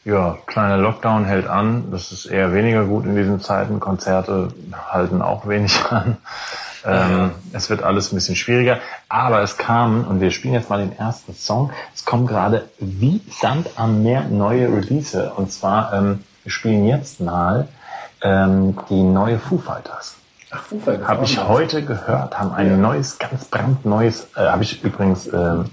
ja, 0.06 0.38
kleiner 0.46 0.78
Lockdown 0.78 1.26
hält 1.26 1.48
an. 1.48 1.92
Das 1.92 2.12
ist 2.12 2.26
eher 2.26 2.54
weniger 2.54 2.86
gut 2.86 3.06
in 3.06 3.16
diesen 3.16 3.42
Zeiten. 3.42 3.80
Konzerte 3.80 4.50
halten 4.90 5.22
auch 5.22 5.48
wenig 5.48 5.80
an. 5.90 6.18
Ähm, 6.86 7.32
Es 7.54 7.70
wird 7.70 7.84
alles 7.84 8.12
ein 8.12 8.16
bisschen 8.16 8.36
schwieriger. 8.36 8.80
Aber 9.08 9.42
es 9.42 9.58
kam, 9.58 10.06
und 10.06 10.22
wir 10.22 10.32
spielen 10.32 10.54
jetzt 10.54 10.70
mal 10.70 10.80
den 10.80 10.98
ersten 10.98 11.34
Song, 11.34 11.72
es 11.96 12.06
kommen 12.06 12.28
gerade 12.28 12.70
wie 12.80 13.22
Sand 13.42 13.70
am 13.76 14.04
Meer 14.04 14.24
neue 14.24 14.68
Release. 14.68 15.32
Und 15.36 15.52
zwar, 15.52 15.94
ähm, 15.94 16.24
wir 16.44 16.52
spielen 16.52 16.86
jetzt 16.86 17.20
mal 17.20 17.68
ähm, 18.22 18.78
die 18.90 19.04
neue 19.04 19.40
Foo 19.40 19.58
Fighters. 19.58 20.16
Ach, 20.52 20.64
Foo 20.64 20.80
Fighters 20.80 21.08
Habe 21.08 21.24
ich 21.26 21.48
heute 21.48 21.84
gehört, 21.84 22.40
haben 22.40 22.54
ein 22.54 22.82
neues, 22.82 23.20
ganz 23.20 23.46
brandneues, 23.46 24.28
äh, 24.36 24.42
habe 24.42 24.64
ich 24.64 24.84
übrigens, 24.84 25.28
ähm, 25.28 25.66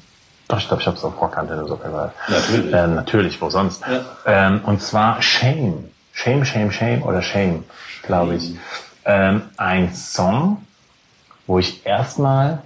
doch, 0.48 0.58
ich 0.58 0.68
glaube, 0.68 0.80
ich 0.82 0.86
habe 0.86 0.96
es 0.96 1.02
auf 1.04 1.16
Vorkante 1.16 1.64
so 1.66 1.76
gehört. 1.76 2.12
Natürlich. 2.28 2.72
Ähm, 2.72 2.94
natürlich, 2.94 3.40
wo 3.40 3.50
sonst. 3.50 3.82
Ähm, 4.26 4.60
und 4.64 4.80
zwar 4.80 5.20
Shame. 5.22 5.90
Shame, 6.12 6.44
Shame, 6.44 6.70
Shame 6.70 7.02
oder 7.02 7.20
Shame, 7.20 7.64
glaube 8.02 8.36
ich. 8.36 8.54
Ähm, 9.04 9.42
ein 9.56 9.92
Song, 9.94 10.64
wo 11.46 11.58
ich 11.58 11.86
erstmal 11.86 12.62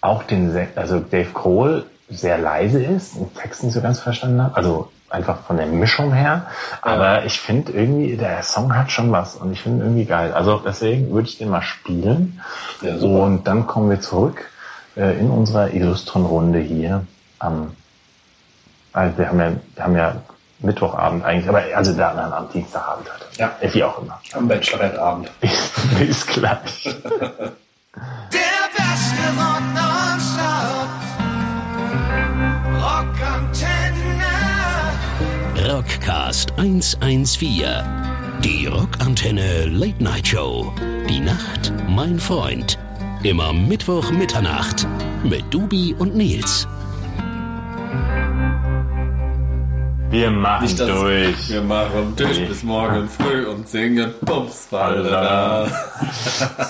auch 0.00 0.22
den, 0.24 0.52
Se- 0.52 0.68
also 0.76 1.00
Dave 1.00 1.30
Grohl 1.32 1.86
sehr 2.10 2.38
leise 2.38 2.82
ist, 2.82 3.16
den 3.16 3.32
Text 3.34 3.62
nicht 3.64 3.72
so 3.72 3.80
ganz 3.80 4.00
verstanden 4.00 4.42
habe. 4.42 4.56
Also 4.56 4.90
einfach 5.08 5.42
von 5.44 5.56
der 5.56 5.66
Mischung 5.66 6.12
her. 6.12 6.46
Aber 6.82 7.24
ich 7.24 7.40
finde 7.40 7.72
irgendwie, 7.72 8.16
der 8.16 8.42
Song 8.42 8.76
hat 8.76 8.90
schon 8.90 9.10
was 9.12 9.36
und 9.36 9.52
ich 9.52 9.62
finde 9.62 9.84
irgendwie 9.84 10.04
geil. 10.04 10.32
Also 10.32 10.58
deswegen 10.58 11.10
würde 11.12 11.28
ich 11.28 11.38
den 11.38 11.48
mal 11.48 11.62
spielen. 11.62 12.40
Ja, 12.82 12.96
und 12.96 13.44
dann 13.44 13.66
kommen 13.66 13.88
wir 13.90 14.00
zurück 14.00 14.50
äh, 14.96 15.18
in 15.18 15.30
unserer 15.30 15.72
illustren 15.72 16.26
Runde 16.26 16.58
hier 16.58 17.06
am, 17.38 17.74
also 18.92 19.16
wir 19.18 19.28
haben 19.28 19.40
ja, 19.40 19.52
wir 19.74 19.84
haben 19.84 19.96
ja 19.96 20.16
Mittwochabend 20.64 21.24
eigentlich, 21.24 21.48
aber 21.48 21.62
also 21.74 21.92
da 21.92 22.14
dann 22.14 22.32
am 22.32 22.48
Dienstagabend 22.50 23.06
heute. 23.12 23.24
Ja. 23.38 23.52
Äh, 23.60 23.72
Wie 23.72 23.84
auch 23.84 24.00
immer. 24.02 24.20
Am 24.32 24.48
Bachelorette-Abend. 24.48 25.30
Bis 25.98 26.26
gleich. 26.26 26.84
Der 28.32 28.64
beste 28.74 29.24
Rock 29.38 29.62
nonstop. 29.74 30.90
Rockantenne. 32.82 34.24
Rockcast 35.72 36.52
114. 36.58 37.66
Die 38.42 38.66
Rockantenne 38.66 39.66
Late 39.66 40.02
Night 40.02 40.26
Show. 40.26 40.72
Die 41.08 41.20
Nacht, 41.20 41.72
mein 41.88 42.18
Freund. 42.18 42.78
Immer 43.22 43.52
Mittwoch 43.52 44.10
Mitternacht 44.10 44.86
mit 45.22 45.42
Dubi 45.52 45.94
und 45.98 46.14
Nils. 46.14 46.66
Wir 50.14 50.30
machen 50.30 50.62
Nicht 50.62 50.78
durch. 50.78 51.50
wir 51.50 51.62
machen 51.62 52.14
Tisch 52.14 52.38
bis 52.46 52.62
morgen 52.62 53.08
früh 53.08 53.46
und 53.46 53.68
singen 53.68 54.14
Bums, 54.20 54.68
da. 54.70 55.66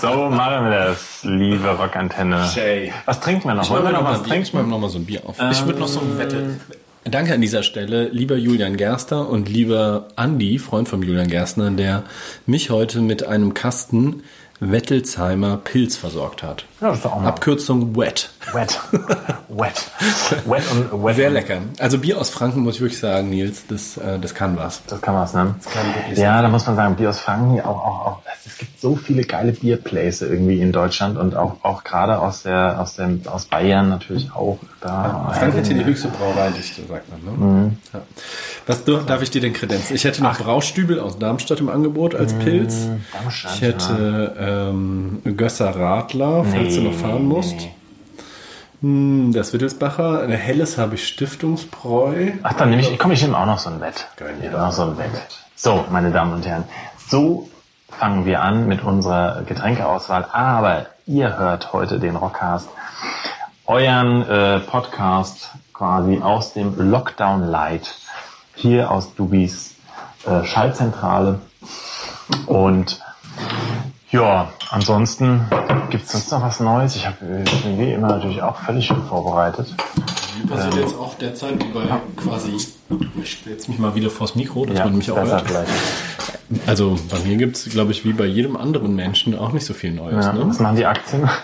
So 0.01 0.31
machen 0.31 0.65
wir 0.65 0.71
das, 0.71 1.19
liebe 1.25 1.69
Rockantenne. 1.69 2.49
Jay. 2.55 2.91
Was 3.05 3.21
trinken 3.21 3.49
wir 3.49 3.55
noch? 3.55 3.69
Wollen 3.69 3.85
wir 3.85 3.93
noch 3.93 4.05
was 4.05 4.23
trinken? 4.23 4.45
Ich 4.45 4.55
mache 4.55 4.67
noch 4.67 4.79
mal 4.79 4.89
so 4.89 4.97
ein 4.97 5.05
Bier 5.05 5.21
auf. 5.27 5.37
ich 5.51 5.67
würde 5.67 5.79
noch 5.79 5.89
so 5.89 6.01
ein 6.01 6.19
Wette. 6.19 6.59
Danke 7.05 7.35
an 7.35 7.43
dieser 7.43 7.63
Stelle, 7.63 8.09
lieber 8.09 8.37
Julian 8.37 8.79
Gerster 8.79 9.29
und 9.29 9.51
lieber 9.51 10.09
Andi, 10.17 10.59
Freund 10.59 10.89
von 10.89 11.03
Julian 11.03 11.29
Gerstner, 11.29 11.71
der 11.71 12.05
mich 12.47 12.71
heute 12.71 13.03
mit 13.03 13.27
einem 13.27 13.53
Kasten 13.53 14.23
Wettelsheimer 14.61 15.57
Pilz 15.59 15.97
versorgt 15.97 16.43
hat. 16.43 16.65
Ja, 16.81 16.89
das 16.91 16.99
ist 17.01 17.07
auch 17.07 17.21
mal 17.21 17.29
Abkürzung 17.29 17.97
Wet. 17.97 18.31
wet. 18.53 18.81
Wet. 19.49 19.91
Wet 20.47 20.63
und 20.73 21.05
wet. 21.05 21.17
Sehr 21.17 21.31
lecker. 21.31 21.59
Also 21.79 21.99
Bier 21.99 22.19
aus 22.21 22.31
Franken 22.31 22.61
muss 22.61 22.77
ich 22.77 22.81
wirklich 22.81 22.99
sagen, 23.01 23.31
Nils, 23.31 23.67
das, 23.69 23.97
äh, 23.97 24.19
das 24.19 24.35
kann 24.35 24.57
was. 24.57 24.83
Das 24.87 25.01
kann 25.01 25.15
was, 25.15 25.33
ne? 25.35 25.55
kann 25.73 25.87
wirklich 25.95 26.19
ja, 26.19 26.41
da 26.43 26.49
muss 26.49 26.67
man 26.67 26.77
sagen, 26.77 26.97
Bier 26.97 27.11
aus 27.11 27.21
Franken, 27.21 27.61
auch, 27.61 27.67
auch, 27.85 28.07
auch, 28.07 28.19
es 28.47 28.59
gibt 28.59 28.81
so 28.81 28.97
viele 28.97 29.25
geile 29.25 29.53
Bierplays 29.53 30.23
irgendwie 30.23 30.61
in 30.61 30.73
Deutschland 30.73 31.17
und 31.19 31.35
auch, 31.37 31.57
auch 31.63 31.85
gerade 31.85 32.19
aus 32.19 32.43
der, 32.43 32.81
aus 32.81 32.97
dem, 32.97 33.23
aus 33.27 33.47
Bayern 33.47 33.89
natürlich 33.89 34.31
auch. 34.35 34.59
Da, 34.81 35.33
Frank 35.39 35.57
hat 35.57 35.67
hier 35.67 35.77
die 35.79 35.85
höchste 35.85 36.09
Brauereidichte, 36.09 36.83
sagt 36.87 37.07
man. 37.11 37.39
Ne? 37.65 37.77
Ja. 37.93 38.01
Was 38.67 38.85
du- 38.85 38.99
darf 38.99 39.23
ich 39.23 39.31
dir 39.31 39.41
denn 39.41 39.53
kredenzen? 39.55 39.95
Ich 39.97 40.05
hätte 40.05 40.23
noch 40.23 40.39
Braustübel 40.39 41.01
aus 41.01 41.19
Darmstadt 41.19 41.61
im 41.61 41.69
Angebot 41.71 42.15
als 42.15 42.35
Pilz. 42.35 42.87
Darmstadt, 43.13 43.55
Ich 43.55 43.61
hätte 43.63 44.35
ähm, 44.47 45.23
Gösser 45.37 45.75
Radler, 45.75 46.45
falls 46.45 46.75
du 46.75 46.83
noch 46.83 46.95
fahren 46.95 47.25
musst. 47.27 47.69
Hm, 48.81 49.33
Das 49.33 49.53
Wittelsbacher. 49.53 50.21
Ein 50.23 50.31
helles 50.33 50.77
habe 50.79 50.97
ich 50.97 51.07
Stiftungsbräu. 51.09 52.33
Ach, 52.43 52.53
dann 52.55 52.71
nehme 52.71 52.83
ich, 52.83 52.99
komm, 52.99 53.13
ich 53.13 53.23
nehme 53.23 53.39
auch 53.39 53.47
noch 53.47 53.59
so 53.59 53.71
ein 53.71 53.81
Wett. 53.81 54.07
Gönn 54.17 54.41
dir 54.41 54.51
noch 54.51 54.73
so 54.73 54.83
ein 54.83 54.99
Wett. 54.99 55.11
So, 55.57 55.85
meine 55.91 56.11
Damen 56.11 56.35
und 56.35 56.47
Herren, 56.47 56.65
so 57.09 57.49
fangen 57.89 58.27
wir 58.27 58.43
an 58.43 58.67
mit 58.67 58.83
unserer 58.83 59.43
Getränkeauswahl. 59.43 60.27
Aber 60.33 60.87
ihr 61.07 61.39
hört 61.39 61.73
heute 61.73 61.99
den 61.99 62.17
Rockcast, 62.17 62.69
euren 63.67 64.29
äh, 64.29 64.61
Podcast 64.61 65.51
quasi 65.73 66.21
aus 66.23 66.53
dem 66.53 66.75
Lockdown 66.91 67.43
Light 67.49 67.95
hier 68.55 68.91
aus 68.91 69.15
Dubis 69.15 69.75
äh, 70.27 70.45
Schallzentrale. 70.45 71.41
Und 72.47 73.01
ja, 74.15 74.49
ansonsten 74.71 75.45
gibt 75.91 76.05
es 76.07 76.13
sonst 76.13 76.31
noch 76.33 76.43
was 76.43 76.61
Neues. 76.61 76.97
Ich 76.97 77.07
habe 77.07 77.17
wie 77.21 77.93
immer 77.93 78.09
natürlich 78.09 78.43
auch 78.43 78.57
völlig 78.57 78.93
vorbereitet. 79.09 79.75
Wie 80.41 80.47
passiert 80.47 80.75
jetzt 80.75 80.97
auch 80.97 81.15
derzeit 81.15 81.59
wie 81.63 81.69
bei 81.73 81.83
quasi, 82.17 82.53
ich 83.23 83.31
stelle 83.31 83.57
jetzt 83.57 83.69
mich 83.69 83.79
mal 83.79 83.95
wieder 83.95 84.11
vors 84.11 84.35
Mikro, 84.35 84.65
dass 84.67 84.79
Ja, 84.79 84.85
man 84.85 84.97
mich 84.97 85.11
auch 85.11 85.17
hört. 85.17 85.43
vielleicht. 85.47 85.71
Also 86.67 86.99
bei 87.11 87.19
mir 87.21 87.37
gibt 87.37 87.57
es, 87.57 87.65
glaube 87.71 87.93
ich, 87.93 88.05
wie 88.05 88.13
bei 88.13 88.27
jedem 88.27 88.57
anderen 88.57 88.95
Menschen 88.95 89.37
auch 89.37 89.53
nicht 89.53 89.65
so 89.67 89.75
viel 89.75 89.93
Neues. 89.93 90.25
Ja, 90.27 90.33
Ne? 90.33 90.45
was 90.47 90.61
machen 90.61 90.77
die 90.77 90.87
Aktien? 90.87 91.29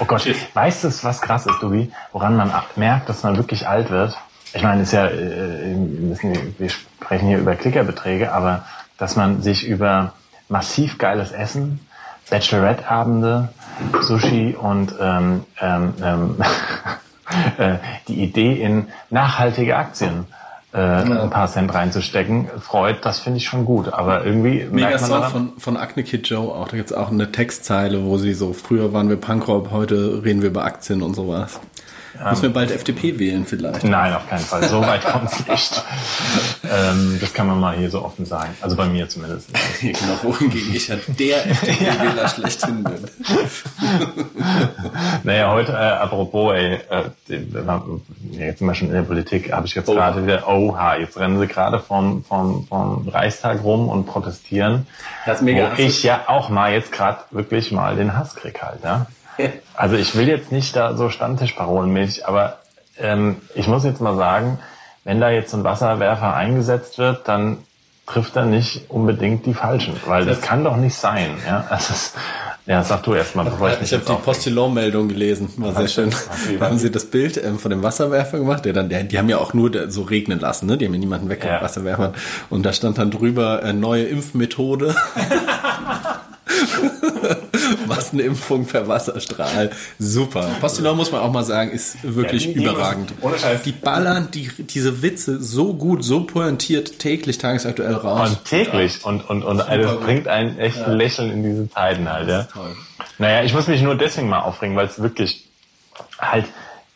Oh 0.00 0.04
Gott, 0.04 0.26
weißt 0.54 0.84
du, 0.84 0.88
was 1.02 1.20
krass 1.20 1.46
ist, 1.46 1.58
Dubi? 1.60 1.90
Woran 2.12 2.36
man 2.36 2.52
merkt, 2.76 3.08
dass 3.08 3.22
man 3.22 3.36
wirklich 3.36 3.66
alt 3.66 3.90
wird? 3.90 4.16
Ich 4.54 4.62
meine, 4.62 4.82
ist 4.82 4.92
ja, 4.92 5.06
äh, 5.06 5.74
wir, 5.74 5.76
müssen, 6.08 6.54
wir 6.58 6.68
sprechen 6.70 7.28
hier 7.28 7.38
über 7.38 7.54
Klickerbeträge, 7.54 8.32
aber 8.32 8.64
dass 8.98 9.16
man 9.16 9.42
sich 9.42 9.66
über 9.66 10.12
massiv 10.48 10.98
geiles 10.98 11.32
Essen, 11.32 11.80
Bachelorette-Abende, 12.30 13.48
Sushi 14.02 14.56
und 14.60 14.94
ähm, 15.00 15.44
ähm, 15.60 15.94
ähm, 16.02 16.36
äh, 17.58 17.76
die 18.08 18.22
Idee 18.22 18.60
in 18.60 18.88
nachhaltige 19.10 19.76
Aktien 19.76 20.26
äh, 20.72 20.78
ein 20.78 21.30
paar 21.30 21.48
Cent 21.48 21.72
reinzustecken, 21.72 22.48
freut, 22.60 23.04
das 23.04 23.20
finde 23.20 23.38
ich 23.38 23.46
schon 23.46 23.64
gut. 23.64 23.92
Aber 23.92 24.24
irgendwie 24.24 24.66
Mega 24.70 24.88
merkt 24.88 25.00
man 25.02 25.10
Song 25.10 25.30
von, 25.30 25.52
von 25.58 25.76
Acne 25.76 26.02
Kid 26.02 26.28
Joe 26.28 26.52
auch. 26.52 26.68
Da 26.68 26.76
gibt 26.76 26.90
es 26.90 26.96
auch 26.96 27.10
eine 27.10 27.32
Textzeile, 27.32 28.04
wo 28.04 28.18
sie 28.18 28.34
so, 28.34 28.52
früher 28.52 28.92
waren 28.92 29.08
wir 29.08 29.16
Punkrock, 29.16 29.70
heute 29.70 30.22
reden 30.24 30.42
wir 30.42 30.50
über 30.50 30.64
Aktien 30.64 31.02
und 31.02 31.14
sowas. 31.14 31.60
Müssen 32.30 32.42
wir 32.42 32.50
bald 32.50 32.70
FDP 32.70 33.18
wählen 33.18 33.46
vielleicht. 33.46 33.84
Nein, 33.84 34.12
auf 34.14 34.28
keinen 34.28 34.40
Fall. 34.40 34.64
So 34.64 34.80
weit 34.80 35.04
kommt 35.12 35.32
es 35.32 35.46
nicht. 35.46 35.84
ähm, 36.70 37.18
das 37.20 37.32
kann 37.32 37.46
man 37.46 37.60
mal 37.60 37.76
hier 37.76 37.90
so 37.90 38.04
offen 38.04 38.26
sagen. 38.26 38.50
Also 38.60 38.76
bei 38.76 38.86
mir 38.86 39.08
zumindest. 39.08 39.50
genau, 39.80 40.18
wohingegen 40.22 40.74
ich 40.74 40.88
ja 40.88 40.96
der 41.06 41.46
FDP-Wähler 41.46 42.28
schlechthin 42.34 42.84
bin. 42.84 43.08
Naja, 45.22 45.52
heute, 45.52 45.72
äh, 45.72 45.76
apropos, 45.76 46.54
ey, 46.54 46.74
äh, 46.90 47.04
jetzt 48.32 48.58
sind 48.58 48.66
wir 48.66 48.74
schon 48.74 48.88
in 48.88 48.94
der 48.94 49.02
Politik, 49.02 49.52
habe 49.52 49.66
ich 49.66 49.74
jetzt 49.74 49.86
gerade 49.86 50.24
wieder, 50.24 50.48
oha, 50.48 50.96
jetzt 50.96 51.18
rennen 51.18 51.38
sie 51.38 51.46
gerade 51.46 51.78
vom, 51.78 52.24
vom, 52.24 52.66
vom 52.66 53.08
Reichstag 53.08 53.62
rum 53.62 53.88
und 53.88 54.06
protestieren. 54.06 54.86
Das 55.26 55.38
ist 55.38 55.42
mega 55.42 55.72
wo 55.76 55.82
ich 55.82 56.02
ja 56.02 56.22
auch 56.26 56.48
mal 56.48 56.72
jetzt 56.72 56.92
gerade 56.92 57.18
wirklich 57.30 57.70
mal 57.72 57.96
den 57.96 58.16
Hass 58.16 58.34
krieg 58.34 58.60
halt, 58.62 58.82
ja. 58.82 59.06
Also 59.74 59.94
ich 59.94 60.16
will 60.16 60.26
jetzt 60.28 60.50
nicht 60.50 60.74
da 60.74 60.96
so 60.96 61.08
Stammtischparolenmäßig, 61.08 62.26
aber 62.26 62.58
ähm, 62.98 63.36
ich 63.54 63.68
muss 63.68 63.84
jetzt 63.84 64.00
mal 64.00 64.16
sagen, 64.16 64.58
wenn 65.04 65.20
da 65.20 65.30
jetzt 65.30 65.54
ein 65.54 65.62
Wasserwerfer 65.62 66.34
eingesetzt 66.34 66.98
wird, 66.98 67.28
dann 67.28 67.58
trifft 68.06 68.36
er 68.36 68.44
nicht 68.46 68.90
unbedingt 68.90 69.46
die 69.46 69.54
Falschen, 69.54 69.94
weil 70.06 70.24
das 70.24 70.40
kann 70.40 70.64
doch 70.64 70.76
nicht 70.76 70.96
sein, 70.96 71.30
ja. 71.46 71.64
Das 71.68 71.90
ist, 71.90 72.14
ja, 72.66 72.82
sag 72.82 73.02
du 73.04 73.14
erst 73.14 73.36
mal, 73.36 73.44
bevor 73.44 73.70
ich 73.70 73.80
mich 73.80 73.92
Ich 73.92 73.98
habe 73.98 74.04
die. 74.04 74.22
Postillon-Meldung 74.22 75.08
gelesen, 75.08 75.50
war 75.58 75.74
sehr 75.74 75.88
schön. 75.88 76.10
Da 76.58 76.66
haben 76.66 76.78
sie 76.78 76.90
das 76.90 77.04
Bild 77.06 77.42
ähm, 77.42 77.58
von 77.58 77.70
dem 77.70 77.82
Wasserwerfer 77.82 78.38
gemacht, 78.38 78.64
der 78.64 78.72
dann, 78.72 78.88
der, 78.88 79.04
die 79.04 79.18
haben 79.18 79.28
ja 79.28 79.38
auch 79.38 79.54
nur 79.54 79.90
so 79.90 80.02
regnen 80.02 80.40
lassen, 80.40 80.66
ne? 80.66 80.76
Die 80.76 80.86
haben 80.86 80.94
ja 80.94 81.00
niemanden 81.00 81.28
weg 81.28 81.44
Ja. 81.44 81.62
Wasserwerfern. 81.62 82.14
Und 82.50 82.64
da 82.66 82.72
stand 82.72 82.98
dann 82.98 83.10
drüber 83.10 83.62
äh, 83.62 83.72
neue 83.72 84.04
Impfmethode. 84.04 84.94
Massenimpfung 87.86 88.66
per 88.66 88.86
Wasserstrahl. 88.88 89.70
Super. 89.98 90.48
Postillon 90.60 90.96
muss 90.96 91.12
man 91.12 91.20
auch 91.20 91.32
mal 91.32 91.44
sagen, 91.44 91.70
ist 91.70 91.96
wirklich 92.02 92.46
Ja, 92.46 92.52
die- 92.52 92.58
die 92.58 92.64
überragend. 92.64 93.10
müssen- 93.10 93.22
ohne 93.22 93.38
Scheiß. 93.38 93.62
Die 93.62 93.72
ballern 93.72 94.28
die, 94.32 94.50
diese 94.58 95.02
Witze 95.02 95.40
so 95.42 95.74
gut, 95.74 96.04
so 96.04 96.24
pointiert 96.24 96.98
täglich 96.98 97.38
tagesaktuell 97.38 97.94
raus. 97.94 98.30
Und 98.30 98.44
täglich 98.44 99.04
und, 99.04 99.28
und, 99.28 99.42
und 99.42 99.58
das 99.58 99.68
gut. 99.68 100.04
bringt 100.04 100.28
ein 100.28 100.58
echt 100.58 100.86
Lächeln 100.86 101.30
in 101.30 101.42
diese 101.42 101.70
Zeiten 101.70 102.10
halt, 102.10 102.28
ja. 102.28 102.44
toll. 102.44 102.74
Naja, 103.18 103.42
ich 103.42 103.52
muss 103.54 103.66
mich 103.66 103.82
nur 103.82 103.94
deswegen 103.96 104.28
mal 104.28 104.40
aufregen, 104.40 104.76
weil 104.76 104.86
es 104.86 105.00
wirklich 105.02 105.46
halt, 106.18 106.46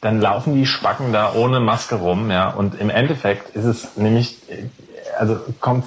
dann 0.01 0.21
laufen 0.21 0.55
die 0.55 0.67
Spacken 0.67 1.13
da 1.13 1.33
ohne 1.35 1.61
Maske 1.61 1.97
rum, 1.97 2.31
ja, 2.31 2.51
und 2.51 2.81
im 2.81 2.91
Endeffekt 2.91 3.55
ist 3.57 3.65
es 3.65 3.97
nämlich, 3.97 4.37
äh, 4.49 4.65
also 5.19 5.39
kommt 5.61 5.85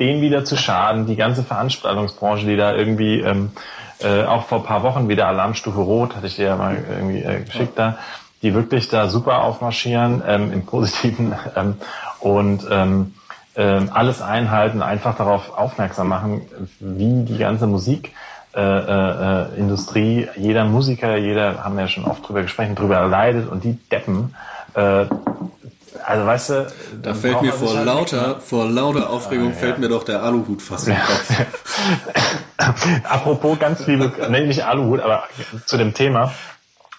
denen 0.00 0.22
wieder 0.22 0.44
zu 0.44 0.56
Schaden, 0.56 1.06
die 1.06 1.16
ganze 1.16 1.44
Veranstaltungsbranche, 1.44 2.46
die 2.46 2.56
da 2.56 2.74
irgendwie 2.74 3.20
ähm, 3.20 3.52
äh, 4.00 4.24
auch 4.24 4.44
vor 4.44 4.58
ein 4.58 4.64
paar 4.64 4.82
Wochen 4.82 5.08
wieder 5.08 5.28
Alarmstufe 5.28 5.78
Rot, 5.78 6.16
hatte 6.16 6.26
ich 6.26 6.36
dir 6.36 6.46
ja 6.46 6.56
mal 6.56 6.76
irgendwie 6.88 7.22
äh, 7.22 7.42
geschickt 7.42 7.78
da, 7.78 7.98
die 8.42 8.54
wirklich 8.54 8.88
da 8.88 9.08
super 9.08 9.44
aufmarschieren, 9.44 10.22
ähm, 10.26 10.52
im 10.52 10.66
Positiven 10.66 11.34
ähm, 11.56 11.76
und 12.18 12.66
ähm, 12.70 13.14
ähm, 13.56 13.90
alles 13.92 14.22
einhalten, 14.22 14.80
einfach 14.80 15.16
darauf 15.16 15.56
aufmerksam 15.56 16.08
machen, 16.08 16.42
wie 16.78 17.24
die 17.24 17.38
ganze 17.38 17.66
Musik 17.66 18.12
äh, 18.54 18.60
äh, 18.60 19.52
äh, 19.52 19.58
Industrie, 19.58 20.28
jeder 20.36 20.64
Musiker, 20.64 21.16
jeder, 21.16 21.62
haben 21.62 21.76
wir 21.76 21.82
ja 21.82 21.88
schon 21.88 22.04
oft 22.04 22.26
drüber 22.26 22.42
gesprochen, 22.42 22.74
drüber 22.74 23.06
leidet 23.06 23.48
und 23.48 23.62
die 23.62 23.74
Deppen, 23.90 24.34
äh, 24.74 25.04
also 26.04 26.26
weißt 26.26 26.50
du, 26.50 26.72
Da 27.02 27.14
fällt 27.14 27.42
mir 27.42 27.52
vor 27.52 27.74
lauter, 27.74 28.40
vor 28.40 28.66
lauter 28.66 29.10
Aufregung 29.10 29.54
fällt 29.54 29.78
mir 29.78 29.88
doch 29.88 30.04
der 30.04 30.22
Aluhut 30.22 30.62
fast 30.62 30.88
Kopf. 30.88 31.32
Apropos 33.04 33.58
ganz 33.58 33.86
liebe, 33.86 34.12
nee, 34.28 34.46
nicht 34.46 34.64
Aluhut, 34.64 35.00
aber 35.00 35.24
zu 35.66 35.76
dem 35.76 35.94
Thema 35.94 36.32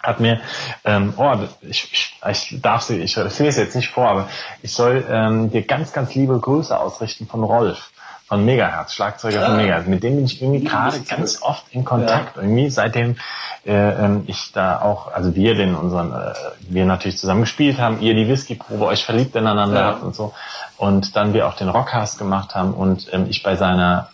hat 0.02 0.20
mir, 0.20 0.42
ähm, 0.84 1.14
oh, 1.18 1.36
ich, 1.62 1.92
ich, 1.92 2.20
ich 2.28 2.62
darf 2.62 2.82
sie, 2.82 2.98
ich 2.98 3.16
lese 3.16 3.48
es 3.48 3.58
jetzt 3.58 3.76
nicht 3.76 3.90
vor, 3.90 4.08
aber 4.08 4.30
ich 4.62 4.74
soll 4.74 5.06
ähm, 5.10 5.52
dir 5.52 5.62
ganz, 5.62 5.94
ganz 5.94 6.16
liebe 6.16 6.40
Grüße 6.40 6.78
ausrichten 6.78 7.28
von 7.28 7.44
Rolf, 7.44 7.91
von 8.32 8.46
Megahertz, 8.46 8.94
Schlagzeuger 8.94 9.46
von 9.46 9.58
Megahertz. 9.58 9.88
Mit 9.88 10.04
dem 10.04 10.16
bin 10.16 10.24
ich 10.24 10.42
irgendwie 10.42 10.64
gerade 10.64 11.02
ganz 11.02 11.42
oft 11.42 11.66
in 11.72 11.84
Kontakt, 11.84 12.38
irgendwie, 12.38 12.70
seitdem 12.70 13.18
äh, 13.66 13.74
ähm, 13.74 14.24
ich 14.26 14.54
da 14.54 14.82
auch, 14.82 15.12
also 15.12 15.36
wir 15.36 15.54
den 15.54 15.76
unseren, 15.76 16.14
äh, 16.14 16.34
wir 16.62 16.86
natürlich 16.86 17.18
zusammen 17.18 17.42
gespielt 17.42 17.78
haben, 17.78 18.00
ihr 18.00 18.14
die 18.14 18.30
Whiskyprobe, 18.30 18.86
euch 18.86 19.04
verliebt 19.04 19.36
ineinander 19.36 19.82
Ja. 19.82 19.86
habt 19.88 20.04
und 20.04 20.16
so. 20.16 20.34
Und 20.78 21.18
dann 21.18 21.34
wir 21.34 21.46
auch 21.46 21.56
den 21.56 21.68
Rockcast 21.68 22.20
gemacht 22.20 22.56
haben 22.56 22.74
und 22.74 23.10
ähm, 23.12 23.26
ich 23.30 23.44
bei 23.44 23.58
seiner 23.58 24.12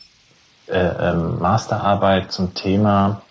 äh, 0.65 0.79
ähm, 0.79 1.37
Masterarbeit 1.37 2.31
zum 2.31 2.55
Thema 2.55 3.21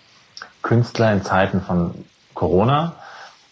Künstler 0.61 1.11
in 1.11 1.21
Zeiten 1.21 1.59
von 1.59 2.05
Corona, 2.33 2.93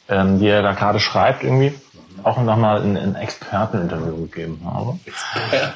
ähm, 0.08 0.40
die 0.40 0.48
er 0.48 0.62
da 0.62 0.72
gerade 0.72 1.02
schreibt 1.02 1.44
irgendwie, 1.44 1.78
auch 2.24 2.38
nochmal 2.42 2.82
ein, 2.82 2.98
ein 2.98 3.16
Experteninterview 3.16 4.28
gegeben 4.28 4.62
habe. 4.66 5.00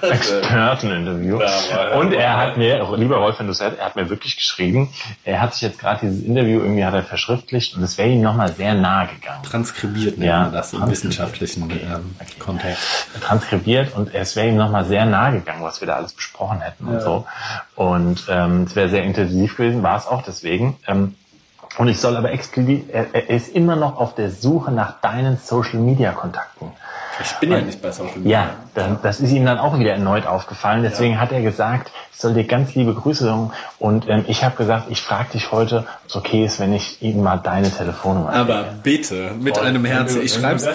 Experteninterview. 0.01 1.39
Und 1.99 2.13
er 2.13 2.37
hat 2.37 2.57
mir, 2.57 2.87
lieber 2.97 3.17
Rolf, 3.17 3.39
wenn 3.39 3.47
du 3.47 3.51
es 3.51 3.59
er 3.59 3.77
hat 3.79 3.95
mir 3.95 4.09
wirklich 4.09 4.35
geschrieben, 4.37 4.89
er 5.23 5.41
hat 5.41 5.53
sich 5.53 5.61
jetzt 5.63 5.79
gerade 5.79 5.99
dieses 6.01 6.23
Interview 6.23 6.59
irgendwie 6.59 6.85
hat 6.85 6.93
er 6.93 7.03
verschriftlicht 7.03 7.75
und 7.75 7.83
es 7.83 7.97
wäre 7.97 8.09
ihm 8.09 8.21
nochmal 8.21 8.51
sehr 8.53 8.73
nahe 8.73 9.07
gegangen. 9.07 9.43
Transkribiert 9.43 10.17
nennt 10.17 10.27
Ja, 10.27 10.41
man 10.43 10.53
das 10.53 10.73
im 10.73 10.89
wissenschaftlichen 10.89 11.69
ähm, 11.69 12.15
Kontext. 12.39 13.07
transkribiert 13.21 13.95
und 13.95 14.13
es 14.13 14.35
wäre 14.35 14.47
ihm 14.47 14.57
nochmal 14.57 14.85
sehr 14.85 15.05
nahe 15.05 15.33
gegangen, 15.33 15.63
was 15.63 15.81
wir 15.81 15.87
da 15.87 15.95
alles 15.95 16.13
besprochen 16.13 16.61
hätten 16.61 16.85
und 16.87 17.01
so. 17.01 17.25
Und 17.75 18.25
ähm, 18.29 18.63
es 18.63 18.75
wäre 18.75 18.89
sehr 18.89 19.03
intensiv 19.03 19.57
gewesen, 19.57 19.83
war 19.83 19.97
es 19.97 20.07
auch 20.07 20.21
deswegen. 20.23 20.77
Ähm, 20.87 21.15
und 21.79 21.87
ich 21.87 22.01
soll 22.01 22.17
aber 22.17 22.33
explizit, 22.33 22.89
er, 22.89 23.15
er 23.15 23.29
ist 23.29 23.55
immer 23.55 23.77
noch 23.77 23.97
auf 23.97 24.13
der 24.13 24.31
Suche 24.31 24.69
nach 24.69 24.99
deinen 24.99 25.37
Social 25.37 25.79
Media 25.79 26.11
Kontakten. 26.11 26.73
Ich 27.21 27.33
bin 27.39 27.51
ja 27.51 27.61
nicht 27.61 27.81
bei 27.81 27.91
Social 27.91 28.17
Media. 28.17 28.31
Ja, 28.39 28.49
dann, 28.75 28.99
das 29.03 29.19
ist 29.19 29.31
ihm 29.31 29.45
dann 29.45 29.57
auch 29.57 29.77
wieder 29.77 29.91
erneut 29.93 30.25
aufgefallen. 30.25 30.83
Deswegen 30.83 31.19
hat 31.19 31.31
er 31.31 31.41
gesagt, 31.41 31.91
ich 32.13 32.19
soll 32.19 32.33
dir 32.33 32.43
ganz 32.45 32.75
liebe 32.75 32.93
Grüße 32.93 33.23
sagen. 33.25 33.51
Und 33.77 34.07
ähm, 34.09 34.25
ich 34.27 34.43
habe 34.43 34.55
gesagt, 34.55 34.85
ich 34.89 35.01
frage 35.01 35.31
dich 35.33 35.51
heute, 35.51 35.79
ob 36.03 36.09
es 36.09 36.15
okay 36.15 36.45
ist, 36.45 36.59
wenn 36.59 36.73
ich 36.73 37.01
ihm 37.01 37.21
mal 37.23 37.37
deine 37.37 37.69
Telefonnummer 37.71 38.31
Aber 38.33 38.63
bitte, 38.83 39.31
mit 39.39 39.57
Voll. 39.57 39.65
einem 39.67 39.85
Herz. 39.85 40.15
Ich 40.15 40.33
schreib's, 40.33 40.67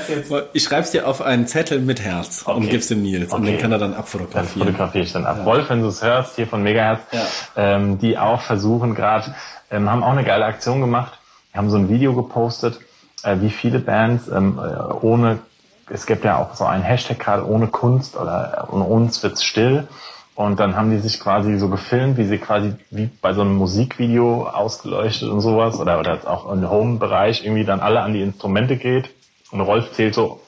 ich 0.53 0.63
schreib's 0.65 0.91
dir 0.91 1.09
auf 1.09 1.23
einen 1.23 1.47
Zettel 1.47 1.81
mit 1.81 2.01
Herz 2.03 2.43
und 2.47 2.57
Okay. 2.57 2.69
gib's 2.69 2.89
dem 2.89 3.03
Nils. 3.03 3.33
Und 3.33 3.43
Okay. 3.43 3.53
den 3.53 3.61
kann 3.61 3.73
er 3.73 3.79
dann 3.79 3.91
Dann 3.93 4.01
abfotografieren. 4.01 4.69
fotografiere 4.69 5.05
ich 5.05 5.13
dann 5.13 5.27
ab. 5.27 5.45
Wolf, 5.45 5.71
wenn 5.71 5.81
du 5.83 5.89
es 5.89 6.03
hörst, 6.03 6.37
hier 6.37 6.47
von 6.47 6.63
Megahertz, 6.63 7.01
Ja. 7.13 7.21
ähm, 7.57 7.99
die 7.99 8.19
auch 8.19 8.41
versuchen 8.41 8.95
gerade, 8.95 9.35
ähm, 9.71 9.91
haben 9.91 10.03
auch 10.05 10.13
eine 10.13 10.25
geile 10.25 10.45
Aktion 10.45 10.81
gemacht, 10.81 11.19
haben 11.55 11.71
so 11.71 11.77
ein 11.77 11.89
Video 11.89 12.15
gepostet, 12.15 12.79
äh, 13.23 13.37
wie 13.41 13.51
viele 13.51 13.79
Bands 13.79 14.29
ähm, 14.29 14.59
äh, 14.59 14.93
ohne, 15.03 15.39
es 15.91 16.07
gibt 16.07 16.25
ja 16.25 16.39
auch 16.39 16.55
so 16.55 16.65
einen 16.65 16.83
Hashtag 16.83 17.19
gerade 17.19 17.47
ohne 17.47 17.67
Kunst 17.69 18.17
oder 18.17 18.69
ohne 18.71 18.85
uns 18.85 19.23
wird's 19.23 19.45
still. 19.45 19.89
Und 20.35 20.59
dann 20.59 20.75
haben 20.75 20.91
die 20.91 20.99
sich 20.99 21.21
quasi 21.21 21.59
so 21.59 21.69
gefilmt, 21.69 22.17
wie 22.17 22.25
sie 22.25 22.39
quasi 22.39 22.75
wie 22.91 23.09
bei 23.23 23.33
so 23.35 23.43
einem 23.43 23.55
Musikvideo 23.55 24.49
ausgeleuchtet 24.49 25.29
und 25.29 25.41
sowas 25.41 25.79
oder, 25.79 26.01
oder 26.01 26.19
auch 26.29 26.51
im 26.51 26.69
Home-Bereich 26.69 27.45
irgendwie 27.45 27.65
dann 27.65 27.81
alle 27.81 28.01
an 28.01 28.15
die 28.15 28.23
Instrumente 28.23 28.77
geht. 28.77 29.11
Und 29.53 29.61
Rolf 29.61 29.93
zählt 29.93 30.15
so 30.15 30.41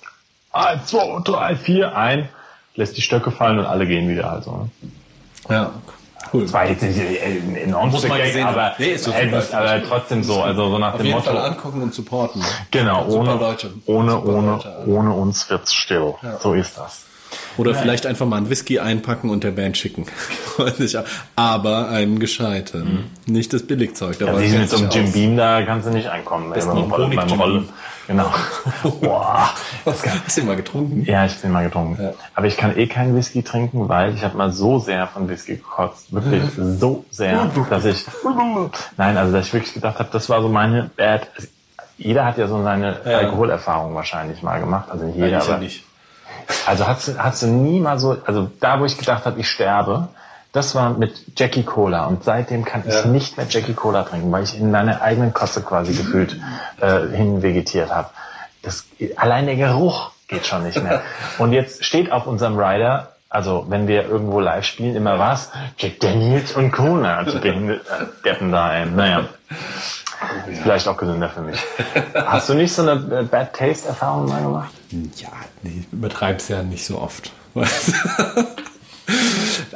eins, 0.50 0.86
zwei, 0.86 1.20
drei, 1.22 1.54
vier 1.54 1.96
ein, 1.96 2.28
lässt 2.74 2.96
die 2.96 3.02
Stöcke 3.02 3.30
fallen 3.30 3.60
und 3.60 3.66
alle 3.66 3.86
gehen 3.86 4.08
wieder 4.08 4.30
halt 4.30 4.44
so. 4.44 4.56
Ne? 4.56 4.70
Ja. 5.48 5.70
Cool. 6.32 6.42
Das 6.42 6.52
war 6.52 6.68
jetzt 6.68 6.82
nicht 6.82 6.98
ein 6.98 7.74
gesehen 8.26 8.44
haben. 8.44 8.54
aber, 8.54 8.74
Nee, 8.78 8.96
so 8.96 9.12
aber, 9.12 9.40
super. 9.42 9.58
aber 9.58 9.82
trotzdem 9.88 10.22
so, 10.24 10.42
also 10.42 10.70
so 10.70 10.78
nach 10.78 10.92
Auf 10.94 10.98
dem 10.98 11.06
jeden 11.06 11.18
Motto. 11.18 11.30
Fall 11.30 11.38
angucken 11.44 11.82
und 11.82 11.94
supporten. 11.94 12.42
Genau, 12.70 13.08
Super 13.08 13.20
ohne, 13.32 13.34
Leute. 13.40 13.70
ohne, 13.86 14.22
ohne, 14.24 14.50
Leute, 14.52 14.76
ohne 14.86 15.12
uns 15.12 15.48
wird's 15.50 15.72
still. 15.74 16.14
So 16.40 16.54
ist 16.54 16.76
das. 16.78 17.02
Oder 17.58 17.74
vielleicht 17.74 18.06
einfach 18.06 18.26
mal 18.26 18.36
einen 18.36 18.50
Whisky 18.50 18.78
einpacken 18.78 19.30
und 19.30 19.42
der 19.42 19.50
Band 19.50 19.76
schicken. 19.76 20.06
Aber 21.36 21.88
einen 21.88 22.18
gescheiten. 22.18 23.10
Nicht 23.26 23.52
das 23.52 23.62
Billigzeug. 23.66 24.18
Da 24.18 24.26
Ja, 24.26 24.32
mit 24.58 24.68
so 24.70 24.76
einem 24.76 24.90
Jim. 24.90 25.12
Beam, 25.12 25.36
da 25.36 25.62
kannst 25.62 25.86
du 25.86 25.90
nicht 25.92 26.08
einkommen. 26.08 26.52
Besten 26.52 26.88
beim, 26.88 27.10
beim. 27.14 27.26
Beam. 27.38 27.68
Genau. 28.06 28.30
Boah. 29.00 29.50
Hast 29.84 30.36
du 30.36 30.40
den 30.40 30.46
mal 30.46 30.56
getrunken? 30.56 31.04
Ja, 31.04 31.26
ich 31.26 31.36
bin 31.40 31.50
mal 31.50 31.64
getrunken. 31.64 32.02
Ja. 32.02 32.12
Aber 32.34 32.46
ich 32.46 32.56
kann 32.56 32.76
eh 32.76 32.86
keinen 32.86 33.16
Whisky 33.16 33.42
trinken, 33.42 33.88
weil 33.88 34.14
ich 34.14 34.22
habe 34.22 34.36
mal 34.36 34.52
so 34.52 34.78
sehr 34.78 35.06
von 35.06 35.28
Whisky 35.28 35.56
gekotzt. 35.56 36.12
Wirklich 36.12 36.42
so 36.56 37.04
sehr, 37.10 37.50
dass 37.70 37.84
ich... 37.84 38.04
Nein, 38.96 39.16
also 39.16 39.32
dass 39.32 39.46
ich 39.46 39.52
wirklich 39.52 39.74
gedacht 39.74 39.98
habe, 39.98 40.08
das 40.12 40.28
war 40.28 40.40
so 40.42 40.48
meine 40.48 40.90
Bad... 40.96 41.28
Jeder 41.98 42.26
hat 42.26 42.36
ja 42.36 42.46
so 42.46 42.62
seine 42.62 43.00
Ja. 43.06 43.18
Alkoholerfahrung 43.18 43.94
wahrscheinlich 43.94 44.42
mal 44.42 44.60
gemacht. 44.60 44.90
Also 44.90 45.06
nicht 45.06 45.16
jeder, 45.16 45.30
Nein, 45.30 45.40
ich 45.40 45.48
aber... 45.48 45.58
nicht. 45.58 45.84
Also 46.66 46.86
hast 46.86 47.08
du, 47.08 47.18
hast 47.18 47.42
du 47.42 47.46
nie 47.46 47.80
mal 47.80 47.98
so, 47.98 48.18
also 48.24 48.50
da, 48.60 48.78
wo 48.78 48.84
ich 48.84 48.96
gedacht 48.98 49.24
habe, 49.24 49.40
ich 49.40 49.50
sterbe, 49.50 50.08
das 50.56 50.74
war 50.74 50.90
mit 50.90 51.12
Jackie 51.36 51.62
Cola. 51.64 52.06
Und 52.06 52.24
seitdem 52.24 52.64
kann 52.64 52.82
ich 52.86 52.94
Ja. 52.94 53.04
nicht 53.06 53.36
mehr 53.36 53.46
Jackie 53.48 53.74
Cola 53.74 54.02
trinken, 54.04 54.32
weil 54.32 54.42
ich 54.44 54.58
in 54.58 54.70
meine 54.70 55.00
eigenen 55.02 55.32
Kotze 55.34 55.60
quasi 55.62 55.92
gefühlt 55.92 56.36
äh, 56.80 57.00
hinvegetiert 57.14 57.90
habe. 57.90 58.08
Das, 58.62 58.84
allein 59.16 59.46
der 59.46 59.56
Geruch 59.56 60.10
geht 60.28 60.46
schon 60.46 60.62
nicht 60.64 60.82
mehr. 60.82 61.02
Und 61.38 61.52
jetzt 61.52 61.84
steht 61.84 62.10
auf 62.10 62.26
unserem 62.26 62.58
Rider, 62.58 63.12
also 63.28 63.66
wenn 63.68 63.86
wir 63.86 64.08
irgendwo 64.08 64.40
live 64.40 64.64
spielen, 64.64 64.96
immer 64.96 65.18
was? 65.18 65.50
Jack 65.78 66.00
Daniels 66.00 66.52
und 66.52 66.72
Cola. 66.72 67.20
Behindert- 67.42 67.80
äh, 67.86 68.06
Deppen 68.24 68.50
da, 68.50 68.72
ey. 68.74 68.86
Naja. 68.86 69.20
Ist 70.50 70.62
vielleicht 70.62 70.88
auch 70.88 70.96
gesünder 70.96 71.28
für 71.28 71.42
mich. 71.42 71.60
Hast 72.14 72.48
du 72.48 72.54
nicht 72.54 72.72
so 72.72 72.82
eine 72.82 72.92
äh, 73.20 73.22
Bad 73.24 73.52
Taste 73.54 73.88
Erfahrung 73.88 74.26
mal 74.28 74.42
gemacht? 74.42 74.70
Ja, 75.16 75.28
nee, 75.62 75.80
ich 75.86 75.92
übertreib's 75.92 76.48
ja 76.48 76.62
nicht 76.62 76.84
so 76.86 76.98
oft. 76.98 77.30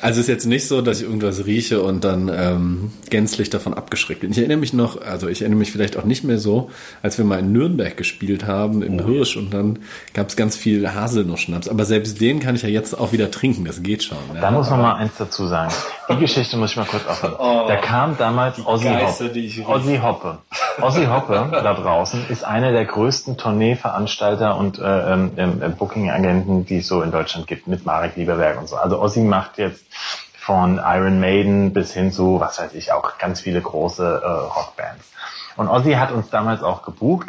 Also 0.01 0.21
es 0.21 0.27
ist 0.27 0.29
jetzt 0.29 0.47
nicht 0.47 0.67
so, 0.67 0.81
dass 0.81 1.01
ich 1.01 1.07
irgendwas 1.07 1.47
rieche 1.47 1.83
und 1.83 2.05
dann 2.05 2.31
ähm, 2.35 2.93
gänzlich 3.11 3.51
davon 3.51 3.75
abgeschreckt 3.75 4.21
bin. 4.21 4.31
Ich 4.31 4.39
erinnere 4.39 4.59
mich 4.59 4.73
noch, 4.73 5.01
also 5.03 5.29
ich 5.29 5.43
erinnere 5.43 5.59
mich 5.59 5.73
vielleicht 5.73 5.97
auch 5.97 6.05
nicht 6.05 6.25
mehr 6.25 6.39
so, 6.39 6.71
als 7.03 7.19
wir 7.19 7.25
mal 7.25 7.39
in 7.39 7.53
Nürnberg 7.53 7.97
gespielt 7.97 8.47
haben, 8.47 8.83
im 8.83 9.05
Hirsch 9.05 9.37
und 9.37 9.53
dann 9.53 9.79
gab 10.15 10.29
es 10.29 10.37
ganz 10.37 10.57
viel 10.57 10.95
Haselnussschnaps. 10.95 11.69
Aber 11.69 11.85
selbst 11.85 12.21
den 12.21 12.41
kann 12.41 12.57
ich 12.57 12.63
ja 12.63 12.69
jetzt 12.69 12.99
auch 12.99 13.13
wieder 13.13 13.31
trinken, 13.31 13.65
das 13.65 13.83
geht 13.83 14.03
schon. 14.03 14.19
Ja. 14.35 14.41
Da 14.41 14.51
muss 14.51 14.71
man 14.71 14.81
mal 14.81 14.95
eins 14.95 15.13
dazu 15.19 15.47
sagen. 15.47 15.73
Die 16.11 16.17
Geschichte 16.17 16.57
muss 16.57 16.73
ich 16.73 16.77
mal 16.77 16.87
kurz 16.87 17.07
aufhören. 17.07 17.69
da 17.69 17.77
kam 17.77 18.17
damals 18.19 18.65
Ozzy 18.67 18.85
Geister, 18.85 19.27
Hoppe. 19.27 19.67
Ozzy 19.67 19.99
Hoppe. 19.99 20.39
Ozzy 20.81 21.07
Hoppe 21.07 21.49
da 21.53 21.75
draußen 21.75 22.27
ist 22.29 22.45
einer 22.45 22.73
der 22.73 22.85
größten 22.85 23.37
Tourneeveranstalter 23.37 24.57
und 24.57 24.79
äh, 24.79 25.13
ähm, 25.13 25.33
ähm, 25.37 25.77
Booking-Agenten, 25.77 26.67
die 26.67 26.79
es 26.79 26.89
so 26.89 27.03
in 27.03 27.13
Deutschland 27.13 27.47
gibt, 27.47 27.69
mit 27.69 27.87
Marek 27.87 28.17
Lieberberg 28.17 28.59
und 28.59 28.69
so. 28.69 28.77
Also 28.77 29.01
Ozzy 29.01 29.21
macht 29.21 29.59
jetzt 29.59 29.85
von 30.39 30.81
Iron 30.85 31.21
Maiden 31.21 31.73
bis 31.73 31.93
hin 31.93 32.13
zu, 32.13 32.41
was 32.41 32.59
weiß 32.59 32.75
ich, 32.75 32.93
auch 32.93 33.19
ganz 33.19 33.41
viele 33.41 33.61
große 33.61 34.23
äh, 34.25 34.27
Rockbands. 34.27 35.13
Und 35.57 35.69
Ozzy 35.69 35.93
hat 35.93 36.11
uns 36.11 36.31
damals 36.31 36.63
auch 36.63 36.83
gebucht 36.83 37.29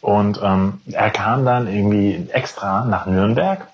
und 0.00 0.40
ähm, 0.42 0.80
er 0.90 1.10
kam 1.10 1.44
dann 1.44 1.68
irgendwie 1.68 2.28
extra 2.32 2.84
nach 2.84 3.06
Nürnberg 3.06 3.68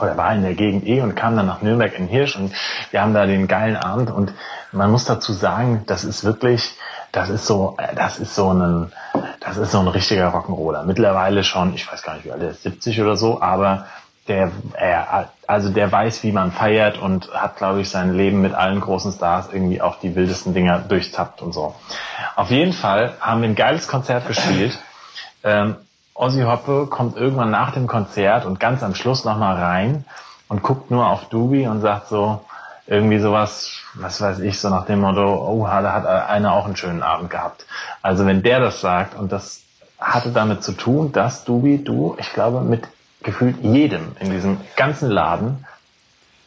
oder 0.00 0.16
war 0.16 0.34
in 0.34 0.42
der 0.42 0.54
Gegend 0.54 0.86
eh 0.86 1.00
und 1.00 1.14
kam 1.14 1.36
dann 1.36 1.46
nach 1.46 1.62
Nürnberg 1.62 1.96
in 1.98 2.06
Hirsch 2.06 2.36
und 2.36 2.52
wir 2.90 3.00
haben 3.00 3.14
da 3.14 3.26
den 3.26 3.48
geilen 3.48 3.76
Abend 3.76 4.10
und 4.10 4.32
man 4.72 4.90
muss 4.90 5.04
dazu 5.04 5.32
sagen, 5.32 5.84
das 5.86 6.04
ist 6.04 6.24
wirklich, 6.24 6.76
das 7.12 7.30
ist 7.30 7.46
so, 7.46 7.76
äh, 7.78 7.94
das 7.94 8.18
ist 8.18 8.34
so 8.34 8.52
ein, 8.52 8.92
das 9.40 9.56
ist 9.56 9.72
so 9.72 9.80
ein 9.80 9.88
richtiger 9.88 10.32
Rock'n'Roller. 10.32 10.84
Mittlerweile 10.84 11.44
schon, 11.44 11.74
ich 11.74 11.90
weiß 11.90 12.02
gar 12.02 12.14
nicht 12.14 12.24
wie 12.24 12.32
alt 12.32 12.42
er 12.42 12.50
ist, 12.50 12.62
70 12.62 13.00
oder 13.00 13.16
so, 13.16 13.40
aber 13.40 13.86
der, 14.28 14.52
er, 14.74 15.30
also 15.46 15.70
der 15.70 15.90
weiß, 15.90 16.22
wie 16.22 16.32
man 16.32 16.52
feiert 16.52 16.98
und 16.98 17.32
hat, 17.32 17.56
glaube 17.56 17.80
ich, 17.80 17.88
sein 17.88 18.12
Leben 18.14 18.42
mit 18.42 18.52
allen 18.52 18.80
großen 18.80 19.12
Stars 19.12 19.48
irgendwie 19.52 19.80
auch 19.80 19.98
die 19.98 20.14
wildesten 20.14 20.52
Dinger 20.52 20.80
durchtappt 20.80 21.40
und 21.40 21.52
so. 21.52 21.74
Auf 22.36 22.50
jeden 22.50 22.74
Fall 22.74 23.14
haben 23.20 23.40
wir 23.40 23.48
ein 23.48 23.54
geiles 23.54 23.88
Konzert 23.88 24.26
gespielt. 24.26 24.78
Ähm, 25.44 25.76
Ozzy 26.18 26.42
Hoppe 26.42 26.88
kommt 26.90 27.16
irgendwann 27.16 27.50
nach 27.50 27.72
dem 27.72 27.86
Konzert 27.86 28.44
und 28.44 28.58
ganz 28.58 28.82
am 28.82 28.96
Schluss 28.96 29.24
nochmal 29.24 29.54
rein 29.54 30.04
und 30.48 30.62
guckt 30.62 30.90
nur 30.90 31.06
auf 31.06 31.26
Doobie 31.26 31.68
und 31.68 31.80
sagt 31.80 32.08
so, 32.08 32.40
irgendwie 32.88 33.20
sowas, 33.20 33.70
was 33.94 34.20
weiß 34.20 34.40
ich, 34.40 34.58
so 34.58 34.68
nach 34.68 34.84
dem 34.86 35.00
Motto, 35.00 35.22
oh, 35.22 35.64
da 35.64 35.92
hat 35.92 36.06
einer 36.06 36.54
auch 36.54 36.64
einen 36.64 36.74
schönen 36.74 37.02
Abend 37.02 37.30
gehabt. 37.30 37.66
Also 38.02 38.26
wenn 38.26 38.42
der 38.42 38.58
das 38.58 38.80
sagt 38.80 39.16
und 39.16 39.30
das 39.30 39.62
hatte 40.00 40.30
damit 40.30 40.64
zu 40.64 40.72
tun, 40.72 41.12
dass 41.12 41.44
Doobie, 41.44 41.78
du, 41.78 42.16
ich 42.18 42.32
glaube, 42.32 42.62
mit 42.62 42.88
gefühlt 43.22 43.62
jedem 43.62 44.16
in 44.18 44.30
diesem 44.30 44.58
ganzen 44.74 45.10
Laden 45.10 45.66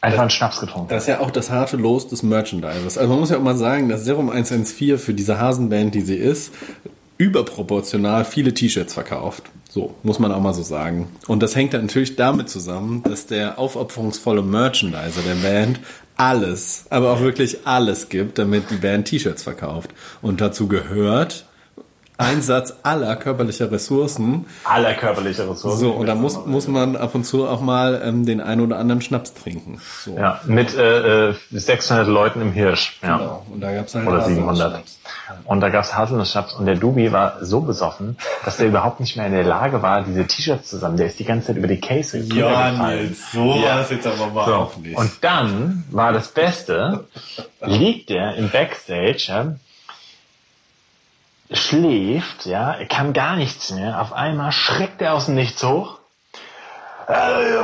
einfach 0.02 0.20
einen 0.20 0.30
Schnaps 0.30 0.60
getrunken 0.60 0.88
Das 0.88 1.04
ist 1.04 1.08
ja 1.08 1.20
auch 1.20 1.30
das 1.30 1.50
harte 1.50 1.78
Los 1.78 2.08
des 2.08 2.22
Merchandisers. 2.22 2.98
Also 2.98 3.08
man 3.08 3.20
muss 3.20 3.30
ja 3.30 3.38
auch 3.38 3.42
mal 3.42 3.56
sagen, 3.56 3.88
dass 3.88 4.04
Serum 4.04 4.28
114 4.28 4.98
für 4.98 5.14
diese 5.14 5.38
Hasenband, 5.38 5.94
die 5.94 6.02
sie 6.02 6.16
ist, 6.16 6.52
überproportional 7.16 8.24
viele 8.26 8.52
T-Shirts 8.52 8.92
verkauft. 8.92 9.44
So, 9.74 9.94
muss 10.02 10.18
man 10.18 10.32
auch 10.32 10.40
mal 10.42 10.52
so 10.52 10.62
sagen. 10.62 11.08
Und 11.28 11.42
das 11.42 11.56
hängt 11.56 11.72
dann 11.72 11.86
natürlich 11.86 12.14
damit 12.16 12.50
zusammen, 12.50 13.02
dass 13.04 13.24
der 13.24 13.58
aufopferungsvolle 13.58 14.42
Merchandiser 14.42 15.22
der 15.22 15.36
Band 15.36 15.80
alles, 16.14 16.84
aber 16.90 17.10
auch 17.10 17.20
wirklich 17.20 17.66
alles 17.66 18.10
gibt, 18.10 18.36
damit 18.36 18.70
die 18.70 18.76
Band 18.76 19.08
T-Shirts 19.08 19.42
verkauft. 19.42 19.94
Und 20.20 20.42
dazu 20.42 20.68
gehört 20.68 21.46
Einsatz 22.22 22.74
aller 22.82 23.16
körperlicher 23.16 23.70
Ressourcen. 23.70 24.46
aller 24.64 24.94
körperliche 24.94 25.48
Ressourcen. 25.48 25.78
So, 25.78 25.90
und 25.92 26.06
da 26.06 26.14
muss, 26.14 26.46
muss 26.46 26.68
man 26.68 26.96
ab 26.96 27.14
und 27.14 27.24
zu 27.24 27.46
auch 27.48 27.60
mal 27.60 28.00
ähm, 28.04 28.24
den 28.26 28.40
einen 28.40 28.60
oder 28.60 28.78
anderen 28.78 29.02
Schnaps 29.02 29.34
trinken. 29.34 29.80
So. 30.04 30.16
Ja, 30.16 30.40
mit 30.46 30.74
äh, 30.76 31.30
äh, 31.30 31.34
600 31.50 32.06
Leuten 32.06 32.40
im 32.40 32.52
Hirsch. 32.52 32.98
Ja. 33.02 33.18
Genau. 33.18 33.46
Und 33.52 33.60
da 33.60 33.72
gab's 33.72 33.94
halt 33.94 34.06
Oder 34.06 34.22
700. 34.24 34.56
Haselnussschnaps. 34.56 34.98
Und 35.44 35.60
da 35.60 35.68
gab's 35.70 35.94
Haselnussschnaps 35.96 36.54
und 36.54 36.66
der 36.66 36.76
Dubi 36.76 37.10
war 37.12 37.44
so 37.44 37.60
besoffen, 37.60 38.16
dass 38.44 38.56
der 38.58 38.66
überhaupt 38.66 39.00
nicht 39.00 39.16
mehr 39.16 39.26
in 39.26 39.32
der 39.32 39.44
Lage 39.44 39.82
war, 39.82 40.02
diese 40.02 40.26
T-Shirts 40.26 40.68
zusammen. 40.68 40.96
Der 40.96 41.06
ist 41.06 41.18
die 41.18 41.24
ganze 41.24 41.48
Zeit 41.48 41.56
über 41.56 41.68
die 41.68 41.80
Case 41.80 42.18
runtergefallen. 42.18 43.16
so 43.32 43.54
Ja. 43.56 43.76
war's 43.76 43.90
jetzt 43.90 44.06
aber 44.06 44.26
mal 44.28 44.44
So. 44.46 44.54
auch 44.54 44.76
nicht. 44.76 44.96
Und 44.96 45.10
dann 45.22 45.84
war 45.90 46.12
das 46.12 46.28
Beste, 46.28 47.04
liegt 47.64 48.10
er 48.10 48.34
im 48.36 48.50
Backstage, 48.50 49.24
ja, 49.28 49.54
schläft, 51.54 52.46
ja, 52.46 52.72
er 52.72 52.86
kann 52.86 53.12
gar 53.12 53.36
nichts 53.36 53.70
mehr. 53.70 54.00
Auf 54.00 54.12
einmal 54.12 54.52
schreckt 54.52 55.02
er 55.02 55.14
aus 55.14 55.26
dem 55.26 55.34
Nichts 55.34 55.62
hoch. 55.62 55.98
Äh, 57.08 57.14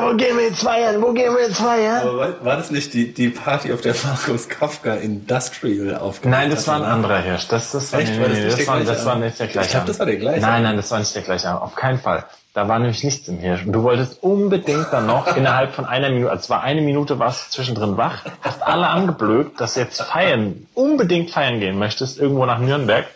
wo 0.01 0.17
gehen 0.17 0.37
wir 0.37 0.47
jetzt 0.47 0.63
feiern? 0.63 1.01
Wo 1.01 1.13
gehen 1.13 1.33
wir 1.33 1.43
jetzt 1.43 1.59
feiern? 1.59 2.09
Aber 2.09 2.45
war, 2.45 2.57
das 2.57 2.71
nicht 2.71 2.93
die, 2.93 3.15
die 3.15 3.29
Party, 3.29 3.73
auf 3.73 3.81
der 3.81 3.95
Markus 4.05 4.49
Kafka 4.49 4.95
Industrial 4.95 5.97
aufgemacht 5.97 6.41
Nein, 6.41 6.51
das 6.51 6.67
war 6.67 6.77
ein 6.77 6.83
anderer 6.83 7.19
Hirsch. 7.19 7.47
Das, 7.49 7.71
das 7.71 7.93
war, 7.93 8.01
Echt? 8.01 8.13
nee, 8.13 8.21
War 8.21 8.29
das 8.29 8.39
nee, 8.39 8.45
nicht 8.45 8.59
das, 8.59 8.65
der 8.65 8.75
war, 8.75 8.81
das 8.81 9.07
war 9.07 9.17
nicht 9.17 9.39
der 9.39 9.47
gleiche. 9.47 9.67
Ich 9.67 9.73
glaub, 9.73 9.87
das 9.87 9.99
war 9.99 10.07
der 10.07 10.17
gleiche 10.17 10.41
Nein, 10.41 10.63
nein, 10.65 10.77
das 10.77 10.91
war 10.91 10.99
nicht 10.99 11.15
der 11.15 11.23
gleiche. 11.23 11.61
Auf 11.61 11.75
keinen 11.77 11.99
Fall. 11.99 12.25
Da 12.55 12.67
war 12.67 12.79
nämlich 12.81 13.05
nichts 13.05 13.29
im 13.29 13.39
Hirsch. 13.39 13.65
Und 13.65 13.73
du 13.73 13.85
wolltest 13.85 14.23
unbedingt 14.23 14.89
dann 14.91 15.07
noch 15.07 15.37
innerhalb 15.37 15.73
von 15.75 15.85
einer 15.85 16.11
Minute, 16.11 16.33
also 16.33 16.49
war 16.49 16.63
eine 16.63 16.83
Minute, 16.83 17.19
warst 17.19 17.47
du 17.47 17.51
zwischendrin 17.53 17.97
wach, 17.97 18.25
hast 18.41 18.63
alle 18.63 18.89
angeblökt, 18.89 19.61
dass 19.61 19.77
jetzt 19.77 20.03
feiern, 20.03 20.67
unbedingt 20.75 21.31
feiern 21.31 21.61
gehen 21.61 21.79
möchtest, 21.79 22.19
irgendwo 22.19 22.45
nach 22.47 22.59
Nürnberg. 22.59 23.07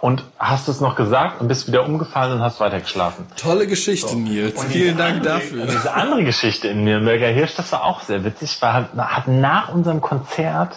Und 0.00 0.24
hast 0.38 0.68
es 0.68 0.80
noch 0.80 0.94
gesagt 0.96 1.40
und 1.40 1.48
bist 1.48 1.66
wieder 1.66 1.84
umgefallen 1.84 2.34
und 2.34 2.40
hast 2.40 2.60
weitergeschlafen. 2.60 3.26
Tolle 3.36 3.66
Geschichte, 3.66 4.16
Nils. 4.16 4.58
Und 4.58 4.68
Vielen 4.68 4.96
Dank 4.96 5.16
andere, 5.18 5.34
dafür. 5.34 5.66
Diese 5.66 5.92
andere 5.92 6.24
Geschichte 6.24 6.68
in 6.68 6.84
Nürnberger 6.84 7.26
Hirsch, 7.28 7.54
das 7.56 7.70
war 7.72 7.84
auch 7.84 8.00
sehr 8.02 8.24
witzig. 8.24 8.60
War, 8.62 8.72
halt- 8.72 8.86
hat 8.96 9.28
nach 9.28 9.74
unserem 9.74 10.00
Konzert 10.00 10.74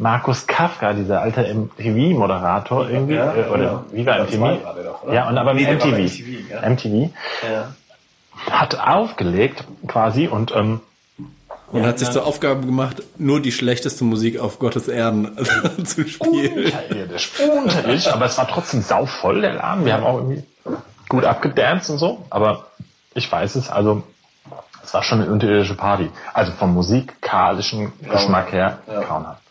Markus 0.00 0.46
Kafka, 0.46 0.92
dieser 0.92 1.22
alte 1.22 1.42
MTV-Moderator 1.52 2.88
irgendwie, 2.88 3.14
Ja, 3.14 3.34
äh, 3.34 3.48
oder 3.48 3.58
genau. 3.58 3.84
wie 3.92 4.06
war 4.06 4.16
Ja, 4.18 4.24
MTV? 4.24 4.40
war 4.40 4.74
doch, 4.84 5.02
oder? 5.04 5.14
ja, 5.14 5.28
und 5.28 5.38
aber 5.38 5.54
war 5.54 5.60
MTV. 5.60 5.96
MTV, 5.96 6.50
ja. 6.50 6.68
MTV 6.68 7.10
hat 8.50 8.78
aufgelegt 8.78 9.64
quasi 9.88 10.28
und 10.28 10.54
ähm, 10.54 10.80
Und 11.70 11.86
hat 11.86 11.98
sich 11.98 12.10
zur 12.10 12.24
Aufgabe 12.26 12.64
gemacht, 12.64 13.02
nur 13.18 13.40
die 13.42 13.52
schlechteste 13.52 14.02
Musik 14.04 14.38
auf 14.38 14.58
Gottes 14.58 14.88
Erden 14.88 15.36
zu 15.84 16.06
spielen. 16.08 16.64
unterirdisch, 16.64 17.30
unterirdisch, 17.40 18.08
aber 18.08 18.24
es 18.26 18.38
war 18.38 18.48
trotzdem 18.48 18.80
sauvoll, 18.82 19.42
der 19.42 19.54
Laden. 19.54 19.84
Wir 19.84 19.92
haben 19.94 20.04
auch 20.04 20.16
irgendwie 20.16 20.42
gut 21.08 21.24
abgedanced 21.24 21.90
und 21.90 21.98
so, 21.98 22.24
aber 22.30 22.66
ich 23.14 23.30
weiß 23.30 23.56
es, 23.56 23.68
also 23.70 24.02
es 24.82 24.94
war 24.94 25.02
schon 25.02 25.20
eine 25.20 25.30
unterirdische 25.30 25.74
Party. 25.74 26.08
Also 26.32 26.52
vom 26.52 26.72
musikalischen 26.72 27.92
Geschmack 28.00 28.52
her 28.52 28.78
Ja. 28.86 29.00
grauenhaft. 29.02 29.42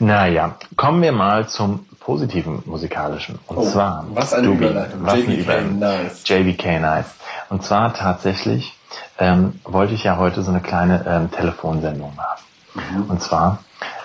Naja, 0.00 0.56
kommen 0.76 1.02
wir 1.02 1.12
mal 1.12 1.46
zum 1.48 1.86
positiven 2.00 2.62
musikalischen. 2.66 3.38
Und 3.46 3.64
zwar, 3.66 4.04
Oh, 4.10 4.16
was 4.16 4.32
eine 4.34 4.48
Dubi, 4.48 4.64
Überleitung. 4.64 5.00
Was 5.04 5.12
eine 5.14 5.22
JVK 5.22 5.40
Überleitung. 5.42 5.78
Nice. 5.78 6.22
JVK 6.28 6.80
Nice. 6.80 7.06
Und 7.50 7.62
zwar 7.62 7.94
tatsächlich 7.94 8.72
ähm, 9.18 9.60
wollte 9.64 9.94
ich 9.94 10.04
ja 10.04 10.16
heute 10.16 10.42
so 10.42 10.50
eine 10.50 10.60
kleine 10.60 11.04
ähm, 11.06 11.30
Telefonsendung 11.30 12.14
machen. 12.14 13.06
Und 13.08 13.20
zwar 13.20 13.58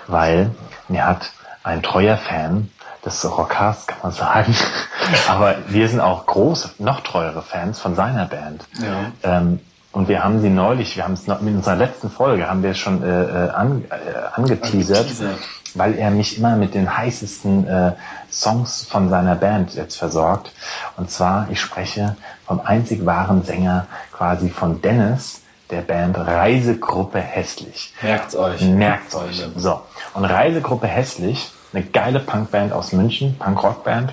weil 0.08 0.50
mir 0.88 1.06
hat 1.06 1.30
ein 1.62 1.82
treuer 1.82 2.16
Fan 2.16 2.70
des 3.04 3.24
Rockers, 3.24 3.86
kann 3.86 3.98
man 4.02 4.12
sagen, 4.12 4.54
aber 5.28 5.56
wir 5.68 5.88
sind 5.88 6.00
auch 6.00 6.26
große, 6.26 6.70
noch 6.78 7.00
treuere 7.00 7.42
Fans 7.42 7.78
von 7.80 7.94
seiner 7.94 8.26
Band. 8.26 8.64
Ja. 8.80 9.38
Ähm, 9.38 9.60
und 9.92 10.08
wir 10.08 10.22
haben 10.22 10.40
sie 10.42 10.50
neulich, 10.50 10.96
wir 10.96 11.04
haben 11.04 11.14
es 11.14 11.26
noch 11.26 11.40
in 11.40 11.56
unserer 11.56 11.76
letzten 11.76 12.10
Folge, 12.10 12.48
haben 12.48 12.62
wir 12.62 12.74
schon 12.74 13.02
äh, 13.02 13.06
äh, 13.06 13.50
an, 13.50 13.84
äh, 13.88 13.94
angeteasert, 14.34 14.98
Angeteasert. 14.98 15.38
Weil 15.76 15.98
er 15.98 16.10
mich 16.10 16.38
immer 16.38 16.56
mit 16.56 16.74
den 16.74 16.96
heißesten 16.96 17.66
äh, 17.66 17.92
Songs 18.30 18.86
von 18.88 19.08
seiner 19.08 19.34
Band 19.34 19.74
jetzt 19.74 19.96
versorgt. 19.96 20.52
Und 20.96 21.10
zwar, 21.10 21.48
ich 21.50 21.60
spreche 21.60 22.16
vom 22.46 22.60
einzig 22.60 23.04
wahren 23.06 23.42
Sänger 23.44 23.86
quasi 24.12 24.48
von 24.48 24.80
Dennis, 24.80 25.42
der 25.70 25.80
Band 25.80 26.16
Reisegruppe 26.16 27.20
Hässlich. 27.20 27.92
Merkt's 28.02 28.36
euch. 28.36 28.60
Merkt 28.62 29.14
euch. 29.14 29.44
So. 29.56 29.82
Und 30.14 30.24
Reisegruppe 30.24 30.86
Hässlich, 30.86 31.50
eine 31.72 31.82
geile 31.82 32.20
Punkband 32.20 32.72
aus 32.72 32.92
München, 32.92 33.36
Punkrock-Band. 33.38 34.12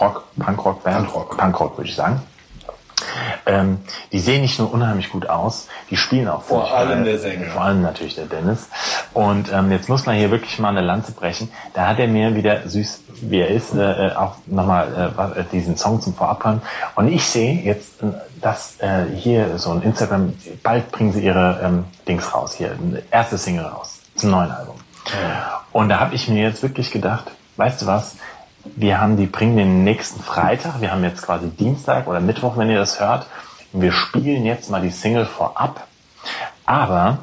Rock, 0.00 0.24
Punkrock-Band. 0.38 1.06
Punkrock. 1.08 1.36
Punkrock, 1.36 1.78
würde 1.78 1.90
ich 1.90 1.96
sagen. 1.96 2.22
Ähm, 3.46 3.78
die 4.12 4.20
sehen 4.20 4.42
nicht 4.42 4.58
nur 4.58 4.72
unheimlich 4.72 5.10
gut 5.10 5.28
aus, 5.28 5.68
die 5.90 5.96
spielen 5.96 6.28
auch 6.28 6.42
Vor 6.42 6.72
allem 6.72 7.04
der 7.04 7.18
Sänger. 7.18 7.46
Vor 7.46 7.62
allem 7.62 7.82
natürlich 7.82 8.14
der 8.14 8.26
Dennis. 8.26 8.68
Und 9.14 9.52
ähm, 9.52 9.70
jetzt 9.70 9.88
muss 9.88 10.06
man 10.06 10.16
hier 10.16 10.30
wirklich 10.30 10.58
mal 10.58 10.70
eine 10.70 10.80
Lanze 10.80 11.12
brechen. 11.12 11.50
Da 11.74 11.86
hat 11.86 11.98
er 11.98 12.08
mir 12.08 12.34
wieder 12.34 12.68
süß, 12.68 13.02
wie 13.22 13.40
er 13.40 13.48
ist, 13.48 13.74
äh, 13.74 14.08
äh, 14.08 14.14
auch 14.14 14.36
nochmal 14.46 15.14
äh, 15.36 15.40
äh, 15.40 15.44
diesen 15.52 15.76
Song 15.76 16.00
zum 16.00 16.14
Vorabhören. 16.14 16.62
Und 16.94 17.08
ich 17.08 17.24
sehe 17.24 17.62
jetzt, 17.62 18.02
äh, 18.02 18.06
dass 18.40 18.76
äh, 18.80 19.04
hier 19.16 19.58
so 19.58 19.70
ein 19.70 19.82
Instagram, 19.82 20.34
bald 20.62 20.90
bringen 20.92 21.12
sie 21.12 21.24
ihre 21.24 21.60
ähm, 21.62 21.84
Dings 22.06 22.34
raus, 22.34 22.54
hier, 22.54 22.76
erste 23.10 23.38
Single 23.38 23.64
raus 23.64 23.98
zum 24.14 24.30
neuen 24.30 24.50
Album. 24.50 24.76
Und 25.72 25.88
da 25.88 26.00
habe 26.00 26.14
ich 26.14 26.28
mir 26.28 26.42
jetzt 26.42 26.62
wirklich 26.62 26.90
gedacht, 26.90 27.30
weißt 27.56 27.82
du 27.82 27.86
was, 27.86 28.16
wir 28.76 29.00
haben 29.00 29.16
die 29.16 29.26
bringen 29.26 29.56
den 29.56 29.84
nächsten 29.84 30.22
Freitag, 30.22 30.80
wir 30.80 30.92
haben 30.92 31.04
jetzt 31.04 31.22
quasi 31.22 31.48
Dienstag 31.48 32.06
oder 32.06 32.20
Mittwoch, 32.20 32.56
wenn 32.56 32.70
ihr 32.70 32.78
das 32.78 33.00
hört. 33.00 33.26
Wir 33.72 33.92
spielen 33.92 34.44
jetzt 34.44 34.70
mal 34.70 34.80
die 34.80 34.90
Single 34.90 35.26
vorab, 35.26 35.86
aber 36.64 37.18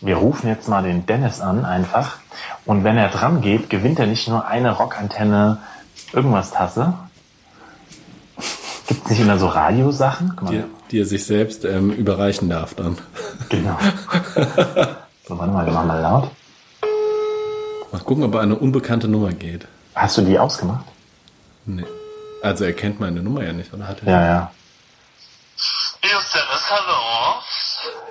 wir 0.00 0.16
rufen 0.16 0.48
jetzt 0.48 0.68
mal 0.68 0.82
den 0.82 1.06
Dennis 1.06 1.40
an 1.40 1.64
einfach 1.64 2.18
und 2.66 2.84
wenn 2.84 2.96
er 2.96 3.08
dran 3.08 3.40
geht, 3.40 3.70
gewinnt 3.70 3.98
er 3.98 4.06
nicht 4.06 4.28
nur 4.28 4.46
eine 4.46 4.72
Rockantenne 4.72 5.58
irgendwas 6.12 6.50
Tasse. 6.50 6.94
Gibt 8.86 9.04
es 9.04 9.10
nicht 9.10 9.20
immer 9.20 9.38
so 9.38 9.46
Radiosachen? 9.46 10.36
Die, 10.50 10.62
die 10.90 11.00
er 11.00 11.06
sich 11.06 11.24
selbst 11.24 11.64
ähm, 11.64 11.90
überreichen 11.90 12.50
darf 12.50 12.74
dann. 12.74 12.98
Genau. 13.48 13.78
so, 15.26 15.38
warte 15.38 15.52
mal, 15.52 15.64
wir 15.64 15.72
machen 15.72 15.88
mal 15.88 16.00
laut. 16.00 16.30
Mal 17.92 18.00
gucken, 18.00 18.24
ob 18.24 18.34
er 18.34 18.40
eine 18.40 18.56
unbekannte 18.56 19.08
Nummer 19.08 19.32
geht. 19.32 19.66
Hast 19.94 20.18
du 20.18 20.22
die 20.22 20.38
ausgemacht? 20.38 20.86
Nee. 21.66 21.84
Also 22.42 22.64
er 22.64 22.72
kennt 22.72 23.00
meine 23.00 23.22
Nummer 23.22 23.44
ja 23.44 23.52
nicht, 23.52 23.72
oder 23.72 23.88
hat 23.88 24.02
er? 24.02 24.12
Ja, 24.12 24.24
ja. 24.26 24.50
Hallo. 26.70 27.40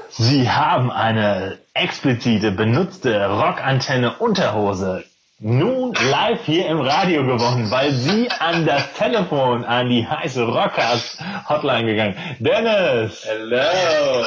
Sie 0.10 0.50
haben 0.50 0.92
eine 0.92 1.60
explizite 1.74 2.52
benutzte 2.52 3.28
Rockantenne 3.28 4.18
Unterhose 4.18 5.04
nun 5.46 5.94
live 6.10 6.46
hier 6.46 6.68
im 6.68 6.80
Radio 6.80 7.26
gewonnen, 7.26 7.70
weil 7.70 7.92
Sie 7.92 8.30
an 8.32 8.66
das 8.66 8.94
Telefon 8.94 9.66
an 9.66 9.90
die 9.90 10.08
heiße 10.08 10.44
Rockers 10.44 11.18
Hotline 11.50 11.86
gegangen. 11.86 12.16
Dennis! 12.40 13.26
Hello! 13.26 14.26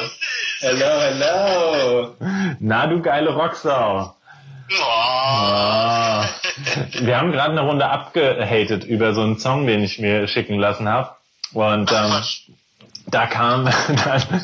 Hello, 0.61 1.01
hello! 1.01 2.17
Na 2.61 2.87
du 2.87 3.01
geile 3.01 3.31
Rocksau! 3.31 4.16
Oh. 4.71 6.25
Wir 7.05 7.19
haben 7.19 7.33
gerade 7.33 7.53
eine 7.53 7.61
Runde 7.61 7.89
abgehatet 7.89 8.85
über 8.85 9.15
so 9.15 9.23
einen 9.23 9.39
Song, 9.39 9.67
den 9.67 9.83
ich 9.83 9.99
mir 9.99 10.27
schicken 10.27 10.59
lassen 10.59 10.89
habe. 10.89 11.17
Und 11.53 11.93
ähm, 11.93 12.23
da 13.09 13.27
kam 13.27 13.65
dann, 14.05 14.43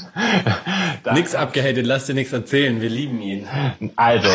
da 1.02 1.12
Nix 1.14 1.34
abgehatet, 1.34 1.86
lass 1.86 2.06
dir 2.06 2.14
nichts 2.14 2.32
erzählen, 2.32 2.80
wir 2.80 2.90
lieben 2.90 3.20
ihn. 3.20 3.48
Also, 3.96 4.28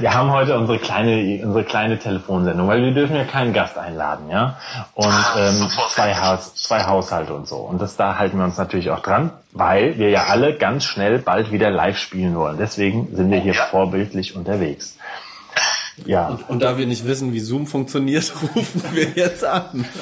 wir 0.00 0.14
haben 0.14 0.30
heute 0.30 0.56
unsere 0.58 0.78
kleine, 0.78 1.44
unsere 1.44 1.64
kleine 1.64 1.98
Telefonsendung, 1.98 2.68
weil 2.68 2.82
wir 2.82 2.92
dürfen 2.92 3.16
ja 3.16 3.24
keinen 3.24 3.52
Gast 3.52 3.76
einladen, 3.76 4.30
ja. 4.30 4.56
Und 4.94 5.14
ähm, 5.36 5.68
zwei, 5.90 6.14
Haus, 6.14 6.54
zwei 6.54 6.84
Haushalte 6.84 7.34
und 7.34 7.46
so. 7.48 7.56
Und 7.56 7.80
das 7.80 7.96
da 7.96 8.18
halten 8.18 8.38
wir 8.38 8.44
uns 8.44 8.56
natürlich 8.56 8.90
auch 8.90 9.00
dran, 9.00 9.30
weil 9.52 9.98
wir 9.98 10.10
ja 10.10 10.26
alle 10.28 10.54
ganz 10.56 10.84
schnell 10.84 11.18
bald 11.18 11.50
wieder 11.52 11.70
live 11.70 11.98
spielen 11.98 12.34
wollen. 12.36 12.58
Deswegen 12.58 13.14
sind 13.14 13.30
wir 13.30 13.40
hier 13.40 13.54
Ja. 13.54 13.64
vorbildlich 13.64 14.36
unterwegs. 14.36 14.96
Ja. 16.06 16.38
Und 16.48 16.62
da 16.62 16.78
wir 16.78 16.86
nicht 16.86 17.06
wissen, 17.06 17.32
wie 17.32 17.40
Zoom 17.40 17.66
funktioniert, 17.66 18.32
rufen 18.54 18.84
wir 18.92 19.08
jetzt 19.16 19.44
an. 19.44 19.84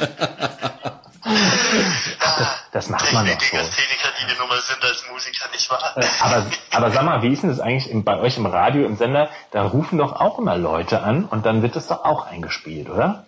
Das 2.76 2.90
macht 2.90 3.10
man 3.14 3.24
doch 3.24 3.40
so. 3.40 3.56
Techniker, 3.56 4.10
die 4.20 4.26
die 4.30 4.38
Nummer 4.38 4.60
sind 4.60 4.84
als 4.84 5.02
Musiker, 5.10 5.48
nicht 5.50 5.70
wahr? 5.70 5.96
Aber, 6.20 6.46
aber 6.72 6.90
sag 6.90 7.04
mal, 7.04 7.22
wie 7.22 7.32
ist 7.32 7.42
denn 7.42 7.48
das 7.48 7.58
eigentlich 7.58 7.90
im, 7.90 8.04
bei 8.04 8.18
euch 8.18 8.36
im 8.36 8.44
Radio, 8.44 8.84
im 8.84 8.98
Sender? 8.98 9.30
Da 9.50 9.62
rufen 9.62 9.96
doch 9.96 10.12
auch 10.12 10.38
immer 10.38 10.58
Leute 10.58 11.02
an 11.02 11.24
und 11.24 11.46
dann 11.46 11.62
wird 11.62 11.74
das 11.74 11.86
doch 11.86 12.04
auch 12.04 12.26
eingespielt, 12.26 12.90
oder? 12.90 13.24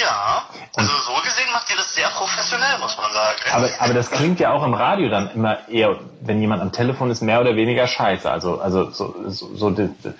Ja, 0.00 0.44
also 0.76 0.88
so 0.88 1.20
gesehen 1.20 1.50
macht 1.52 1.68
ihr 1.68 1.78
das 1.78 1.92
sehr 1.96 2.10
professionell, 2.10 2.78
muss 2.78 2.96
man 2.96 3.12
sagen. 3.12 3.38
Aber, 3.50 3.70
aber 3.80 3.92
das 3.92 4.08
klingt 4.08 4.38
ja 4.38 4.52
auch 4.52 4.64
im 4.64 4.74
Radio 4.74 5.08
dann 5.08 5.32
immer 5.32 5.68
eher, 5.68 5.98
wenn 6.20 6.40
jemand 6.40 6.62
am 6.62 6.70
Telefon 6.70 7.10
ist, 7.10 7.22
mehr 7.22 7.40
oder 7.40 7.56
weniger 7.56 7.88
scheiße. 7.88 8.30
Also, 8.30 8.60
also 8.60 8.92
so, 8.92 9.16
so, 9.26 9.52
so 9.56 9.70
die, 9.70 9.88
die, 10.04 10.12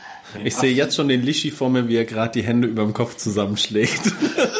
Ich 0.43 0.57
sehe 0.57 0.75
jetzt 0.75 0.97
schon 0.97 1.07
den 1.07 1.23
Lischi 1.23 1.53
vor 1.53 1.71
mir, 1.71 1.87
wie 1.87 1.99
er 1.99 2.05
gerade 2.05 2.33
die 2.33 2.43
Hände 2.43 2.67
über 2.67 2.83
dem 2.83 2.95
Kopf 2.95 3.17
zusammenschlägt. 3.17 4.01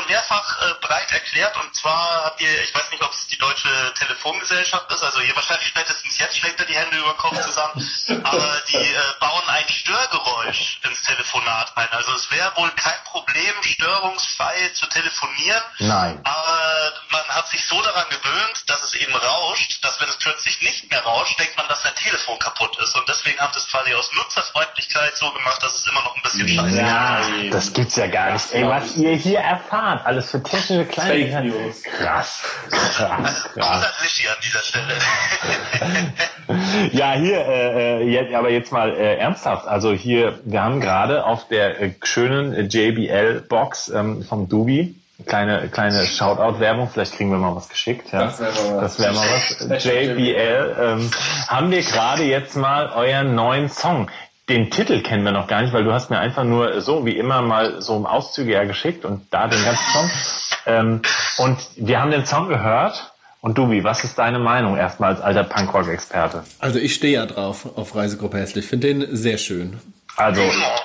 schon 0.00 0.10
mehrfach 0.10 0.62
äh, 0.62 0.74
breit 0.80 1.12
erklärt 1.12 1.56
und 1.56 1.74
zwar 1.74 2.24
habt 2.24 2.40
ihr, 2.40 2.62
ich 2.62 2.74
weiß 2.74 2.90
nicht, 2.90 3.02
ob 3.02 3.12
es 3.12 3.26
die 3.26 3.38
deutsche 3.38 3.68
Telefongesellschaft 3.94 4.90
ist, 4.92 5.02
also 5.02 5.20
ihr 5.20 5.34
wahrscheinlich 5.34 5.68
spätestens 5.68 6.18
jetzt 6.18 6.36
schlägt 6.36 6.60
er 6.60 6.66
die 6.66 6.74
Hände 6.74 6.96
über 6.96 7.14
Kopf 7.14 7.40
zusammen, 7.40 7.90
aber 8.24 8.62
die 8.68 8.76
äh, 8.76 8.98
bauen 9.20 9.42
ein 9.48 9.68
Störgeräusch 9.68 10.80
ins 10.84 11.02
Telefonat 11.02 11.76
ein. 11.76 11.88
Also 11.90 12.12
es 12.14 12.30
wäre 12.30 12.52
wohl 12.56 12.70
kein 12.72 12.98
Problem, 13.04 13.54
störungsfrei 13.62 14.70
zu 14.74 14.86
telefonieren. 14.86 15.62
Nein. 15.78 16.20
Aber 16.24 16.92
man 17.10 17.24
hat 17.36 17.48
sich 17.48 17.66
so 17.66 17.80
daran 17.82 18.04
gewöhnt, 18.10 18.64
dass 18.68 18.82
es 18.82 18.94
eben 18.94 19.14
rauscht, 19.14 19.84
dass 19.84 20.00
wenn 20.00 20.08
es 20.08 20.16
plötzlich 20.16 20.60
nicht 20.62 20.90
mehr 20.90 21.02
rauscht, 21.02 21.38
denkt 21.38 21.56
man, 21.56 21.68
dass 21.68 21.82
sein 21.82 21.94
Telefon 21.94 22.38
kaputt 22.38 22.76
ist. 22.78 22.96
Und 22.96 23.08
deswegen 23.08 23.38
haben 23.40 23.52
das 23.54 23.68
quasi 23.68 23.94
aus 23.94 24.10
Nutzerfreundlichkeit 24.12 25.16
so 25.16 25.30
gemacht, 25.32 25.62
dass 25.62 25.74
es 25.74 25.86
immer 25.86 26.02
noch 26.02 26.16
ein 26.16 26.22
bisschen 26.22 26.48
scheiße 26.48 26.76
ja, 26.76 27.20
das 27.50 27.72
gibt's 27.72 27.96
ja 27.96 28.06
gar 28.06 28.32
nicht. 28.32 28.52
Ey, 28.52 28.66
was 28.66 28.96
ihr 28.96 29.14
hier 29.14 29.40
erfahrt, 29.40 29.89
alles 29.98 30.30
für 30.30 30.42
technische 30.42 30.84
Fake 30.84 30.92
Kleinigkeiten. 30.92 31.48
News. 31.48 31.82
Krass, 31.82 32.42
krass, 32.70 33.30
ist. 33.30 33.54
krass. 33.54 33.82
Das 33.82 34.02
Lischi 34.02 34.28
an 34.28 34.36
dieser 34.42 34.60
Stelle. 34.60 34.94
Ja, 36.92 37.12
hier, 37.12 37.46
äh, 37.46 38.02
äh, 38.02 38.10
jetzt, 38.10 38.34
aber 38.34 38.50
jetzt 38.50 38.72
mal 38.72 38.92
äh, 38.92 39.16
ernsthaft. 39.16 39.66
Also 39.66 39.92
hier, 39.92 40.38
wir 40.44 40.62
haben 40.62 40.80
gerade 40.80 41.24
auf 41.24 41.48
der 41.48 41.80
äh, 41.80 41.92
schönen 42.02 42.54
äh, 42.54 42.62
JBL-Box 42.62 43.90
ähm, 43.90 44.22
vom 44.22 44.48
Dubi 44.48 44.96
kleine 45.26 45.68
kleine 45.68 46.06
Shoutout-Werbung. 46.06 46.88
Vielleicht 46.92 47.14
kriegen 47.14 47.30
wir 47.30 47.38
mal 47.38 47.54
was 47.54 47.68
geschickt. 47.68 48.12
Ja. 48.12 48.24
Das 48.24 48.40
wär 48.40 48.50
mal 48.52 48.82
was. 48.82 48.96
Das 48.96 48.98
wäre 48.98 49.12
mal 49.14 49.26
was. 49.70 49.84
JBL. 49.84 50.76
Ähm, 50.80 51.10
haben 51.48 51.70
wir 51.70 51.82
gerade 51.82 52.24
jetzt 52.24 52.56
mal 52.56 52.90
euren 52.90 53.34
neuen 53.34 53.68
Song. 53.68 54.10
Den 54.50 54.68
Titel 54.68 55.00
kennen 55.00 55.24
wir 55.24 55.30
noch 55.30 55.46
gar 55.46 55.62
nicht, 55.62 55.72
weil 55.72 55.84
du 55.84 55.92
hast 55.92 56.10
mir 56.10 56.18
einfach 56.18 56.42
nur 56.42 56.80
so 56.80 57.06
wie 57.06 57.16
immer 57.16 57.40
mal 57.40 57.80
so 57.80 58.04
Auszüge 58.04 58.50
ja 58.50 58.64
geschickt 58.64 59.04
und 59.04 59.22
da 59.30 59.46
den 59.46 59.64
ganzen 59.64 59.92
Song. 59.92 60.10
Ähm, 60.66 61.02
und 61.38 61.58
wir 61.76 62.00
haben 62.00 62.10
den 62.10 62.26
Song 62.26 62.48
gehört. 62.48 63.12
Und 63.42 63.56
Dubi, 63.56 63.84
was 63.84 64.02
ist 64.02 64.18
deine 64.18 64.40
Meinung 64.40 64.76
erstmal 64.76 65.12
als 65.12 65.20
alter 65.20 65.44
Punkrock-Experte? 65.44 66.42
Also 66.58 66.80
ich 66.80 66.94
stehe 66.94 67.14
ja 67.14 67.26
drauf 67.26 67.78
auf 67.78 67.94
Reisegruppe 67.94 68.38
Hässlich. 68.38 68.66
Finde 68.66 68.88
den 68.88 69.16
sehr 69.16 69.38
schön. 69.38 69.78
Also, 70.20 70.42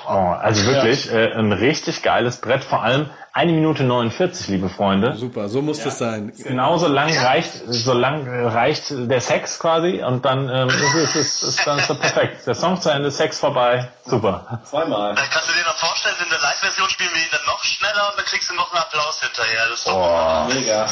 oh, 0.08 0.34
also 0.40 0.64
wirklich 0.66 1.12
äh, 1.12 1.32
ein 1.32 1.52
richtig 1.52 2.02
geiles 2.02 2.38
Brett. 2.40 2.64
Vor 2.64 2.82
allem 2.82 3.10
eine 3.34 3.52
Minute 3.52 3.84
49, 3.84 4.48
liebe 4.48 4.70
Freunde. 4.70 5.14
Super, 5.14 5.50
so 5.50 5.60
muss 5.60 5.82
das 5.82 5.98
sein. 5.98 6.32
Genauso 6.42 6.88
lang 6.88 7.14
reicht, 7.14 7.52
so 7.66 7.92
lang 7.92 8.26
reicht 8.26 8.84
der 8.90 9.20
Sex 9.20 9.58
quasi 9.58 10.02
und 10.02 10.24
dann 10.24 10.48
ähm, 10.48 10.68
ist 10.68 10.94
es 10.94 11.16
ist, 11.16 11.42
ist, 11.42 11.66
dann 11.66 11.78
ist 11.78 11.90
das 11.90 11.98
perfekt. 11.98 12.46
Der 12.46 12.54
Song 12.54 12.80
zu 12.80 12.88
Ende, 12.88 13.10
Sex 13.10 13.38
vorbei, 13.38 13.86
super. 14.06 14.62
Zweimal. 14.64 15.14
Dann 15.14 15.28
kannst 15.30 15.50
du 15.50 15.52
dir 15.52 15.66
noch 15.66 15.76
vorstellen, 15.76 16.14
in 16.24 16.30
der 16.30 16.40
Live-Version 16.40 16.88
spielen 16.88 17.10
wir 17.12 17.20
ihn 17.20 17.28
dann 17.30 17.44
noch 17.44 17.62
schneller 17.62 18.08
und 18.10 18.18
dann 18.18 18.24
kriegst 18.24 18.48
du 18.48 18.54
noch 18.54 18.72
einen 18.72 18.82
Applaus 18.82 19.20
hinterher. 19.20 19.68
Das 19.68 19.78
ist 19.80 19.86
doch 19.86 20.48
Mega. 20.54 20.86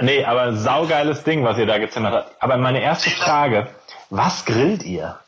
Nee, 0.00 0.24
aber 0.24 0.56
saugeiles 0.56 1.22
Ding, 1.22 1.44
was 1.44 1.58
ihr 1.58 1.66
da 1.66 1.78
gezimmert 1.78 2.12
habt. 2.12 2.42
Aber 2.42 2.56
meine 2.56 2.82
erste 2.82 3.10
Frage, 3.10 3.68
was 4.10 4.44
grillt 4.44 4.82
ihr? 4.82 5.20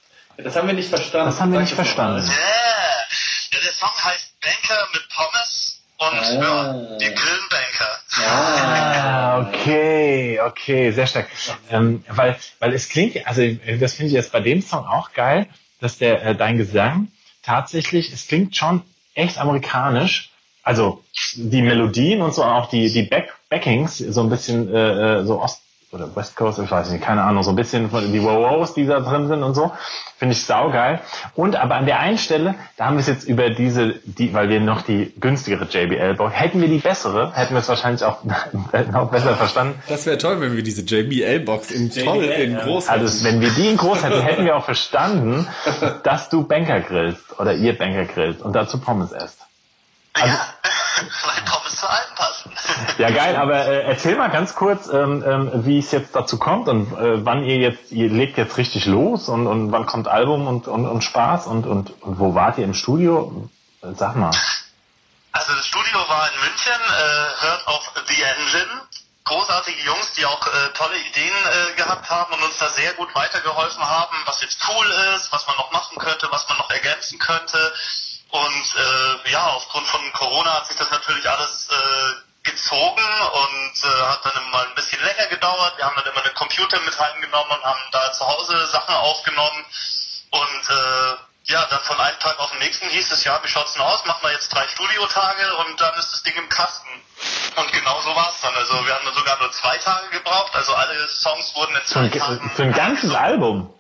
Das 0.45 0.57
haben 0.57 0.67
wir 0.67 0.75
nicht 0.75 0.89
verstanden. 0.89 1.27
Das 1.27 1.41
haben 1.41 1.53
wir 1.53 1.61
nicht 1.61 1.75
verstanden. 1.75 2.27
Ja, 2.27 3.59
der 3.59 3.73
Song 3.73 3.91
heißt 4.05 4.35
Banker 4.41 4.89
mit 4.93 5.03
Pommes 5.09 5.83
und 5.99 6.43
ja, 6.43 6.73
die 6.99 7.15
Grillenbanker. 7.15 8.01
Ah, 8.27 9.41
okay, 9.41 10.41
okay, 10.41 10.91
sehr 10.93 11.07
stark. 11.07 11.29
Ähm, 11.71 12.05
weil, 12.09 12.39
weil 12.59 12.75
es 12.75 12.89
klingt, 12.89 13.27
also 13.27 13.43
das 13.79 13.95
finde 13.95 14.09
ich 14.09 14.13
jetzt 14.13 14.33
bei 14.33 14.41
dem 14.41 14.63
Song 14.63 14.87
auch 14.87 15.13
geil, 15.13 15.47
dass 15.81 15.99
der 15.99 16.23
äh, 16.25 16.35
dein 16.35 16.57
Gesang 16.57 17.09
tatsächlich, 17.43 18.13
es 18.13 18.29
klingt 18.29 18.57
schon 18.57 18.83
echt 19.15 19.39
amerikanisch. 19.39 20.31
Also 20.63 21.03
die 21.35 21.63
Melodien 21.63 22.21
und 22.21 22.35
so 22.35 22.45
auch 22.45 22.69
die 22.69 22.93
die 22.93 23.03
Back 23.03 23.35
Backings 23.49 23.99
so 23.99 24.21
ein 24.21 24.29
bisschen 24.29 24.73
äh, 24.73 25.19
äh 25.19 25.25
so 25.25 25.41
Ost 25.41 25.63
oder 25.93 26.15
West 26.15 26.37
Coast, 26.37 26.61
ich 26.61 26.71
weiß 26.71 26.91
nicht, 26.91 27.03
keine 27.03 27.23
Ahnung, 27.23 27.43
so 27.43 27.51
ein 27.51 27.57
bisschen 27.57 27.91
von 27.91 28.13
die 28.13 28.23
Wow-Wows, 28.23 28.75
die 28.75 28.87
da 28.87 29.01
drin 29.01 29.27
sind 29.27 29.43
und 29.43 29.55
so, 29.55 29.73
finde 30.19 30.35
ich 30.35 30.45
saugeil. 30.45 31.01
Und 31.35 31.57
aber 31.57 31.75
an 31.75 31.87
der 31.87 31.99
einen 31.99 32.19
Stelle, 32.19 32.55
da 32.77 32.87
haben 32.87 32.97
wir 32.97 33.01
es 33.01 33.09
jetzt 33.09 33.25
über 33.25 33.51
diese, 33.51 33.95
die, 34.05 34.33
weil 34.33 34.49
wir 34.49 34.61
noch 34.61 34.83
die 34.83 35.13
günstigere 35.19 35.65
JBL 35.65 36.15
bauen, 36.15 36.31
hätten 36.31 36.61
wir 36.61 36.69
die 36.69 36.79
bessere, 36.79 37.33
hätten 37.35 37.55
wir 37.55 37.61
es 37.61 37.69
wahrscheinlich 37.69 38.05
auch 38.05 38.19
noch 38.93 39.11
besser 39.11 39.35
verstanden. 39.35 39.83
Das 39.89 40.07
wäre 40.07 40.19
toll, 40.19 40.41
wenn 40.41 40.55
wir 40.55 40.63
diese 40.63 40.83
JBL-Box 40.83 41.73
in 41.73 41.91
toll, 41.91 42.25
in 42.25 42.57
groß 42.57 42.89
hätten. 42.89 43.01
Also 43.01 43.25
wenn 43.25 43.41
wir 43.41 43.51
die 43.51 43.69
in 43.71 43.77
groß 43.77 44.05
hätten, 44.05 44.21
hätten 44.21 44.45
wir 44.45 44.57
auch 44.57 44.65
verstanden, 44.65 45.49
dass 46.05 46.29
du 46.29 46.47
Banker 46.47 46.81
grillst 46.81 47.41
oder 47.41 47.55
ihr 47.55 47.77
Banker 47.77 48.05
grillt 48.05 48.43
und 48.43 48.53
dazu 48.53 48.79
Pommes 48.79 49.11
esst. 49.11 49.41
ja, 50.17 50.25
weil 50.25 51.45
Pommes 51.47 51.60
zu 51.81 51.89
allem 51.89 52.15
passen. 52.15 52.53
Ja, 52.99 53.11
geil, 53.11 53.37
aber 53.37 53.67
äh, 53.67 53.83
erzähl 53.85 54.17
mal 54.17 54.29
ganz 54.29 54.55
kurz, 54.55 54.87
ähm, 54.89 55.25
ähm, 55.27 55.51
wie 55.65 55.79
es 55.79 55.91
jetzt 55.91 56.15
dazu 56.15 56.39
kommt 56.39 56.69
und 56.69 56.93
äh, 56.93 57.25
wann 57.25 57.43
ihr 57.45 57.57
jetzt, 57.57 57.91
ihr 57.91 58.11
legt 58.11 58.37
jetzt 58.37 58.59
richtig 58.59 58.87
los 58.87 59.29
und, 59.29 59.47
und 59.47 59.73
wann 59.73 59.87
kommt 59.87 60.07
Album 60.07 60.47
und, 60.47 60.69
und, 60.69 60.87
und 60.87 61.03
Spaß 61.03 61.47
und, 61.47 61.67
und, 61.67 62.03
und 62.03 62.19
wo 62.19 62.35
wart 62.35 62.59
ihr 62.59 62.65
im 62.65 62.75
Studio? 62.75 63.49
Sag 63.83 64.15
mal. 64.15 64.31
Also 65.33 65.55
das 65.55 65.67
Studio 65.67 65.99
war 66.09 66.29
in 66.29 66.41
München, 66.41 66.73
äh, 66.73 67.47
hört 67.47 67.67
auf 67.67 67.93
The 68.07 68.23
Engine. 68.23 68.83
Großartige 69.25 69.83
Jungs, 69.83 70.13
die 70.15 70.27
auch 70.27 70.45
äh, 70.47 70.73
tolle 70.75 70.97
Ideen 70.99 71.33
äh, 71.33 71.77
gehabt 71.77 72.11
haben 72.11 72.33
und 72.35 72.43
uns 72.43 72.59
da 72.59 72.69
sehr 72.69 72.93
gut 72.95 73.15
weitergeholfen 73.15 73.83
haben, 73.83 74.17
was 74.25 74.43
jetzt 74.43 74.59
cool 74.69 74.87
ist, 75.15 75.31
was 75.33 75.47
man 75.47 75.57
noch 75.57 75.71
machen 75.73 75.99
könnte, 75.99 76.27
was 76.31 76.49
man 76.49 76.59
noch 76.59 76.71
ergänzen 76.71 77.19
könnte. 77.19 77.73
Und 78.31 78.75
äh, 78.77 79.31
ja, 79.31 79.45
aufgrund 79.49 79.87
von 79.89 80.01
Corona 80.13 80.55
hat 80.55 80.67
sich 80.67 80.77
das 80.77 80.91
natürlich 80.91 81.29
alles 81.29 81.69
äh, 81.71 82.49
gezogen 82.49 83.03
und 83.33 83.85
äh, 83.85 84.03
hat 84.07 84.25
dann 84.25 84.43
immer 84.43 84.51
mal 84.51 84.67
ein 84.67 84.75
bisschen 84.75 85.03
länger 85.03 85.27
gedauert. 85.27 85.77
Wir 85.77 85.85
haben 85.85 85.97
dann 85.97 86.13
immer 86.13 86.23
den 86.23 86.35
Computer 86.35 86.81
mit 86.81 86.99
heimgenommen 86.99 87.51
und 87.51 87.65
haben 87.65 87.81
da 87.93 88.13
zu 88.13 88.27
Hause 88.27 88.67
Sachen 88.69 88.95
aufgenommen. 88.95 89.65
Und 90.31 90.71
äh, 90.71 91.17
ja, 91.45 91.67
dann 91.71 91.81
von 91.81 91.99
einem 91.99 92.19
Tag 92.21 92.39
auf 92.39 92.51
den 92.53 92.61
nächsten 92.61 92.89
hieß 92.89 93.11
es, 93.11 93.25
ja, 93.25 93.41
wie 93.43 93.49
schaut's 93.49 93.73
denn 93.73 93.83
aus? 93.83 94.05
Machen 94.07 94.23
wir 94.23 94.33
jetzt 94.33 94.49
drei 94.55 94.67
Studiotage 94.69 95.57
und 95.57 95.81
dann 95.81 95.95
ist 95.99 96.13
das 96.13 96.23
Ding 96.23 96.37
im 96.37 96.49
Kasten. 96.49 96.89
Und 97.57 97.73
genau 97.73 98.01
so 98.01 98.15
war's 98.15 98.41
dann. 98.43 98.55
Also 98.55 98.75
wir 98.87 98.95
haben 98.95 99.05
dann 99.05 99.15
sogar 99.15 99.39
nur 99.41 99.51
zwei 99.51 99.77
Tage 99.79 100.09
gebraucht. 100.11 100.55
Also 100.55 100.75
alle 100.75 101.09
Songs 101.09 101.55
wurden 101.57 101.75
in 101.75 101.85
zwei 101.85 102.09
Tagen. 102.09 102.51
für 102.55 102.63
ein 102.63 102.73
ganzes 102.73 103.15
Album. 103.15 103.75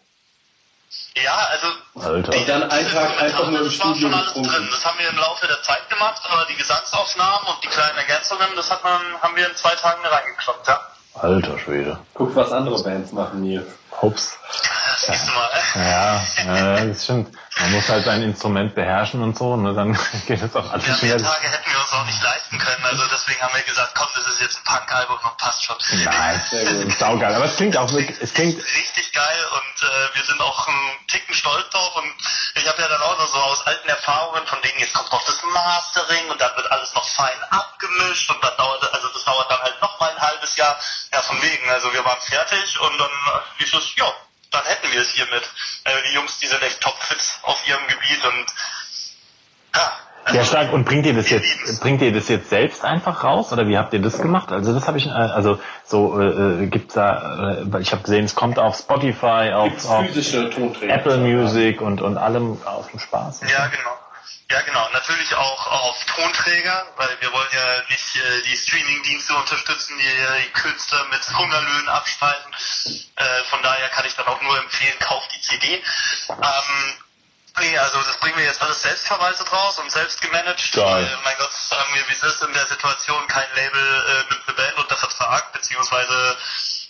Ja, 1.17 1.37
also 1.51 2.09
Alter. 2.09 2.33
Und 2.39 2.49
dann 2.49 2.71
einen 2.71 2.89
Tag 2.91 3.21
einfach 3.21 3.49
nur 3.49 3.59
im 3.61 3.65
das 3.65 3.79
war 3.81 3.87
Studio 3.87 4.09
schon 4.09 4.15
alles 4.15 4.27
getrunken. 4.29 4.51
drin. 4.51 4.69
Das 4.71 4.85
haben 4.85 4.99
wir 4.99 5.09
im 5.09 5.17
Laufe 5.17 5.47
der 5.47 5.63
Zeit 5.63 5.89
gemacht, 5.91 6.23
aber 6.31 6.47
die 6.49 6.57
Gesangsaufnahmen 6.57 7.49
und 7.49 7.65
die 7.65 7.69
kleinen 7.69 7.97
Ergänzungen, 7.99 8.47
das 8.55 8.71
hat 8.71 8.83
man, 8.85 9.01
haben 9.21 9.35
wir 9.37 9.49
in 9.49 9.57
zwei 9.57 9.75
Tagen 9.75 10.01
reingekloppt, 10.07 10.69
ja. 10.69 10.81
Alter 11.15 11.59
Schwede. 11.59 11.99
Guck, 12.15 12.35
was 12.37 12.53
andere 12.53 12.81
Bands 12.83 13.13
machen, 13.13 13.41
Nils. 13.43 13.67
Ups. 14.03 14.37
Das 15.07 15.25
du 15.25 15.33
mal. 15.33 15.51
Ja, 15.75 16.25
ja, 16.45 16.85
das 16.85 17.05
stimmt. 17.05 17.33
Man 17.59 17.73
muss 17.73 17.89
halt 17.89 18.05
sein 18.05 18.23
Instrument 18.23 18.75
beherrschen 18.75 19.23
und 19.23 19.37
so, 19.37 19.57
ne, 19.57 19.75
dann 19.75 19.93
geht 20.27 20.43
es 20.43 20.55
auch 20.57 20.71
alles 20.73 20.87
Ja, 20.87 20.97
mehr. 21.03 21.19
Tage 21.19 21.49
hätten 21.49 21.71
wir 21.71 21.81
uns 21.81 21.93
auch 21.93 22.05
nicht 22.07 22.23
leisten 22.23 22.59
können, 22.59 22.85
also 22.85 23.05
deswegen 23.13 23.41
haben 23.43 23.55
wir 23.55 23.63
gesagt, 23.63 23.93
komm, 23.95 24.09
das 24.15 24.27
ist 24.35 24.41
jetzt 24.41 24.59
ein 24.59 24.65
Punk-Album 24.65 25.19
und 25.23 25.37
passt 25.37 25.65
schon. 25.65 25.77
Nein, 26.05 26.41
saugeil. 26.99 27.35
Aber 27.35 27.45
es 27.45 27.57
klingt 27.57 27.77
auch 27.77 27.91
wirklich, 27.93 28.17
es 28.21 28.33
klingt, 28.33 28.57
richtig 28.59 29.13
geil 29.13 29.45
und 29.53 29.83
äh, 29.89 30.15
wir 30.15 30.25
sind 30.25 30.41
auch 30.41 30.69
einen 30.69 31.07
Ticken 31.09 31.35
stolz 31.35 31.69
drauf 31.71 31.97
und 31.97 32.13
ich 32.55 32.67
habe 32.69 32.81
ja 32.81 32.89
dann 32.89 33.03
auch 33.03 33.19
noch 33.19 33.29
so 33.29 33.39
aus 33.39 33.67
alten 33.67 33.89
Erfahrungen 33.89 34.47
von 34.47 34.61
denen, 34.63 34.79
jetzt 34.79 34.95
kommt 34.95 35.13
noch 35.13 35.25
das 35.25 35.43
Mastering 35.53 36.31
und 36.31 36.41
dann 36.41 36.55
wird 36.57 36.71
alles 36.73 36.95
noch 36.95 37.07
fein 37.09 37.39
abgemischt 37.51 38.31
und 38.31 38.43
dann 38.43 38.57
dauert, 38.57 38.95
also 38.95 39.09
das 39.09 39.25
dauert 39.25 39.51
dann 39.51 39.61
halt 39.61 39.81
noch 39.81 40.01
mal 40.01 40.11
ein 40.11 40.21
halbes 40.21 40.57
Jahr, 40.57 40.79
ja 41.13 41.21
von 41.23 41.41
wegen, 41.43 41.71
also 41.71 41.93
wir 41.93 42.05
waren 42.05 42.21
fertig 42.23 42.81
und 42.81 42.99
dann 42.99 43.11
äh, 43.11 43.63
hieß 43.63 43.75
es, 43.81 43.97
ja, 43.97 44.07
dann 44.51 44.65
hätten 44.65 44.93
wir 44.93 45.01
es 45.01 45.11
hiermit. 45.11 45.43
Äh, 45.85 45.91
die 46.09 46.15
Jungs, 46.15 46.39
die 46.39 46.47
sind 46.47 46.63
echt 46.63 46.81
topfit 46.81 47.39
auf 47.43 47.67
ihrem 47.67 47.87
Gebiet 47.89 48.25
und 48.25 48.47
ja. 49.77 50.35
ja 50.35 50.45
stark. 50.45 50.73
Und 50.73 50.85
bringt 50.85 51.07
ihr 51.07 51.15
das 51.15 51.31
jetzt, 51.31 51.45
lieben's. 51.45 51.81
bringt 51.81 52.03
ihr 52.03 52.13
das 52.13 52.29
jetzt 52.29 52.51
selbst 52.51 52.85
einfach 52.85 53.25
raus 53.25 53.53
oder 53.53 53.67
wie 53.69 53.79
habt 53.79 53.93
ihr 53.93 54.01
das 54.01 54.21
gemacht? 54.21 54.53
Also 54.53 54.73
das 54.73 54.87
habe 54.87 54.99
ich, 54.99 55.07
äh, 55.07 55.11
also 55.11 55.61
so 55.85 56.21
äh, 56.21 56.65
äh, 56.65 56.67
gibt's 56.67 56.95
da, 56.95 57.59
äh, 57.63 57.81
ich 57.81 57.93
habe 57.93 58.03
gesehen, 58.03 58.25
es 58.25 58.35
kommt 58.35 58.59
auf 58.59 58.77
Spotify, 58.77 59.53
auf, 59.53 59.89
auf. 59.89 60.07
Apple 60.83 61.17
Music 61.19 61.81
und 61.81 62.01
und 62.01 62.19
allem 62.19 62.61
aus 62.65 62.89
dem 62.89 62.99
Spaß. 62.99 63.41
Ja, 63.51 63.69
genau. 63.69 64.00
Ja, 64.51 64.61
genau. 64.63 64.89
Natürlich 64.93 65.33
auch 65.37 65.67
auf 65.69 66.05
Tonträger, 66.07 66.85
weil 66.97 67.21
wir 67.21 67.33
wollen 67.33 67.49
ja 67.53 67.83
nicht 67.89 68.17
äh, 68.17 68.43
die 68.43 68.57
Streaming-Dienste 68.57 69.33
unterstützen, 69.37 69.97
die 69.97 70.43
die 70.43 70.51
Künstler 70.51 71.05
mit 71.05 71.23
Hungerlöhnen 71.39 71.89
abspeisen. 71.89 72.53
Äh, 73.15 73.45
von 73.49 73.63
daher 73.63 73.89
kann 73.91 74.05
ich 74.07 74.17
dann 74.17 74.27
auch 74.27 74.43
nur 74.43 74.59
empfehlen, 74.59 74.99
kauft 74.99 75.31
die 75.37 75.41
CD. 75.41 75.75
Ähm, 76.31 76.95
nee, 77.61 77.79
also 77.79 78.03
das 78.03 78.17
bringen 78.17 78.39
wir 78.39 78.45
jetzt 78.45 78.61
alles 78.61 78.83
selbstverwaltet 78.83 79.53
raus 79.53 79.79
und 79.79 79.93
selbst 79.93 80.21
gemanagt. 80.21 80.73
Geil. 80.73 80.85
Weil, 80.85 81.19
mein 81.23 81.37
Gott, 81.39 81.53
sagen 81.53 81.95
wir, 81.95 82.09
wie 82.09 82.13
es 82.13 82.23
ist 82.25 82.43
in 82.43 82.53
der 82.53 82.67
Situation, 82.67 83.25
kein 83.29 83.49
Label 83.55 83.81
äh, 83.81 84.35
nimmt 84.35 84.49
eine 84.49 84.57
Band 84.57 84.79
unter 84.79 84.97
Vertrag, 84.97 85.53
beziehungsweise 85.53 86.37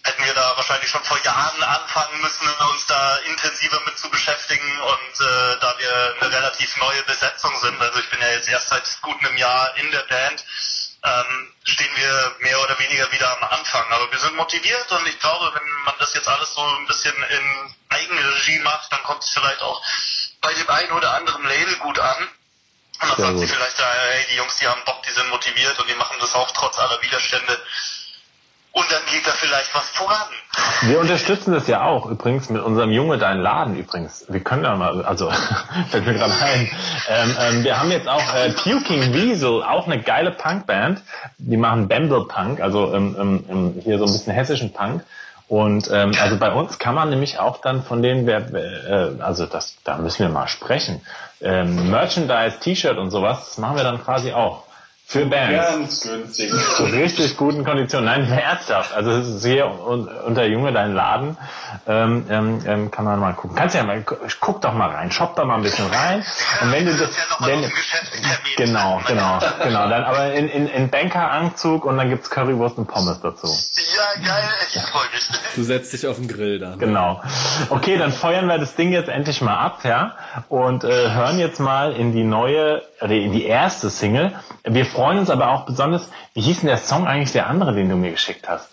hätten 0.05 0.25
wir 0.25 0.35
da 0.35 0.57
wahrscheinlich 0.57 0.91
schon 0.91 1.05
vor 1.05 1.19
Jahren 1.23 1.63
anfangen 1.63 2.21
müssen, 2.21 2.49
uns 2.73 2.87
da 2.87 3.17
intensiver 3.29 3.81
mit 3.85 3.99
zu 3.99 4.09
beschäftigen 4.11 4.81
und 4.81 5.21
äh, 5.21 5.59
da 5.61 5.75
wir 5.79 6.15
eine 6.21 6.33
relativ 6.33 6.77
neue 6.79 7.03
Besetzung 7.05 7.53
sind, 7.61 7.81
also 7.81 7.99
ich 7.99 8.09
bin 8.11 8.21
ja 8.21 8.29
jetzt 8.31 8.49
erst 8.49 8.69
seit 8.69 9.03
gut 9.03 9.19
einem 9.25 9.37
Jahr 9.37 9.77
in 9.77 9.91
der 9.91 10.03
Band, 10.03 10.45
ähm, 11.03 11.53
stehen 11.65 11.91
wir 11.97 12.37
mehr 12.41 12.61
oder 12.61 12.79
weniger 12.79 13.11
wieder 13.13 13.37
am 13.37 13.49
Anfang. 13.49 13.91
Aber 13.91 14.11
wir 14.11 14.19
sind 14.19 14.37
motiviert 14.37 14.91
und 14.93 15.07
ich 15.07 15.19
glaube, 15.19 15.53
wenn 15.55 15.69
man 15.85 15.95
das 15.99 16.15
jetzt 16.15 16.29
alles 16.29 16.53
so 16.53 16.63
ein 16.63 16.87
bisschen 16.87 17.15
in 17.15 17.75
Eigenregie 17.89 18.59
macht, 18.61 18.93
dann 18.93 19.03
kommt 19.03 19.23
es 19.23 19.31
vielleicht 19.31 19.63
auch 19.63 19.83
bei 20.41 20.53
dem 20.55 20.69
einen 20.69 20.93
oder 20.93 21.15
anderen 21.15 21.47
Label 21.47 21.77
gut 21.77 21.99
an. 21.99 22.29
Und 23.03 23.09
dann 23.09 23.17
sagt 23.17 23.39
sie 23.39 23.47
vielleicht, 23.47 23.79
hey, 23.79 24.27
die 24.31 24.37
Jungs, 24.37 24.57
die 24.57 24.69
haben 24.69 24.85
Bock, 24.85 25.03
die 25.05 25.13
sind 25.13 25.29
motiviert 25.31 25.79
und 25.79 25.89
die 25.89 25.95
machen 25.95 26.19
das 26.21 26.35
auch 26.35 26.51
trotz 26.51 26.79
aller 26.79 27.01
Widerstände. 27.01 27.59
Und 28.73 28.87
dann 28.91 29.01
geht 29.13 29.27
da 29.27 29.33
vielleicht 29.33 29.75
was 29.75 29.89
voran. 29.91 30.29
Wir 30.83 31.01
unterstützen 31.01 31.53
das 31.53 31.67
ja 31.67 31.83
auch 31.83 32.07
übrigens 32.07 32.49
mit 32.51 32.63
unserem 32.63 32.91
Junge 32.91 33.19
Dein 33.19 33.41
Laden 33.41 33.77
übrigens. 33.77 34.25
Wir 34.29 34.41
können 34.41 34.63
da 34.63 34.77
mal, 34.77 35.05
also 35.05 35.31
fällt 35.91 36.07
mir 36.07 36.15
gerade 36.15 36.35
ein. 36.41 36.71
Ähm, 37.09 37.37
ähm, 37.41 37.65
wir 37.65 37.81
haben 37.81 37.91
jetzt 37.91 38.09
auch 38.09 38.23
äh, 38.35 38.51
Puking 38.53 39.13
Weasel, 39.13 39.65
auch 39.65 39.87
eine 39.87 40.01
geile 40.01 40.31
Punkband. 40.31 41.03
Die 41.39 41.57
machen 41.57 41.89
Bamble 41.89 42.27
Punk, 42.29 42.61
also 42.61 42.95
ähm, 42.95 43.17
ähm, 43.19 43.45
ähm, 43.49 43.81
hier 43.83 43.99
so 43.99 44.05
ein 44.05 44.13
bisschen 44.13 44.33
hessischen 44.33 44.73
Punk. 44.73 45.03
Und 45.49 45.91
ähm, 45.93 46.13
also 46.23 46.37
bei 46.39 46.53
uns 46.53 46.79
kann 46.79 46.95
man 46.95 47.11
nämlich 47.11 47.41
auch 47.41 47.61
dann 47.61 47.83
von 47.83 48.03
denen, 48.03 48.25
wer, 48.25 48.55
äh, 48.55 49.21
also 49.21 49.47
das, 49.47 49.77
da 49.83 49.99
müssen 49.99 50.21
wir 50.21 50.29
mal 50.29 50.47
sprechen. 50.47 51.01
Ähm, 51.41 51.91
Merchandise, 51.91 52.61
T-Shirt 52.61 52.97
und 52.99 53.11
sowas, 53.11 53.47
das 53.47 53.59
machen 53.59 53.77
wir 53.77 53.83
dann 53.83 54.01
quasi 54.01 54.33
auch. 54.33 54.63
Für 55.11 55.27
Bands. 55.27 55.67
Ganz 55.73 56.01
günstig. 56.03 56.53
Zu 56.77 56.85
richtig 56.85 57.37
guten 57.37 57.65
Konditionen. 57.65 58.07
Nein, 58.07 58.25
herzhaft. 58.27 58.95
Also 58.95 59.11
es 59.11 59.27
ist 59.27 59.45
hier 59.45 59.67
un 59.67 60.07
unter 60.07 60.45
Junge 60.47 60.73
dein 60.73 60.95
Laden. 60.95 61.37
Ähm, 61.89 62.27
ähm, 62.31 62.63
ähm, 62.65 62.91
kann 62.93 63.05
man 63.05 63.19
mal 63.19 63.33
gucken. 63.35 63.57
Kannst 63.57 63.75
ja 63.75 63.83
mal, 63.83 64.03
gu- 64.03 64.15
guck 64.39 64.61
doch 64.61 64.73
mal 64.73 64.89
rein, 64.91 65.11
shop 65.11 65.35
da 65.35 65.45
mal 65.45 65.57
ein 65.57 65.63
bisschen 65.63 65.87
rein. 65.89 66.25
Und 66.63 66.71
wenn 66.71 66.87
du 66.87 66.93
das, 66.93 67.09
ja 67.17 67.47
wenn, 67.47 67.69
genau, 68.57 69.01
genau, 69.09 69.41
genau. 69.65 69.89
Dann 69.89 70.05
aber 70.05 70.33
in, 70.33 70.49
in, 70.49 70.69
in 70.69 70.89
Bankeranzug 70.91 71.85
und 71.87 71.97
dann 71.97 72.09
gibt's 72.09 72.31
Currywurst 72.31 72.79
und 72.79 72.87
Pommes 72.87 73.19
dazu. 73.21 73.49
Ja, 73.49 74.23
geil, 74.25 74.49
ich 74.73 74.81
freue 74.81 75.03
mich. 75.13 75.29
Du 75.57 75.63
setzt 75.65 75.93
dich 75.93 76.07
auf 76.07 76.17
den 76.17 76.29
Grill 76.29 76.61
dann. 76.61 76.79
Genau. 76.79 77.21
Okay, 77.71 77.97
dann 77.99 78.13
feuern 78.13 78.47
wir 78.47 78.59
das 78.59 78.77
Ding 78.77 78.93
jetzt 78.93 79.09
endlich 79.09 79.41
mal 79.41 79.57
ab, 79.57 79.81
ja, 79.83 80.15
und 80.49 80.85
äh, 80.85 81.11
hören 81.11 81.41
jetzt 81.41 81.59
mal 81.59 81.93
in 81.93 82.13
die 82.13 82.23
neue, 82.25 82.83
oder 83.01 83.13
in 83.15 83.33
die 83.33 83.45
erste 83.47 83.91
Single. 83.91 84.33
Wir 84.65 84.85
freuen 85.01 85.19
uns 85.19 85.31
aber 85.31 85.49
auch 85.49 85.65
besonders. 85.65 86.11
Wie 86.35 86.43
hieß 86.43 86.61
denn 86.61 86.67
der 86.69 86.77
Song 86.77 87.07
eigentlich, 87.07 87.33
der 87.33 87.47
andere, 87.47 87.75
den 87.75 87.89
du 87.89 87.97
mir 87.97 88.11
geschickt 88.11 88.47
hast? 88.47 88.69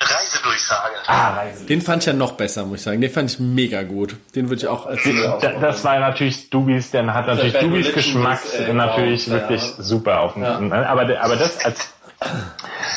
Reisedurchsage. 0.00 0.94
Ah, 1.06 1.34
Reise. 1.34 1.66
Den 1.66 1.82
fand 1.82 2.02
ich 2.02 2.06
ja 2.06 2.14
noch 2.14 2.32
besser, 2.32 2.64
muss 2.64 2.78
ich 2.78 2.84
sagen. 2.84 3.02
Den 3.02 3.10
fand 3.10 3.30
ich 3.30 3.38
mega 3.38 3.82
gut. 3.82 4.16
Den 4.34 4.48
würde 4.48 4.62
ich 4.62 4.68
auch 4.68 4.86
als 4.86 5.02
Da, 5.04 5.52
das 5.60 5.84
war 5.84 5.98
natürlich 5.98 6.48
Dubis, 6.48 6.90
der 6.92 7.12
hat 7.12 7.26
natürlich 7.26 7.52
Dubis 7.58 7.92
Geschmack 7.92 8.40
äh, 8.58 8.72
natürlich 8.72 9.26
wow, 9.26 9.34
wirklich 9.34 9.60
ja. 9.60 9.82
super 9.82 10.20
auf 10.20 10.32
dem, 10.32 10.44
Ja. 10.44 10.86
aber, 10.86 11.02
aber 11.20 11.36
das 11.36 11.62
als, 11.62 11.92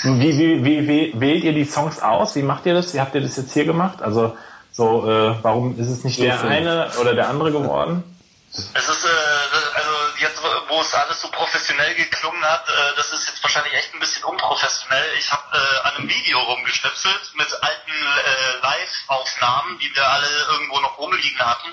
wie, 0.03 0.37
wie, 0.37 0.63
wie, 0.63 0.87
wie 0.87 1.13
wählt 1.19 1.43
ihr 1.43 1.53
die 1.53 1.65
Songs 1.65 2.01
aus? 2.01 2.37
Wie 2.37 2.43
macht 2.43 2.65
ihr 2.65 2.75
das? 2.75 2.93
Wie 2.93 3.01
habt 3.01 3.13
ihr 3.13 3.21
das 3.21 3.35
jetzt 3.35 3.51
hier 3.51 3.65
gemacht? 3.65 4.01
Also, 4.01 4.37
so, 4.71 5.05
äh, 5.09 5.35
warum 5.41 5.77
ist 5.77 5.89
es 5.89 6.05
nicht 6.05 6.21
der 6.21 6.41
eine 6.41 6.87
oder 7.01 7.13
der 7.13 7.27
andere 7.27 7.51
geworden? 7.51 8.03
Es 8.53 8.87
ist, 8.87 9.03
äh, 9.03 9.75
also 9.75 9.92
wo 10.73 10.81
es 10.81 10.93
alles 10.95 11.21
so 11.21 11.29
professionell 11.29 11.93
geklungen 11.93 12.43
hat, 12.43 12.67
äh, 12.67 12.95
das 12.95 13.11
ist 13.11 13.27
jetzt 13.27 13.43
wahrscheinlich 13.43 13.73
echt 13.73 13.93
ein 13.93 13.99
bisschen 13.99 14.23
unprofessionell. 14.23 15.13
Ich 15.19 15.31
habe 15.31 15.55
äh, 15.55 15.87
an 15.87 15.95
einem 15.97 16.09
Video 16.09 16.39
rumgeschnipselt 16.39 17.35
mit 17.35 17.47
alten 17.61 17.91
äh, 17.91 18.57
Live-Aufnahmen, 18.63 19.77
die 19.77 19.95
wir 19.95 20.07
alle 20.07 20.27
irgendwo 20.49 20.79
noch 20.79 20.97
rumliegen 20.97 21.39
hatten. 21.45 21.69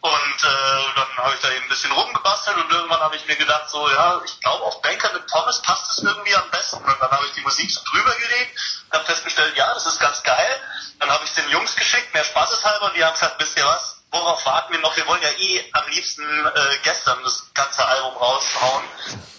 Und 0.00 0.44
äh, 0.44 0.94
dann 0.96 1.16
habe 1.16 1.34
ich 1.34 1.40
da 1.40 1.50
eben 1.50 1.64
ein 1.64 1.68
bisschen 1.68 1.92
rumgebastelt 1.92 2.56
und 2.56 2.70
irgendwann 2.70 3.00
habe 3.00 3.16
ich 3.16 3.26
mir 3.26 3.36
gedacht, 3.36 3.70
so 3.70 3.88
ja, 3.88 4.20
ich 4.24 4.40
glaube 4.40 4.64
auf 4.64 4.82
Banker 4.82 5.12
mit 5.12 5.26
Thomas 5.28 5.62
passt 5.62 5.92
es 5.92 6.04
irgendwie 6.04 6.34
am 6.34 6.50
besten. 6.50 6.76
Und 6.76 7.00
dann 7.00 7.10
habe 7.10 7.24
ich 7.26 7.32
die 7.34 7.40
Musik 7.40 7.70
so 7.70 7.80
drüber 7.84 8.14
gelegt, 8.16 8.58
habe 8.92 9.04
festgestellt, 9.04 9.56
ja, 9.56 9.72
das 9.72 9.86
ist 9.86 10.00
ganz 10.00 10.22
geil. 10.24 10.60
Dann 10.98 11.08
habe 11.08 11.24
ich 11.24 11.32
den 11.34 11.48
Jungs 11.50 11.74
geschickt, 11.76 12.12
mehr 12.12 12.24
spaßeshalber, 12.24 12.86
und 12.86 12.96
die 12.96 13.04
haben 13.04 13.14
gesagt, 13.14 13.40
wisst 13.40 13.56
ihr 13.56 13.64
was, 13.64 13.93
worauf 14.14 14.46
warten 14.46 14.72
wir 14.72 14.80
noch? 14.80 14.96
Wir 14.96 15.06
wollen 15.06 15.20
ja 15.22 15.34
eh 15.36 15.60
am 15.72 15.90
liebsten 15.90 16.22
äh, 16.22 16.50
gestern 16.82 17.18
das 17.24 17.44
ganze 17.52 17.84
Album 17.84 18.16
raushauen. 18.16 18.84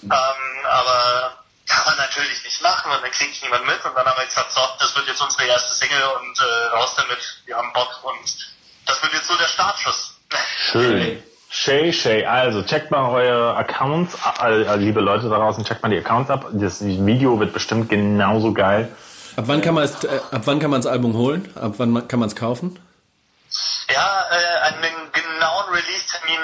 Ähm, 0.03 0.65
aber 0.69 1.39
kann 1.67 1.85
man 1.85 1.97
natürlich 1.97 2.43
nicht 2.43 2.61
machen 2.61 2.91
und 2.91 3.01
dann 3.01 3.11
kriegt 3.11 3.41
niemand 3.41 3.65
mit. 3.65 3.83
Und 3.83 3.95
dann 3.95 4.05
haben 4.05 4.17
wir 4.17 4.25
gesagt, 4.25 4.51
so, 4.51 4.61
das 4.79 4.95
wird 4.95 5.07
jetzt 5.07 5.21
unsere 5.21 5.45
erste 5.45 5.73
Single 5.73 6.03
und 6.21 6.39
äh, 6.39 6.75
raus 6.75 6.93
damit, 6.95 7.17
wir 7.45 7.55
haben 7.55 7.71
Bock 7.73 8.03
und 8.03 8.53
das 8.85 9.01
wird 9.01 9.13
jetzt 9.13 9.27
so 9.27 9.35
der 9.35 9.47
Startschuss. 9.47 10.15
Schön. 10.71 11.23
Shay, 11.49 11.93
Shay. 11.93 12.25
Also 12.25 12.61
checkt 12.63 12.91
mal 12.91 13.09
eure 13.09 13.55
Accounts, 13.55 14.15
äh, 14.43 14.75
liebe 14.75 14.99
Leute 14.99 15.29
da 15.29 15.37
draußen, 15.37 15.63
checkt 15.63 15.81
mal 15.81 15.89
die 15.89 15.97
Accounts 15.97 16.29
ab. 16.29 16.47
Das 16.51 16.83
Video 16.83 17.39
wird 17.39 17.53
bestimmt 17.53 17.89
genauso 17.89 18.53
geil. 18.53 18.91
Ab 19.37 19.45
wann 19.47 19.61
kann 19.61 19.73
man 19.73 19.85
es, 19.85 20.03
äh, 20.03 20.19
ab 20.31 20.41
wann 20.45 20.59
kann 20.59 20.69
man 20.69 20.81
das 20.81 20.91
Album 20.91 21.13
holen? 21.13 21.49
Ab 21.55 21.75
wann 21.77 22.07
kann 22.07 22.19
man 22.19 22.27
es 22.27 22.35
kaufen? 22.35 22.77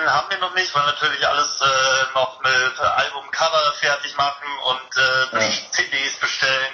Haben 0.07 0.29
wir 0.29 0.37
noch 0.39 0.53
nicht, 0.55 0.73
weil 0.73 0.85
natürlich 0.85 1.27
alles 1.27 1.61
äh, 1.61 2.13
noch 2.13 2.39
mit 2.41 2.79
Albumcover 2.79 3.73
fertig 3.79 4.15
machen 4.17 4.47
und 4.65 4.97
äh, 4.97 5.45
ja. 5.45 5.51
CDs 5.71 6.19
bestellen 6.19 6.73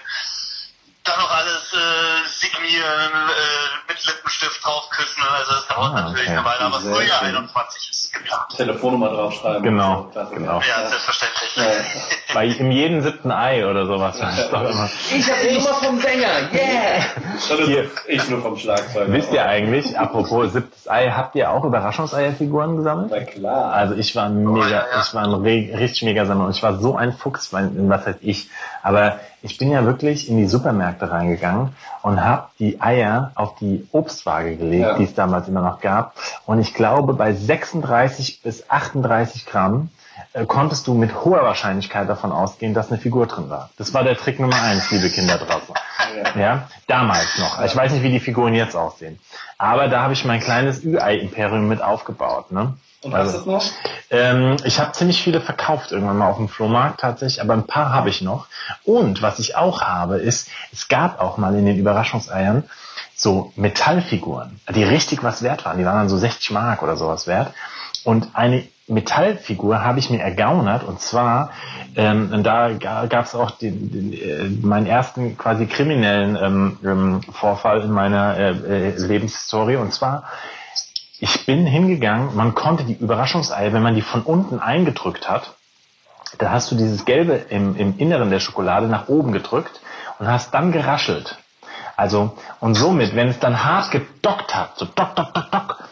dann 1.08 1.20
noch 1.20 1.32
alles 1.32 1.74
äh, 1.74 2.28
signieren, 2.28 3.12
äh, 3.14 3.92
mit 3.92 4.06
Lippenstift 4.06 4.66
draufküssen. 4.66 5.24
Also 5.24 5.52
das 5.54 5.68
dauert 5.68 5.94
ah, 5.94 6.02
natürlich 6.02 6.28
okay. 6.28 6.38
eine 6.38 6.46
Weile, 6.46 6.60
aber 6.62 6.80
Frühjahr 6.82 7.22
21 7.22 7.90
ist 7.90 8.14
geplant. 8.14 8.50
Telefonnummer 8.56 9.10
draufschreiben. 9.10 9.64
Genau, 9.64 10.12
so. 10.14 10.26
genau. 10.36 10.62
Ja, 10.62 10.88
selbstverständlich. 10.88 11.56
Ja. 11.56 12.34
Bei 12.34 12.46
in 12.46 12.72
jedem 12.72 13.02
siebten 13.02 13.32
Ei 13.32 13.66
oder 13.66 13.86
sowas. 13.86 14.20
Ja. 14.20 14.30
Ist 14.30 14.52
doch 14.52 14.62
immer. 14.62 14.90
Ich 15.16 15.32
habe 15.32 15.48
die 15.48 15.56
Nummer 15.56 15.74
vom 15.74 16.00
Sänger, 16.00 16.52
yeah! 16.54 17.66
Hier. 17.66 17.90
Ich 18.08 18.30
nur 18.30 18.42
vom 18.42 18.58
Schlagzeug. 18.58 19.08
Wisst 19.10 19.32
ihr 19.32 19.46
eigentlich, 19.46 19.98
apropos 19.98 20.54
siebtes 20.54 20.90
Ei, 20.90 21.10
habt 21.10 21.36
ihr 21.36 21.50
auch 21.52 21.64
Überraschungseierfiguren 21.64 22.78
gesammelt? 22.78 23.12
Na 23.12 23.24
klar. 23.24 23.74
Also 23.74 23.96
ich 23.96 24.16
war 24.16 24.30
mega, 24.30 24.66
oh, 24.66 24.70
ja, 24.70 24.86
ich 25.02 25.14
war 25.14 25.24
ein 25.24 25.34
richtig 25.34 26.04
mega 26.04 26.26
Sammler 26.26 26.46
und 26.46 26.56
ich 26.56 26.64
war 26.64 26.78
so 26.80 26.96
ein 26.96 27.14
Fuchs, 27.14 27.54
was 27.54 28.06
heißt 28.06 28.20
ich, 28.22 28.50
aber 28.84 29.20
ich 29.48 29.58
bin 29.58 29.72
ja 29.72 29.86
wirklich 29.86 30.30
in 30.30 30.38
die 30.38 30.46
Supermärkte 30.46 31.10
reingegangen 31.10 31.74
und 32.02 32.24
habe 32.24 32.50
die 32.60 32.82
Eier 32.82 33.32
auf 33.36 33.56
die 33.56 33.88
Obstwaage 33.94 34.58
gelegt, 34.58 34.82
ja. 34.82 34.98
die 34.98 35.06
es 35.06 35.14
damals 35.14 35.48
immer 35.48 35.62
noch 35.62 35.80
gab. 35.80 36.16
Und 36.46 36.60
ich 36.60 36.74
glaube, 36.74 37.14
bei 37.14 37.34
36 37.34 38.42
bis 38.42 38.70
38 38.70 39.46
Gramm 39.46 39.90
äh, 40.34 40.46
konntest 40.46 40.86
du 40.88 40.94
mit 40.94 41.24
hoher 41.24 41.44
Wahrscheinlichkeit 41.44 42.10
davon 42.10 42.34
ausgehen, 42.34 42.74
dass 42.74 42.92
eine 42.92 43.00
Figur 43.00 43.26
drin 43.26 43.50
war. 43.50 43.70
Das 43.78 43.94
war 43.94 44.04
der 44.04 44.18
Trick 44.18 44.40
Nummer 44.40 44.62
eins, 44.62 44.92
liebe 44.92 45.10
Kinder 45.10 45.38
draußen. 45.38 45.76
Ja. 46.36 46.42
ja, 46.42 46.68
damals 46.88 47.38
noch. 47.38 47.64
Ich 47.64 47.76
weiß 47.76 47.94
nicht, 47.94 48.04
wie 48.04 48.12
die 48.12 48.20
Figuren 48.20 48.54
jetzt 48.54 48.76
aussehen. 48.76 49.20
Aber 49.58 49.88
da 49.88 50.02
habe 50.02 50.14
ich 50.14 50.26
mein 50.26 50.42
kleines 50.42 50.84
Ü-Ei-Imperium 50.84 51.68
mit 51.68 51.82
aufgebaut. 51.82 52.52
Ne? 52.52 52.74
Und 53.04 53.14
also, 53.14 53.38
hast 53.38 53.46
du 53.46 53.52
noch? 53.52 53.66
Ähm, 54.10 54.58
ich 54.64 54.80
habe 54.80 54.92
ziemlich 54.94 55.22
viele 55.22 55.42
verkauft 55.42 55.92
irgendwann 55.92 56.18
mal 56.18 56.30
auf 56.30 56.38
dem 56.38 56.50
Flohmarkt 56.50 57.02
tatsächlich, 57.02 57.42
aber 57.42 57.54
ein 57.54 57.68
paar 57.68 57.92
habe 57.92 58.10
ich 58.10 58.22
noch. 58.22 58.48
Und 58.84 59.22
was 59.22 59.40
ich 59.40 59.56
auch 59.56 59.82
habe, 59.82 60.18
ist, 60.18 60.50
es 60.72 60.88
gab 60.88 61.22
auch 61.22 61.38
mal 61.38 61.56
in 61.56 61.66
den 61.66 61.78
Überraschungseiern 61.78 62.64
so 63.16 63.52
Metallfiguren, 63.56 64.60
die 64.74 64.84
richtig 64.84 65.24
was 65.24 65.42
wert 65.42 65.66
waren. 65.66 65.78
Die 65.78 65.86
waren 65.86 65.98
dann 65.98 66.10
so 66.10 66.18
60 66.18 66.52
Mark 66.52 66.84
oder 66.84 66.96
sowas 66.96 67.28
wert. 67.28 67.54
Und 68.04 68.30
eine 68.34 68.68
Metallfigur 68.88 69.84
habe 69.84 70.00
ich 70.00 70.10
mir 70.10 70.22
ergaunert 70.22 70.84
und 70.84 71.02
zwar, 71.02 71.52
ähm, 71.96 72.42
da 72.44 72.72
gab 72.74 73.26
es 73.26 73.36
auch 73.36 73.52
den, 73.52 73.92
den, 73.92 74.14
äh, 74.14 74.50
meinen 74.66 74.86
ersten 74.86 75.38
quasi 75.38 75.66
kriminellen 75.66 76.38
ähm, 76.42 76.78
ähm, 76.86 77.22
Vorfall 77.34 77.82
in 77.82 77.92
meiner 77.92 78.38
äh, 78.38 78.52
äh, 78.52 78.98
Lebenshistorie 78.98 79.76
und 79.76 79.94
zwar 79.94 80.24
ich 81.20 81.46
bin 81.46 81.66
hingegangen, 81.66 82.36
man 82.36 82.54
konnte 82.54 82.84
die 82.84 82.94
Überraschungseier, 82.94 83.74
wenn 83.74 83.82
man 83.82 83.96
die 83.96 84.02
von 84.02 84.22
unten 84.22 84.60
eingedrückt 84.60 85.30
hat, 85.30 85.56
da 86.38 86.52
hast 86.52 86.72
du 86.72 86.76
dieses 86.76 87.06
Gelbe 87.06 87.34
im, 87.50 87.76
im 87.76 87.98
Inneren 87.98 88.30
der 88.30 88.40
Schokolade 88.40 88.88
nach 88.88 89.08
oben 89.08 89.32
gedrückt 89.32 89.80
und 90.20 90.28
hast 90.28 90.54
dann 90.54 90.72
geraschelt. 90.72 91.38
Also, 91.96 92.38
und 92.60 92.76
somit, 92.76 93.16
wenn 93.16 93.28
es 93.28 93.40
dann 93.40 93.64
hart 93.64 93.92
gedockt 93.92 94.56
hat, 94.56 94.78
so 94.78 94.86
dock, 94.86 95.16
dock, 95.16 95.34
dock, 95.34 95.52
dock, 95.52 95.84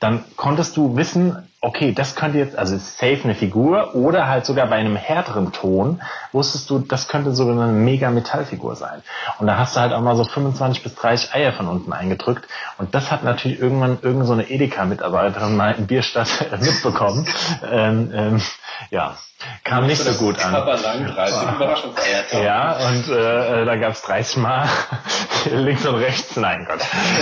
dann 0.00 0.24
konntest 0.36 0.76
du 0.76 0.96
wissen, 0.96 1.48
okay, 1.64 1.92
das 1.92 2.14
könnte 2.14 2.38
jetzt, 2.38 2.56
also 2.56 2.76
safe 2.76 3.20
eine 3.24 3.34
Figur 3.34 3.94
oder 3.94 4.28
halt 4.28 4.44
sogar 4.44 4.66
bei 4.66 4.76
einem 4.76 4.96
härteren 4.96 5.52
Ton 5.52 6.02
wusstest 6.32 6.68
du, 6.68 6.78
das 6.78 7.08
könnte 7.08 7.34
sogar 7.34 7.54
eine 7.54 7.72
mega 7.72 8.10
Metallfigur 8.10 8.76
sein. 8.76 9.02
Und 9.38 9.46
da 9.46 9.56
hast 9.56 9.74
du 9.74 9.80
halt 9.80 9.92
auch 9.92 10.02
mal 10.02 10.14
so 10.14 10.24
25 10.24 10.82
bis 10.82 10.94
30 10.94 11.34
Eier 11.34 11.52
von 11.52 11.68
unten 11.68 11.92
eingedrückt. 11.92 12.46
Und 12.76 12.94
das 12.94 13.10
hat 13.10 13.24
natürlich 13.24 13.58
irgendwann 13.58 13.92
irgendeine 14.02 14.26
so 14.26 14.32
eine 14.34 14.50
Edeka-Mitarbeiterin 14.50 15.56
mal 15.56 15.74
in 15.76 15.86
Bierstadt 15.86 16.28
mitbekommen. 16.60 17.26
ähm, 17.70 18.12
ähm, 18.14 18.42
ja, 18.90 19.16
kam 19.62 19.86
nicht 19.86 20.02
so 20.02 20.12
gut 20.24 20.44
an. 20.44 20.52
Lang, 20.52 21.06
30 21.06 21.42
Überraschungseier. 21.56 22.44
Ja, 22.44 22.76
und 22.88 23.08
äh, 23.08 23.62
äh 23.62 23.64
da 23.64 23.76
gab 23.76 23.92
es 23.92 24.02
30 24.02 24.36
Mal 24.38 24.68
links 25.50 25.86
und 25.86 25.96
rechts. 25.96 26.36
Nein, 26.36 26.66
Gott. 26.68 26.80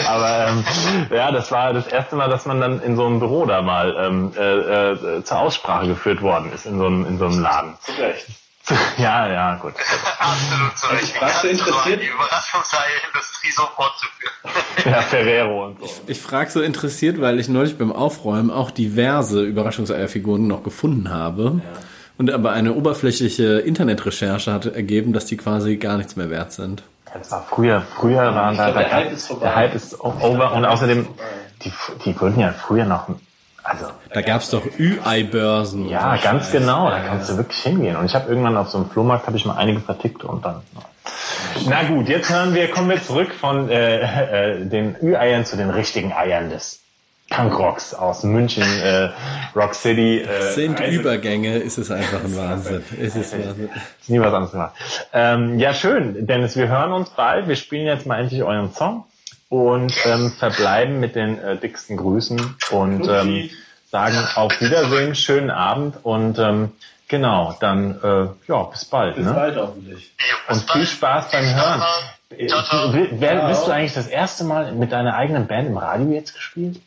Aber 0.08 0.48
ähm, 0.48 0.64
ja, 1.10 1.30
das 1.30 1.50
war 1.52 1.72
das 1.72 1.86
erste 1.86 2.16
Mal, 2.16 2.28
dass 2.28 2.46
man 2.46 2.60
dann 2.60 2.80
in 2.80 2.96
so 2.96 3.06
einem 3.06 3.20
Büro 3.20 3.46
da 3.46 3.62
mal 3.62 3.94
ähm, 3.98 4.31
äh, 4.36 4.92
äh, 4.92 5.24
zur 5.24 5.38
Aussprache 5.38 5.86
geführt 5.86 6.22
worden 6.22 6.52
ist, 6.52 6.66
in 6.66 6.78
so 6.78 6.86
einem, 6.86 7.06
in 7.06 7.18
so 7.18 7.26
einem 7.26 7.40
Laden. 7.40 7.74
Zu 7.80 7.92
Recht. 7.92 8.26
Ja, 8.96 9.26
ja, 9.26 9.56
gut. 9.56 9.72
Absolut 10.20 10.78
zu 10.78 10.86
Recht. 10.86 11.20
Warst 11.20 11.42
du 11.42 11.48
interessiert? 11.48 12.00
Die 12.00 12.06
Überraschungsei-Industrie 12.06 13.50
so 13.50 13.62
fortzuführen. 13.74 14.32
Ja, 14.84 15.02
Ferrero 15.02 15.66
und 15.66 15.80
so. 15.80 15.84
Ich, 15.84 16.16
ich 16.16 16.20
frage 16.20 16.50
so 16.50 16.60
interessiert, 16.60 17.20
weil 17.20 17.38
ich 17.38 17.48
neulich 17.48 17.76
beim 17.76 17.92
Aufräumen 17.92 18.50
auch 18.50 18.70
diverse 18.70 19.42
Überraschungseierfiguren 19.42 20.46
noch 20.46 20.62
gefunden 20.62 21.10
habe. 21.10 21.60
Ja. 21.62 21.80
Und 22.18 22.30
aber 22.30 22.52
eine 22.52 22.74
oberflächliche 22.74 23.58
Internetrecherche 23.60 24.52
hat 24.52 24.66
ergeben, 24.66 25.12
dass 25.12 25.26
die 25.26 25.36
quasi 25.36 25.76
gar 25.76 25.96
nichts 25.96 26.16
mehr 26.16 26.30
wert 26.30 26.52
sind. 26.52 26.82
Das 27.14 27.30
war 27.30 27.46
früher, 27.48 27.82
früher 27.96 28.34
waren 28.34 28.56
da, 28.56 28.70
der, 28.70 28.90
Hype 28.90 29.12
ist 29.12 29.30
der 29.30 29.54
Hype 29.54 29.74
ist 29.74 30.00
over 30.00 30.52
und 30.54 30.64
außerdem, 30.64 31.06
die, 31.62 31.72
die 32.04 32.18
wurden 32.18 32.40
ja 32.40 32.52
früher 32.52 32.86
noch, 32.86 33.08
also. 33.62 33.86
Da 34.12 34.22
gab's 34.22 34.50
doch 34.50 34.64
Ü-Ei-Börsen. 34.78 35.88
Ja, 35.88 36.16
ganz 36.16 36.44
Scheiß. 36.44 36.52
genau, 36.52 36.90
da 36.90 37.00
kannst 37.00 37.30
du 37.30 37.36
wirklich 37.36 37.58
hingehen. 37.60 37.96
Und 37.96 38.06
ich 38.06 38.14
habe 38.14 38.28
irgendwann 38.28 38.56
auf 38.56 38.68
so 38.68 38.78
einem 38.78 38.90
Flohmarkt, 38.90 39.26
habe 39.26 39.36
ich 39.36 39.44
mal 39.44 39.56
einige 39.56 39.80
vertickt 39.80 40.24
und 40.24 40.44
dann. 40.44 40.62
Na 41.66 41.82
gut, 41.84 42.08
jetzt 42.08 42.30
hören 42.30 42.54
wir, 42.54 42.70
kommen 42.70 42.88
wir 42.88 43.02
zurück 43.02 43.32
von 43.32 43.68
äh, 43.68 44.56
äh, 44.60 44.64
den 44.64 44.96
Ü-Eiern 45.00 45.44
zu 45.44 45.56
den 45.56 45.70
richtigen 45.70 46.12
Eiern 46.12 46.50
des 46.50 46.80
Punkrocks 47.30 47.94
aus 47.94 48.24
München, 48.24 48.62
äh, 48.62 49.10
Rock 49.56 49.74
City. 49.74 50.20
Äh, 50.20 50.52
sind 50.52 50.80
Reise. 50.80 51.00
Übergänge, 51.00 51.58
ist 51.58 51.78
es 51.78 51.90
einfach 51.90 52.24
ein 52.24 52.36
Wahnsinn. 52.36 52.82
ist 52.98 53.16
es 53.16 53.32
Wahnsinn. 53.32 53.70
Ist 54.00 54.10
nie 54.10 54.20
was 54.20 54.32
anderes 54.32 54.52
gemacht. 54.52 54.74
Ähm, 55.12 55.58
ja, 55.58 55.72
schön, 55.72 56.26
Dennis, 56.26 56.56
wir 56.56 56.68
hören 56.68 56.92
uns 56.92 57.10
bald. 57.10 57.48
Wir 57.48 57.56
spielen 57.56 57.86
jetzt 57.86 58.06
mal 58.06 58.20
endlich 58.20 58.42
euren 58.42 58.72
Song 58.72 59.04
und 59.52 59.92
ähm, 60.06 60.32
verbleiben 60.32 60.98
mit 60.98 61.14
den 61.14 61.38
äh, 61.38 61.58
dicksten 61.58 61.98
Grüßen 61.98 62.56
und 62.70 63.06
ähm, 63.06 63.50
sagen 63.90 64.16
auf 64.34 64.58
Wiedersehen, 64.62 65.14
schönen 65.14 65.50
Abend 65.50 65.96
und 66.04 66.38
ähm, 66.38 66.72
genau, 67.06 67.54
dann 67.60 68.00
äh, 68.02 68.28
ja, 68.50 68.62
bis 68.62 68.86
bald. 68.86 69.16
Bis 69.16 69.26
ne? 69.26 69.34
bald 69.34 69.56
hoffentlich. 69.58 70.14
Und 70.48 70.70
viel 70.70 70.86
Spaß 70.86 71.32
beim 71.32 71.44
Hören. 71.54 71.82
Wer, 72.30 73.48
bist 73.48 73.66
du 73.66 73.72
eigentlich 73.72 73.92
das 73.92 74.06
erste 74.06 74.44
Mal 74.44 74.72
mit 74.72 74.90
deiner 74.90 75.16
eigenen 75.16 75.46
Band 75.46 75.68
im 75.68 75.76
Radio 75.76 76.10
jetzt 76.12 76.32
gespielt? 76.34 76.80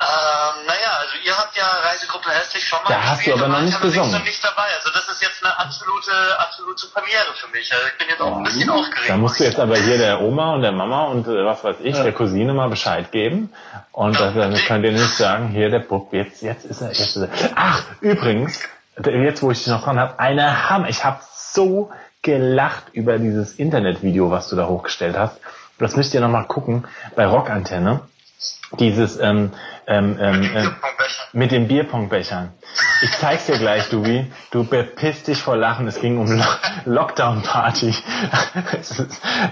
Ähm, 0.00 0.64
naja, 0.66 0.96
also 0.98 1.12
ihr 1.22 1.36
habt 1.36 1.54
ja 1.58 1.64
Reisegruppe 1.84 2.30
Hässlich 2.30 2.64
schon 2.64 2.82
mal 2.84 2.88
Da 2.88 3.04
hast 3.04 3.26
du 3.26 3.34
aber 3.34 3.48
noch 3.48 3.60
nicht 3.60 3.78
gesungen. 3.82 4.16
Ich 4.16 4.24
nicht 4.24 4.42
dabei. 4.42 4.64
Also 4.78 4.88
das 4.94 5.06
ist 5.08 5.20
jetzt 5.20 5.44
eine 5.44 5.58
absolute, 5.58 6.10
absolute 6.38 6.86
Premiere 6.86 7.34
für 7.34 7.48
mich. 7.48 7.70
Also 7.70 7.84
ich 7.86 7.98
bin 7.98 8.08
jetzt 8.08 8.20
auch 8.22 8.38
ein 8.38 8.42
bisschen 8.44 8.70
aufgeregt. 8.70 9.10
Da 9.10 9.16
musst 9.18 9.38
du 9.38 9.44
jetzt 9.44 9.60
aber 9.60 9.76
hier 9.76 9.98
der 9.98 10.22
Oma 10.22 10.54
und 10.54 10.62
der 10.62 10.72
Mama 10.72 11.04
und 11.04 11.26
äh, 11.26 11.44
was 11.44 11.62
weiß 11.62 11.76
ich, 11.82 11.94
ja. 11.94 12.02
der 12.02 12.14
Cousine 12.14 12.54
mal 12.54 12.70
Bescheid 12.70 13.12
geben. 13.12 13.52
Und 13.92 14.18
ja, 14.18 14.30
dann 14.30 14.54
könnt 14.54 14.86
ihr 14.86 14.92
nicht 14.92 15.14
sagen, 15.14 15.48
hier 15.48 15.68
der 15.68 15.80
Buck, 15.80 16.14
jetzt, 16.14 16.40
jetzt 16.40 16.64
ist 16.64 16.80
er, 16.80 16.88
jetzt 16.88 17.16
ist 17.16 17.16
er. 17.16 17.28
Ach, 17.54 17.82
übrigens, 18.00 18.58
jetzt 19.04 19.42
wo 19.42 19.50
ich 19.50 19.58
dich 19.58 19.66
noch 19.66 19.84
dran 19.84 20.00
habe, 20.00 20.18
eine 20.18 20.70
Hammer. 20.70 20.88
Ich 20.88 21.04
habe 21.04 21.20
so 21.52 21.90
gelacht 22.22 22.84
über 22.92 23.18
dieses 23.18 23.56
Internetvideo, 23.56 24.30
was 24.30 24.48
du 24.48 24.56
da 24.56 24.66
hochgestellt 24.66 25.18
hast. 25.18 25.38
Das 25.78 25.94
müsst 25.94 26.14
ihr 26.14 26.22
noch 26.22 26.30
mal 26.30 26.44
gucken 26.44 26.86
bei 27.16 27.26
Rockantenne 27.26 28.00
dieses 28.78 29.18
ähm, 29.18 29.52
ähm, 29.86 30.16
ähm, 30.20 30.56
äh, 30.56 30.68
mit 31.32 31.50
den 31.50 31.66
Bierpongbechern. 31.68 32.52
Ich 33.02 33.10
zeig's 33.18 33.46
dir 33.46 33.58
gleich, 33.58 33.88
Dubi. 33.88 34.30
Du 34.50 34.64
bepisst 34.64 35.26
dich 35.26 35.42
vor 35.42 35.56
Lachen. 35.56 35.88
Es 35.88 36.00
ging 36.00 36.18
um 36.18 36.30
Lo 36.30 36.44
Lockdown-Party. 36.84 37.94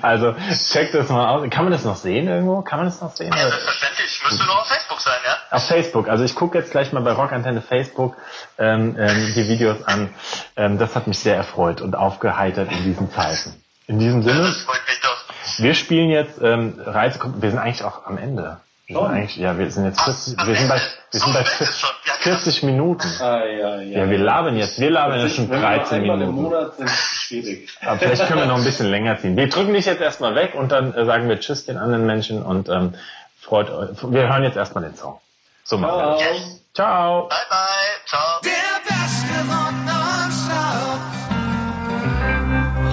also, 0.02 0.34
check 0.72 0.92
das 0.92 1.08
mal 1.08 1.28
aus. 1.28 1.50
Kann 1.50 1.64
man 1.64 1.72
das 1.72 1.84
noch 1.84 1.96
sehen 1.96 2.28
irgendwo? 2.28 2.62
Kann 2.62 2.78
man 2.78 2.86
das 2.86 3.00
noch 3.00 3.14
sehen? 3.14 3.32
Ja, 3.34 3.48
selbstverständlich. 3.48 4.20
Müsste 4.24 4.44
nur 4.44 4.60
auf 4.60 4.66
Facebook 4.68 5.00
sein, 5.00 5.18
ja? 5.24 5.36
Auf 5.56 5.66
Facebook. 5.66 6.08
Also 6.08 6.24
ich 6.24 6.34
gucke 6.34 6.58
jetzt 6.58 6.70
gleich 6.70 6.92
mal 6.92 7.00
bei 7.02 7.12
Rockantenne 7.12 7.60
Facebook 7.60 8.16
ähm, 8.58 8.96
ähm, 8.98 9.32
die 9.34 9.48
Videos 9.48 9.82
an. 9.84 10.10
Ähm, 10.56 10.78
das 10.78 10.94
hat 10.94 11.06
mich 11.06 11.18
sehr 11.18 11.36
erfreut 11.36 11.80
und 11.80 11.96
aufgeheitert 11.96 12.70
in 12.70 12.84
diesen 12.84 13.10
Zeiten. 13.10 13.54
In 13.86 13.98
diesem 13.98 14.22
Sinne, 14.22 14.42
Das 14.42 14.60
freut 14.62 14.86
mich 14.86 15.00
doch. 15.00 15.58
wir 15.58 15.74
spielen 15.74 16.10
jetzt 16.10 16.40
ähm, 16.42 16.80
Reise. 16.84 17.18
Wir 17.40 17.50
sind 17.50 17.58
eigentlich 17.58 17.84
auch 17.84 18.06
am 18.06 18.18
Ende. 18.18 18.60
Wir 18.88 18.96
sind 18.96 19.06
eigentlich, 19.10 19.36
ja, 19.36 19.58
wir 19.58 19.70
sind 19.70 19.84
jetzt 19.84 20.00
40, 20.00 20.46
wir 20.46 20.56
sind 20.56 20.66
bei, 20.68 20.80
wir 21.10 21.20
sind 21.20 21.34
bei 21.34 21.44
So, 21.44 21.50
das 21.58 21.60
ist 21.60 21.78
schon. 21.78 21.90
Ja, 22.06 22.12
krass. 22.14 22.42
40 22.44 22.62
Minuten. 22.62 23.06
Ah, 23.20 23.44
ja, 23.44 23.80
Ja, 23.82 24.08
wir 24.08 24.16
labern 24.16 24.56
jetzt. 24.56 24.80
Wir 24.80 24.90
labern 24.90 25.20
jetzt 25.20 25.36
schon 25.36 25.50
13 25.50 26.00
Minuten. 26.00 26.30
Monat 26.32 26.74
sind 26.78 26.88
schwierig. 26.88 27.68
Aber 27.84 27.98
vielleicht 27.98 28.26
können 28.26 28.40
wir 28.40 28.46
noch 28.46 28.56
ein 28.56 28.64
bisschen 28.64 28.86
länger 28.86 29.18
ziehen. 29.18 29.36
Wir 29.36 29.50
drücken 29.50 29.74
dich 29.74 29.84
jetzt 29.84 30.00
erstmal 30.00 30.34
weg 30.34 30.54
und 30.54 30.72
dann 30.72 30.94
äh, 30.94 31.04
sagen 31.04 31.28
wir 31.28 31.38
Tschüss 31.38 31.66
den 31.66 31.76
anderen 31.76 32.06
Menschen 32.06 32.42
und 32.42 32.70
ähm, 32.70 32.94
freut 33.38 33.68
euch. 33.68 33.90
Wir 34.10 34.26
hören 34.26 34.44
jetzt 34.44 34.56
erstmal 34.56 34.84
den 34.84 34.96
Song. 34.96 35.20
So 35.64 35.76
machen 35.76 35.98
wir 35.98 36.12
das. 36.12 36.62
Ciao. 36.72 37.28
Bye, 37.28 37.38
bye. 37.50 37.58
Ciao. 38.06 38.40
Der 38.42 38.80
beste 38.88 39.34
Rock 39.52 39.74
nonstop. 39.84 41.00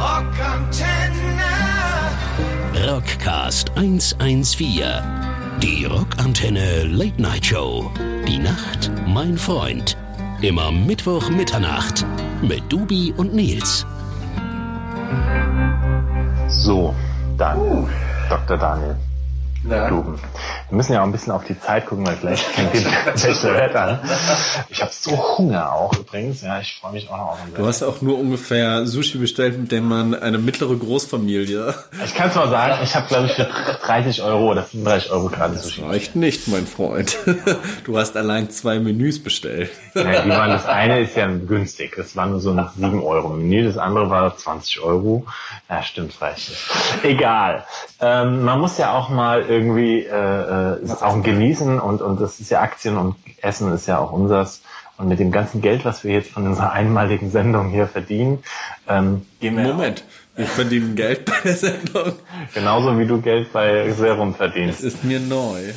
Rockantenne. 0.02 1.46
Rockcast 2.86 3.72
114. 3.78 5.35
Die 5.66 5.84
Rockantenne 5.84 6.84
Late 6.84 7.20
Night 7.20 7.44
Show. 7.44 7.92
Die 8.28 8.38
Nacht, 8.38 8.92
mein 9.08 9.36
Freund. 9.36 9.98
Immer 10.44 10.72
Mittwoch 10.72 11.32
Mitternacht 11.32 12.06
mit 12.44 12.72
Dubi 12.72 13.12
und 13.18 13.34
Nils. 13.34 13.84
So, 16.50 16.94
dann 17.36 17.90
Dr. 18.30 18.58
Daniel. 18.58 18.96
Blumen. 19.66 20.20
Wir 20.70 20.78
müssen 20.78 20.94
ja 20.94 21.02
auch 21.02 21.06
ein 21.06 21.12
bisschen 21.12 21.34
auf 21.34 21.44
die 21.44 21.60
Zeit 21.60 21.86
gucken, 21.86 22.06
weil 22.06 22.16
gleich 22.16 22.42
fängt 22.44 22.74
die 22.74 22.86
Bachelorette 23.06 23.80
an. 23.80 24.00
Ich 24.70 24.82
habe 24.82 24.92
so 24.94 25.38
Hunger 25.38 25.74
auch 25.74 25.96
übrigens. 25.98 26.42
Ja, 26.42 26.60
ich 26.60 26.76
freue 26.80 26.94
mich 26.94 27.10
auch 27.10 27.18
noch 27.18 27.28
auf 27.32 27.40
unser 27.46 27.58
Du 27.58 27.68
hast 27.68 27.84
auch 27.84 28.02
nur 28.02 28.20
ungefähr 28.20 28.86
Sushi 28.86 29.18
bestellt, 29.18 29.60
mit 29.60 29.72
dem 29.72 29.88
man 29.88 30.14
eine 30.14 30.38
mittlere 30.38 30.76
Großfamilie. 30.76 31.74
Ich 32.04 32.14
kann 32.14 32.30
es 32.30 32.36
mal 32.36 32.50
sagen, 32.50 32.80
ich 32.84 32.96
habe 32.96 33.08
glaube 33.08 33.26
ich 33.28 33.34
für 33.34 33.48
30 33.86 34.22
Euro 34.24 34.52
oder 34.52 34.64
35 34.64 35.12
Euro 35.12 35.30
gerade 35.30 35.58
Sushi. 35.58 35.84
Reicht 35.84 36.16
nicht, 36.16 36.48
mein 36.48 36.68
Freund. 36.68 37.18
Du 37.84 37.98
hast 37.98 38.18
allein 38.18 38.50
zwei 38.50 38.80
Menüs 38.80 39.22
bestellt. 39.22 39.70
Ja, 39.94 40.22
die 40.22 40.30
waren, 40.30 40.50
das 40.50 40.66
eine 40.66 41.00
ist 41.00 41.16
ja 41.16 41.28
günstig. 41.28 41.96
Das 41.96 42.16
war 42.16 42.26
nur 42.26 42.40
so 42.40 42.52
ein 42.52 42.68
7 42.78 43.02
Euro 43.04 43.30
Menü. 43.30 43.66
Das 43.66 43.78
andere 43.78 44.10
war 44.10 44.36
20 44.36 44.82
Euro. 44.82 45.26
Ja, 45.70 45.84
stimmt, 45.84 46.14
das 46.14 46.22
reicht 46.22 46.50
nicht. 46.50 46.62
Egal. 47.04 47.66
Ähm, 48.00 48.44
man 48.44 48.60
muss 48.60 48.78
ja 48.78 48.94
auch 48.94 49.10
mal 49.10 49.50
irgendwie 49.56 50.02
äh, 50.02 50.10
äh, 50.10 50.84
es 50.84 51.02
auch 51.02 51.22
genießen 51.22 51.80
und, 51.80 52.02
und 52.02 52.22
das 52.22 52.40
ist 52.40 52.52
ja 52.52 52.62
Aktien 52.62 52.98
und 52.98 53.16
Essen 53.42 53.72
ist 53.74 53.88
ja 53.88 54.00
auch 54.00 54.12
unsers. 54.12 54.62
Und 54.98 55.10
mit 55.10 55.20
dem 55.20 55.32
ganzen 55.32 55.62
Geld, 55.62 55.84
was 55.84 56.06
wir 56.06 56.14
jetzt 56.14 56.32
von 56.32 56.48
unserer 56.48 56.72
einmaligen 56.72 57.30
Sendung 57.30 57.70
hier 57.70 57.88
verdienen, 57.88 58.44
ähm, 58.88 59.26
gehen 59.42 59.58
wir 59.58 59.64
Moment, 59.64 60.06
wir 60.36 60.46
verdienen 60.46 60.96
Geld 60.96 61.26
bei 61.26 61.34
der 61.44 61.56
Sendung. 61.56 62.14
genauso 62.54 62.98
wie 62.98 63.06
du 63.06 63.20
Geld 63.22 63.52
bei 63.52 63.92
Serum 63.92 64.36
verdienst. 64.36 64.80
Das 64.80 64.94
ist 64.94 65.04
mir 65.04 65.20
neu. 65.20 65.74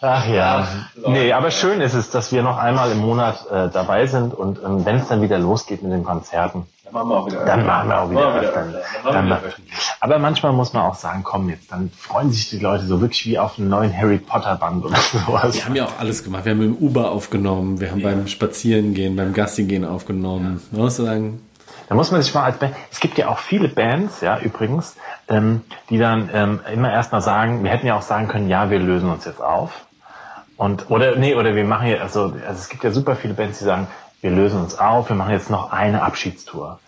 Ach 0.00 0.26
ja. 0.28 0.68
Nee, 1.06 1.32
aber 1.32 1.50
schön 1.50 1.80
ist 1.80 1.94
es, 1.94 2.10
dass 2.10 2.30
wir 2.32 2.42
noch 2.42 2.58
einmal 2.58 2.90
im 2.92 2.98
Monat 2.98 3.46
äh, 3.50 3.70
dabei 3.70 4.06
sind 4.06 4.34
und 4.34 4.58
ähm, 4.62 4.84
wenn 4.84 4.96
es 4.96 5.08
dann 5.08 5.22
wieder 5.22 5.38
losgeht 5.38 5.82
mit 5.82 5.92
den 5.92 6.04
Konzerten, 6.04 6.66
machen 6.96 7.08
wir 7.10 7.16
auch 7.16 7.26
wieder. 7.26 7.44
dann 7.44 7.66
machen 7.66 7.88
wir 7.88 8.00
auch 8.00 8.10
wieder, 8.10 8.34
wir 8.34 8.40
wieder 8.40 8.48
öfter. 8.50 8.60
öfter. 8.60 8.72
Dann 8.72 9.04
machen 9.04 9.14
Dann 9.14 9.28
wir 9.28 9.36
wieder 9.36 9.44
wöchentlich. 9.46 9.74
Aber 10.00 10.18
manchmal 10.18 10.52
muss 10.52 10.72
man 10.72 10.82
auch 10.82 10.94
sagen, 10.94 11.22
komm 11.22 11.48
jetzt, 11.48 11.70
dann 11.70 11.90
freuen 11.96 12.30
sich 12.32 12.50
die 12.50 12.58
Leute 12.58 12.84
so 12.84 13.00
wirklich 13.00 13.24
wie 13.26 13.38
auf 13.38 13.58
einen 13.58 13.68
neuen 13.68 13.96
Harry 13.96 14.18
Potter 14.18 14.56
Band 14.56 14.84
oder 14.84 14.96
sowas. 15.26 15.54
Wir 15.54 15.64
haben 15.64 15.76
ja 15.76 15.84
auch 15.84 15.98
alles 15.98 16.24
gemacht. 16.24 16.44
Wir 16.44 16.52
haben 16.52 16.62
im 16.62 16.76
Uber 16.76 17.10
aufgenommen, 17.10 17.80
wir 17.80 17.90
haben 17.90 18.02
beim 18.02 18.26
Spazierengehen, 18.26 19.14
beim 19.16 19.32
Gassigehen 19.32 19.84
aufgenommen. 19.84 20.60
Man 20.72 20.80
muss 20.80 20.96
sagen, 20.96 21.40
Da 21.88 21.94
muss 21.94 22.10
man 22.10 22.20
sich 22.22 22.34
mal 22.34 22.44
als 22.44 22.58
Band, 22.58 22.74
es 22.90 22.98
gibt 23.00 23.16
ja 23.18 23.28
auch 23.28 23.38
viele 23.38 23.68
Bands, 23.68 24.20
ja, 24.20 24.38
übrigens, 24.40 24.96
ähm, 25.28 25.62
die 25.90 25.98
dann 25.98 26.28
ähm, 26.32 26.60
immer 26.72 26.90
erstmal 26.92 27.20
sagen, 27.20 27.62
wir 27.62 27.70
hätten 27.70 27.86
ja 27.86 27.96
auch 27.96 28.02
sagen 28.02 28.26
können, 28.28 28.48
ja, 28.48 28.70
wir 28.70 28.78
lösen 28.80 29.08
uns 29.10 29.24
jetzt 29.24 29.40
auf. 29.42 29.86
Und, 30.56 30.90
oder, 30.90 31.16
nee, 31.16 31.34
oder 31.34 31.54
wir 31.54 31.64
machen 31.64 31.86
hier, 31.86 32.00
also, 32.02 32.22
also 32.46 32.58
es 32.60 32.68
gibt 32.68 32.82
ja 32.82 32.90
super 32.90 33.14
viele 33.14 33.34
Bands, 33.34 33.58
die 33.58 33.64
sagen, 33.64 33.86
wir 34.22 34.30
lösen 34.30 34.60
uns 34.60 34.78
auf, 34.78 35.10
wir 35.10 35.16
machen 35.16 35.32
jetzt 35.32 35.50
noch 35.50 35.70
eine 35.70 36.02
Abschiedstour. 36.02 36.80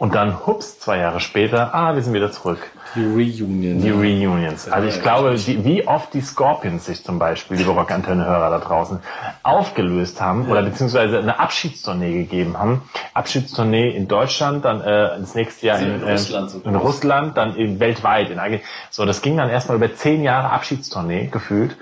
Und 0.00 0.14
dann, 0.14 0.46
hups, 0.46 0.78
zwei 0.78 0.96
Jahre 0.96 1.20
später, 1.20 1.74
ah, 1.74 1.94
wir 1.94 2.02
sind 2.02 2.14
wieder 2.14 2.32
zurück. 2.32 2.70
die 2.96 3.04
Reunion. 3.04 3.82
Die 3.82 3.90
Reunions. 3.90 4.66
Also 4.66 4.88
ich 4.88 5.02
glaube, 5.02 5.34
die, 5.34 5.62
wie 5.62 5.86
oft 5.86 6.14
die 6.14 6.22
Scorpions 6.22 6.86
sich 6.86 7.04
zum 7.04 7.18
Beispiel, 7.18 7.58
liebe 7.58 7.72
Rockantenne-Hörer 7.72 8.48
da 8.48 8.58
draußen, 8.60 9.00
aufgelöst 9.42 10.22
haben 10.22 10.50
oder 10.50 10.62
beziehungsweise 10.62 11.18
eine 11.18 11.38
Abschiedstournee 11.38 12.14
gegeben 12.14 12.58
haben. 12.58 12.80
Abschiedstournee 13.12 13.90
in 13.90 14.08
Deutschland, 14.08 14.64
dann 14.64 14.80
äh, 14.80 15.18
das 15.20 15.34
nächste 15.34 15.66
Jahr 15.66 15.78
in, 15.78 15.96
in 15.96 16.02
äh, 16.02 16.12
Russland 16.12 16.50
sogar. 16.50 16.72
in 16.72 16.78
Russland, 16.78 17.36
dann 17.36 17.54
in, 17.56 17.78
weltweit. 17.78 18.30
In, 18.30 18.40
so, 18.88 19.04
das 19.04 19.20
ging 19.20 19.36
dann 19.36 19.50
erstmal 19.50 19.76
über 19.76 19.94
zehn 19.94 20.22
Jahre 20.22 20.48
Abschiedstournee 20.48 21.26
gefühlt. 21.26 21.76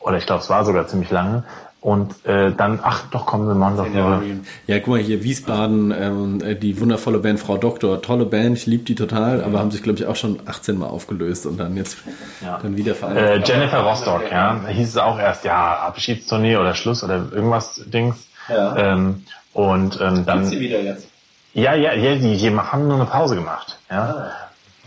Oder 0.00 0.16
ich 0.16 0.24
glaube, 0.24 0.40
es 0.40 0.48
war 0.48 0.64
sogar 0.64 0.86
ziemlich 0.86 1.10
lange. 1.10 1.44
Und 1.80 2.26
äh, 2.26 2.50
dann, 2.50 2.80
ach 2.82 3.04
doch, 3.12 3.24
kommen 3.24 3.46
wir 3.46 3.54
mal 3.54 3.72
Ja, 3.94 4.20
ja, 4.66 4.80
guck 4.80 4.88
mal 4.88 4.98
hier, 4.98 5.22
Wiesbaden, 5.22 5.94
ähm, 5.96 6.40
äh, 6.42 6.56
die 6.56 6.80
wundervolle 6.80 7.18
Band 7.20 7.38
Frau 7.38 7.56
Doktor, 7.56 8.02
tolle 8.02 8.26
Band, 8.26 8.58
ich 8.58 8.66
liebe 8.66 8.82
die 8.82 8.96
total, 8.96 9.44
aber 9.44 9.60
haben 9.60 9.70
sich, 9.70 9.84
glaube 9.84 10.00
ich, 10.00 10.06
auch 10.06 10.16
schon 10.16 10.40
18 10.44 10.76
Mal 10.76 10.88
aufgelöst 10.88 11.46
und 11.46 11.56
dann 11.56 11.76
jetzt 11.76 11.98
dann 12.40 12.76
wieder 12.76 12.92
Äh, 12.92 12.94
vereinigt. 12.96 13.48
Jennifer 13.48 13.78
Rostock, 13.80 14.22
ja, 14.28 14.60
hieß 14.66 14.88
es 14.88 14.96
auch 14.96 15.20
erst, 15.20 15.44
ja, 15.44 15.78
Abschiedstournee 15.86 16.56
oder 16.56 16.74
Schluss 16.74 17.04
oder 17.04 17.26
irgendwas 17.30 17.80
Dings. 17.86 18.26
Ja. 18.48 18.76
Ähm, 18.76 19.22
und 19.52 20.00
ähm, 20.00 20.26
dann, 20.26 20.50
wieder 20.50 20.80
jetzt? 20.80 21.06
ja, 21.54 21.74
ja, 21.74 21.92
ja, 21.94 22.16
die, 22.16 22.36
die 22.36 22.56
haben 22.56 22.88
nur 22.88 22.96
eine 22.96 23.06
Pause 23.06 23.36
gemacht, 23.36 23.78
ja. 23.88 24.32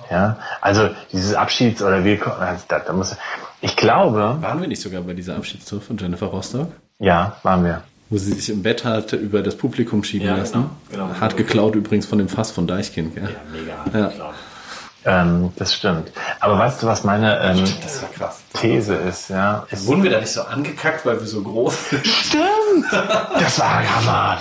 Ja, 0.10 0.38
also 0.60 0.90
dieses 1.14 1.36
Abschieds- 1.36 1.82
oder 1.82 2.04
wie, 2.04 2.22
also 2.22 2.66
da, 2.68 2.80
da 2.80 2.92
muss, 2.92 3.16
ich 3.62 3.76
glaube, 3.76 4.38
Waren 4.42 4.62
wir 4.62 4.68
nicht 4.68 4.82
sogar 4.82 5.02
bei 5.02 5.14
dieser 5.14 5.36
Abschiedstour 5.36 5.82
von 5.82 5.98
Jennifer 5.98 6.28
Rostock? 6.28 6.68
ja, 7.00 7.36
waren 7.44 7.64
wir. 7.64 7.84
Wo 8.10 8.18
sie 8.18 8.34
sich 8.34 8.50
im 8.50 8.62
Bett 8.62 8.84
hatte 8.84 9.16
über 9.16 9.42
das 9.42 9.56
Publikum 9.56 10.04
schieben 10.04 10.28
Ja, 10.28 10.36
lassen. 10.36 10.70
genau, 10.92 11.08
genau. 11.08 11.20
Hart 11.22 11.38
geklaut 11.38 11.76
übrigens 11.76 12.06
von 12.06 12.18
dem 12.18 12.28
Fass 12.28 12.52
von 12.52 12.68
Deichkind, 12.68 13.16
gell? 13.16 13.30
mega. 13.54 13.98
Ja. 13.98 14.12
Ähm, 15.04 15.52
das 15.56 15.74
stimmt. 15.74 16.12
Aber 16.42 16.60
weißt 16.60 16.84
du, 16.84 16.88
was 16.88 17.04
meine 17.06 17.40
ähm, 17.40 17.64
Das 17.82 18.02
war 18.04 18.10
krass. 18.10 18.42
These 18.54 18.94
ist, 18.96 19.30
ja? 19.30 19.66
Ist, 19.72 19.88
Wurden 19.88 20.04
wir 20.04 20.12
da 20.12 20.20
nicht 20.20 20.32
so 20.32 20.42
angekackt, 20.44 21.06
weil 21.06 21.20
wir 21.20 21.26
so 21.28 21.42
groß 21.42 21.90
sind? 21.90 22.06
stimmt! 22.06 22.44
Das 23.40 23.58
war 23.60 23.82
Hammer. 23.96 24.40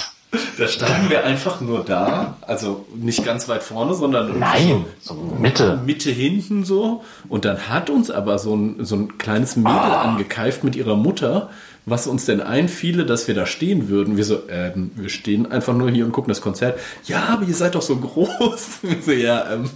Da 0.59 0.69
standen 0.69 1.11
wir 1.11 1.25
einfach 1.25 1.61
nur 1.61 1.85
da, 1.85 2.37
also 2.43 2.87
nicht 2.95 3.25
ganz 3.25 3.49
weit 3.49 3.63
vorne, 3.65 3.95
sondern 3.95 4.39
Nein, 4.39 4.85
so 5.01 5.15
Mitte. 5.15 5.81
Mitte 5.85 6.11
hinten 6.11 6.65
so. 6.65 7.03
Und 7.29 7.45
dann 7.45 7.69
hat 7.69 7.91
uns 7.91 8.11
aber 8.13 8.39
so 8.39 8.55
ein, 8.55 8.85
so 8.85 8.95
ein 8.95 9.19
kleines 9.19 9.57
Mädel 9.57 9.71
angekeift 9.75 10.63
mit 10.63 10.77
ihrer 10.77 10.95
Mutter, 10.95 11.51
was 11.87 12.07
uns 12.07 12.27
denn 12.27 12.41
einfiele, 12.41 13.05
dass 13.07 13.27
wir 13.27 13.35
da 13.35 13.45
stehen 13.47 13.89
würden. 13.89 14.17
Wir 14.17 14.25
so, 14.25 14.43
ähm, 14.51 14.93
wir 14.95 15.09
stehen 15.09 15.51
einfach 15.51 15.73
nur 15.75 15.91
hier 15.91 16.05
und 16.05 16.13
gucken 16.13 16.29
das 16.29 16.41
Konzert. 16.43 16.79
Ja, 17.07 17.25
aber 17.31 17.45
ihr 17.47 17.55
seid 17.55 17.75
doch 17.75 17.83
so 17.83 17.97
groß. 17.97 18.29
Wir 18.83 19.03
so, 19.05 19.11
ja, 19.13 19.53
ähm, 19.55 19.69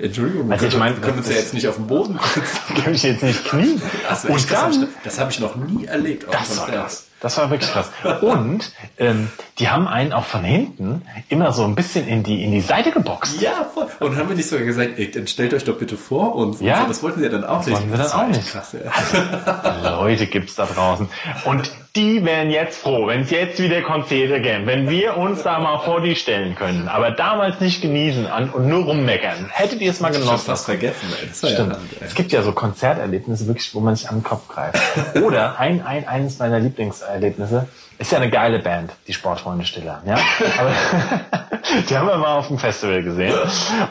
Entschuldigung, 0.00 0.50
Also 0.50 0.64
ich 0.64 0.70
können, 0.70 0.80
meine, 0.80 0.94
wir 0.96 1.02
können 1.02 1.18
uns 1.18 1.26
ja 1.28 1.34
das- 1.34 1.42
jetzt 1.42 1.54
nicht 1.54 1.68
auf 1.68 1.76
den 1.76 1.88
Boden 1.88 2.18
setzen. 2.34 2.74
Kann 2.84 2.94
ich 2.94 3.02
jetzt 3.02 3.22
nicht 3.22 3.44
knien. 3.44 3.82
Also 4.08 4.28
Und 4.28 4.50
das 4.50 4.56
habe 4.62 4.72
ich, 4.72 4.78
das 5.04 5.20
hab 5.20 5.30
ich 5.30 5.40
noch 5.40 5.56
nie 5.56 5.84
erlebt. 5.84 6.26
auf 6.28 6.34
Das 6.38 6.56
war 6.56 6.64
Konzert. 6.66 7.02
Das 7.20 7.36
war 7.36 7.50
wirklich 7.50 7.70
krass. 7.70 7.90
Und 8.22 8.72
ähm, 8.98 9.30
die 9.58 9.68
haben 9.68 9.86
einen 9.86 10.12
auch 10.14 10.24
von 10.24 10.42
hinten 10.42 11.02
immer 11.28 11.52
so 11.52 11.64
ein 11.64 11.74
bisschen 11.74 12.08
in 12.08 12.22
die 12.22 12.42
in 12.42 12.50
die 12.50 12.60
Seite 12.62 12.92
geboxt. 12.92 13.40
Ja, 13.42 13.66
voll. 13.74 13.88
Und 14.00 14.16
haben 14.16 14.28
wir 14.30 14.36
nicht 14.36 14.48
sogar 14.48 14.64
gesagt, 14.64 14.92
ey, 14.98 15.10
dann 15.10 15.26
stellt 15.26 15.52
euch 15.52 15.64
doch 15.64 15.76
bitte 15.78 15.96
vor 15.98 16.34
uns. 16.34 16.60
Und 16.60 16.66
Ja. 16.66 16.80
so, 16.82 16.88
das 16.88 17.02
wollten 17.02 17.18
sie 17.20 17.26
ja 17.26 17.30
dann 17.32 17.44
auch 17.44 17.58
nicht. 17.58 17.70
wollten 17.72 17.90
sie 17.90 17.96
dann 17.96 18.00
Das 18.02 18.14
auch 18.14 18.26
nicht. 18.26 18.46
Krass, 18.50 18.74
ja. 18.74 19.90
Leute 20.00 20.26
gibt's 20.26 20.54
da 20.54 20.64
draußen. 20.66 21.08
Und 21.44 21.70
die 21.96 22.24
wären 22.24 22.50
jetzt 22.50 22.78
froh, 22.78 23.08
wenn 23.08 23.22
es 23.22 23.30
jetzt 23.30 23.60
wieder 23.60 23.82
Konzerte 23.82 24.40
gäbe, 24.40 24.66
wenn 24.66 24.88
wir 24.88 25.16
uns 25.16 25.42
da 25.42 25.58
mal 25.58 25.78
vor 25.80 26.00
die 26.00 26.14
stellen 26.14 26.54
können. 26.54 26.86
Aber 26.88 27.10
damals 27.10 27.60
nicht 27.60 27.82
genießen 27.82 28.26
an, 28.26 28.50
und 28.50 28.68
nur 28.68 28.84
rummeckern. 28.84 29.48
Hättet 29.50 29.80
ihr 29.80 29.90
es 29.90 29.98
mal 30.00 30.12
Ich 30.12 30.18
genossen? 30.20 30.46
fast 30.46 30.66
vergessen, 30.66 31.08
ey. 31.20 31.26
Das 31.28 31.38
Stimmt. 31.38 31.58
ja 31.58 31.64
Land, 31.64 31.92
ey. 32.00 32.06
Es 32.06 32.14
gibt 32.14 32.30
ja 32.30 32.42
so 32.42 32.52
Konzerterlebnisse 32.52 33.46
wirklich, 33.48 33.74
wo 33.74 33.80
man 33.80 33.96
sich 33.96 34.08
an 34.08 34.18
den 34.18 34.22
Kopf 34.22 34.46
greift. 34.48 34.78
Oder 35.22 35.58
ein, 35.58 35.84
ein, 35.84 36.06
eines 36.06 36.38
meiner 36.38 36.60
Lieblingserlebnisse 36.60 37.66
ist 38.00 38.12
ja 38.12 38.18
eine 38.18 38.30
geile 38.30 38.58
Band, 38.60 38.92
die 39.06 39.12
Sportfreunde 39.12 39.64
Stiller. 39.66 40.02
Ja? 40.06 40.16
Aber 40.58 40.72
die 41.88 41.96
haben 41.96 42.06
wir 42.08 42.16
mal 42.16 42.38
auf 42.38 42.48
dem 42.48 42.58
Festival 42.58 43.02
gesehen. 43.02 43.34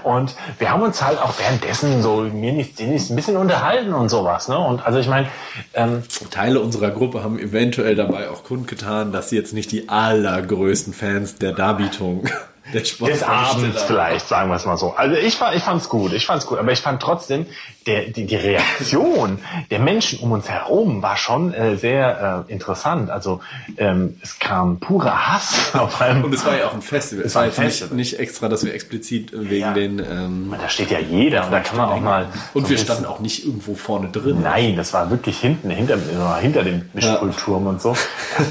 Und 0.04 0.36
wir 0.58 0.72
haben 0.72 0.82
uns 0.82 1.02
halt 1.02 1.20
auch 1.22 1.34
währenddessen 1.38 2.02
so 2.02 2.18
mir 2.22 2.52
nicht, 2.54 2.80
nicht 2.80 3.10
ein 3.12 3.16
bisschen 3.16 3.38
unterhalten 3.38 3.94
und 3.94 4.10
sowas. 4.10 4.48
Ne? 4.48 4.58
Und 4.58 4.84
also 4.86 4.98
ich 4.98 5.08
meine, 5.08 5.28
ähm, 5.76 6.02
Teile 6.32 6.60
unserer 6.60 6.90
Gruppe 6.90 7.24
haben 7.24 7.38
eventuell 7.38 7.96
dabei 7.96 8.30
auch 8.32 8.44
kundgetan, 8.44 9.12
dass 9.12 9.30
sie 9.30 9.36
jetzt 9.36 9.54
nicht 9.54 9.72
die 9.72 9.90
allergrößten 9.90 10.94
Fans 10.94 11.36
der 11.36 11.52
Darbietung 11.54 12.28
des 12.74 13.24
Abends 13.24 13.82
vielleicht, 13.84 14.28
sagen 14.28 14.50
wir 14.50 14.56
es 14.56 14.66
mal 14.66 14.78
so. 14.78 14.94
Also 14.96 15.16
ich, 15.16 15.36
fa- 15.38 15.54
ich 15.54 15.64
fand's 15.64 15.88
gut, 15.90 16.14
ich 16.14 16.26
fand's 16.26 16.46
gut, 16.46 16.60
aber 16.60 16.72
ich 16.72 16.82
fand 16.82 17.02
trotzdem, 17.02 17.48
der, 17.90 18.04
die, 18.04 18.26
die 18.26 18.36
Reaktion 18.36 19.40
der 19.72 19.80
Menschen 19.80 20.20
um 20.20 20.32
uns 20.32 20.48
herum 20.48 21.02
war 21.02 21.18
schon 21.18 21.54
äh, 21.54 21.76
sehr 21.76 22.46
äh, 22.48 22.52
interessant. 22.52 23.10
Also 23.10 23.40
ähm, 23.78 24.18
es 24.22 24.38
kam 24.40 24.80
purer 24.80 25.34
Hass 25.34 25.56
auf 25.74 26.00
einem... 26.02 26.24
Und 26.24 26.34
es 26.34 26.46
war 26.46 26.56
ja 26.58 26.68
auch 26.68 26.74
ein 26.74 26.82
Festival. 26.82 27.26
Es 27.26 27.36
war 27.36 27.46
jetzt 27.46 27.60
nicht, 27.60 27.92
nicht 27.92 28.20
extra, 28.20 28.48
dass 28.48 28.64
wir 28.64 28.74
explizit 28.74 29.32
wegen 29.34 29.60
Ja. 29.60 29.74
den. 29.74 30.00
Ähm, 30.00 30.54
da 30.60 30.70
steht 30.70 30.92
ja 30.92 31.00
jeder 31.00 31.46
und 31.46 31.52
da 31.52 31.60
kann 31.62 31.78
man 31.78 31.90
auch 31.90 32.00
mal... 32.00 32.28
und 32.54 32.70
wir 32.70 32.78
standen 32.78 33.06
auch 33.06 33.20
nicht 33.20 33.46
irgendwo 33.46 33.74
vorne 33.74 34.10
drin. 34.10 34.42
Nein, 34.44 34.76
das 34.78 34.94
war 34.94 35.10
wirklich 35.10 35.40
hinten, 35.40 35.70
hinter, 35.72 35.98
hinter 36.40 36.64
dem 36.64 36.90
Mischkulturm 36.94 37.66
und 37.68 37.82
so. 37.82 37.96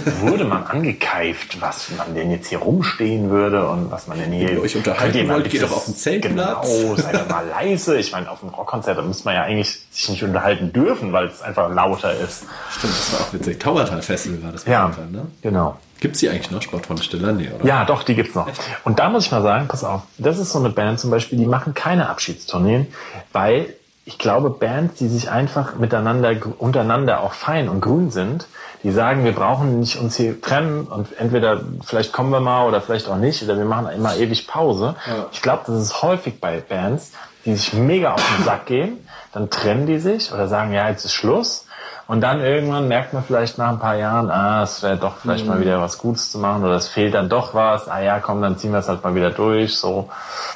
Da 0.04 0.20
wurde 0.28 0.44
man 0.44 0.64
angekeift, 0.64 1.60
was 1.60 1.90
man 1.96 2.14
denn 2.14 2.30
jetzt 2.30 2.48
hier 2.48 2.58
rumstehen 2.58 3.30
würde 3.30 3.68
und 3.68 3.90
was 3.90 4.08
man 4.08 4.18
denn 4.18 4.32
hier. 4.32 4.48
Wenn 4.48 4.56
ihr 4.56 4.62
euch 4.62 4.76
unterhalten 4.76 5.28
wollt, 5.28 5.48
geht 5.48 5.62
doch 5.62 5.72
auf 5.76 5.84
den 5.84 5.94
Zeltplatz. 5.94 6.70
Genau, 6.72 6.96
seid 6.96 7.14
doch 7.14 7.28
mal 7.28 7.46
leise. 7.46 7.98
Ich 7.98 8.10
meine, 8.12 8.30
auf 8.30 8.42
einem 8.42 8.52
Rockkonzert, 8.52 8.98
da 8.98 9.02
müsste 9.02 9.27
man 9.28 9.36
ja 9.36 9.42
eigentlich 9.44 9.80
sich 9.90 10.08
nicht 10.08 10.24
unterhalten 10.24 10.72
dürfen, 10.72 11.12
weil 11.12 11.26
es 11.26 11.42
einfach 11.42 11.70
lauter 11.72 12.12
ist. 12.12 12.44
Stimmt, 12.70 12.92
das 12.94 13.12
war 13.12 13.20
auch 13.26 13.32
witzig. 13.32 13.60
Taubertal 13.60 14.02
Festival 14.02 14.42
war 14.42 14.52
das 14.52 14.64
Ja, 14.64 14.88
Fall, 14.88 15.06
ne? 15.06 15.26
genau. 15.42 15.76
Gibt's 16.00 16.20
die 16.20 16.28
eigentlich 16.30 16.50
noch, 16.50 16.62
Sport 16.62 16.86
von 16.86 16.96
Stiller? 16.98 17.32
Nee, 17.32 17.50
oder? 17.54 17.64
Ja, 17.64 17.84
doch, 17.84 18.02
die 18.04 18.14
gibt's 18.14 18.34
noch. 18.34 18.48
Und 18.84 18.98
da 18.98 19.08
muss 19.10 19.26
ich 19.26 19.32
mal 19.32 19.42
sagen, 19.42 19.68
pass 19.68 19.84
auf, 19.84 20.02
das 20.16 20.38
ist 20.38 20.50
so 20.52 20.58
eine 20.58 20.70
Band 20.70 21.00
zum 21.00 21.10
Beispiel, 21.10 21.38
die 21.38 21.46
machen 21.46 21.74
keine 21.74 22.08
Abschiedstourneen, 22.08 22.86
weil 23.32 23.74
ich 24.04 24.16
glaube, 24.18 24.48
Bands, 24.50 24.94
die 24.98 25.08
sich 25.08 25.30
einfach 25.30 25.74
miteinander, 25.76 26.34
untereinander 26.58 27.22
auch 27.22 27.34
fein 27.34 27.68
und 27.68 27.80
grün 27.82 28.10
sind, 28.10 28.46
die 28.82 28.92
sagen, 28.92 29.24
wir 29.24 29.32
brauchen 29.32 29.80
nicht 29.80 29.98
uns 29.98 30.16
hier 30.16 30.40
trennen 30.40 30.84
und 30.86 31.08
entweder 31.18 31.60
vielleicht 31.84 32.12
kommen 32.12 32.30
wir 32.30 32.40
mal 32.40 32.66
oder 32.66 32.80
vielleicht 32.80 33.08
auch 33.08 33.16
nicht 33.16 33.42
oder 33.42 33.58
wir 33.58 33.64
machen 33.64 33.88
immer 33.88 34.16
ewig 34.16 34.46
Pause. 34.46 34.94
Ich 35.32 35.42
glaube, 35.42 35.64
das 35.66 35.82
ist 35.82 36.00
häufig 36.02 36.40
bei 36.40 36.60
Bands, 36.60 37.10
die 37.44 37.54
sich 37.56 37.72
mega 37.72 38.12
auf 38.14 38.22
den 38.36 38.44
Sack 38.44 38.66
gehen, 38.66 38.98
dann 39.38 39.50
trennen 39.50 39.86
die 39.86 39.98
sich 39.98 40.32
oder 40.32 40.48
sagen, 40.48 40.72
ja, 40.72 40.88
jetzt 40.88 41.04
ist 41.04 41.12
Schluss. 41.12 41.64
Und 42.08 42.22
dann 42.22 42.40
irgendwann 42.40 42.88
merkt 42.88 43.12
man 43.12 43.22
vielleicht 43.22 43.58
nach 43.58 43.68
ein 43.68 43.78
paar 43.78 43.94
Jahren, 43.96 44.30
ah, 44.30 44.62
es 44.62 44.82
wäre 44.82 44.96
doch 44.96 45.18
vielleicht 45.18 45.44
Mhm. 45.44 45.50
mal 45.50 45.60
wieder 45.60 45.80
was 45.80 45.98
Gutes 45.98 46.32
zu 46.32 46.38
machen 46.38 46.64
oder 46.64 46.74
es 46.76 46.88
fehlt 46.88 47.14
dann 47.14 47.28
doch 47.28 47.52
was. 47.54 47.86
Ah 47.86 48.00
ja, 48.00 48.18
komm, 48.18 48.40
dann 48.40 48.56
ziehen 48.56 48.72
wir 48.72 48.78
es 48.78 48.88
halt 48.88 49.04
mal 49.04 49.14
wieder 49.14 49.30
durch. 49.30 49.76
So. 49.76 50.08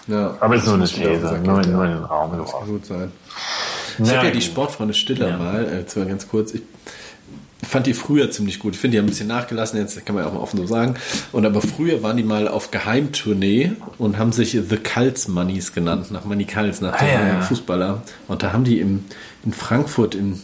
Ja. 0.07 0.35
Aber 0.41 0.55
es 0.55 0.63
ist 0.63 0.69
nur 0.69 0.77
eine 0.77 0.87
These, 0.87 1.39
nur, 1.45 1.61
gehen, 1.61 1.73
nur 1.73 1.85
ja. 1.85 1.91
in 1.91 1.97
den 1.99 2.05
Raum 2.05 2.31
Kann 2.31 2.45
geworfen. 2.45 2.67
gut 2.69 2.87
sein. 2.87 3.13
Ich 3.99 4.17
habe 4.17 4.27
ja 4.27 4.33
die. 4.33 4.41
Sportfreunde 4.41 4.95
Stiller 4.95 5.37
mal, 5.37 5.65
äh, 5.65 5.99
mal 5.99 6.07
ganz 6.07 6.27
kurz. 6.27 6.55
Ich 6.55 6.63
fand 7.65 7.87
die 7.87 7.95
früher 7.95 8.31
ziemlich 8.31 8.59
gut. 8.59 8.75
Ich 8.75 8.81
finde, 8.81 8.97
die 8.97 8.99
haben 8.99 9.07
ein 9.07 9.11
bisschen 9.11 9.29
nachgelassen, 9.29 9.79
jetzt 9.79 10.05
kann 10.05 10.15
man 10.15 10.25
ja 10.25 10.31
auch 10.31 10.35
mal 10.35 10.41
offen 10.41 10.59
so 10.59 10.67
sagen. 10.67 10.95
Und 11.33 11.47
aber 11.47 11.61
früher 11.61 12.03
waren 12.03 12.17
die 12.17 12.23
mal 12.23 12.49
auf 12.49 12.71
Geheimtournee 12.71 13.73
und 13.99 14.19
haben 14.19 14.33
sich 14.33 14.53
The 14.53 14.77
Cults 14.77 15.29
Moneys 15.29 15.73
genannt, 15.73 16.11
nach 16.11 16.25
Manny 16.25 16.45
Kals, 16.45 16.81
nach 16.81 16.97
dem 16.99 17.09
Ah, 17.09 17.29
ja. 17.29 17.41
Fußballer. 17.43 18.03
Und 18.29 18.43
da 18.43 18.53
haben 18.53 18.65
die 18.65 18.81
im, 18.81 19.05
in 19.45 19.53
Frankfurt 19.53 20.15
in, 20.15 20.41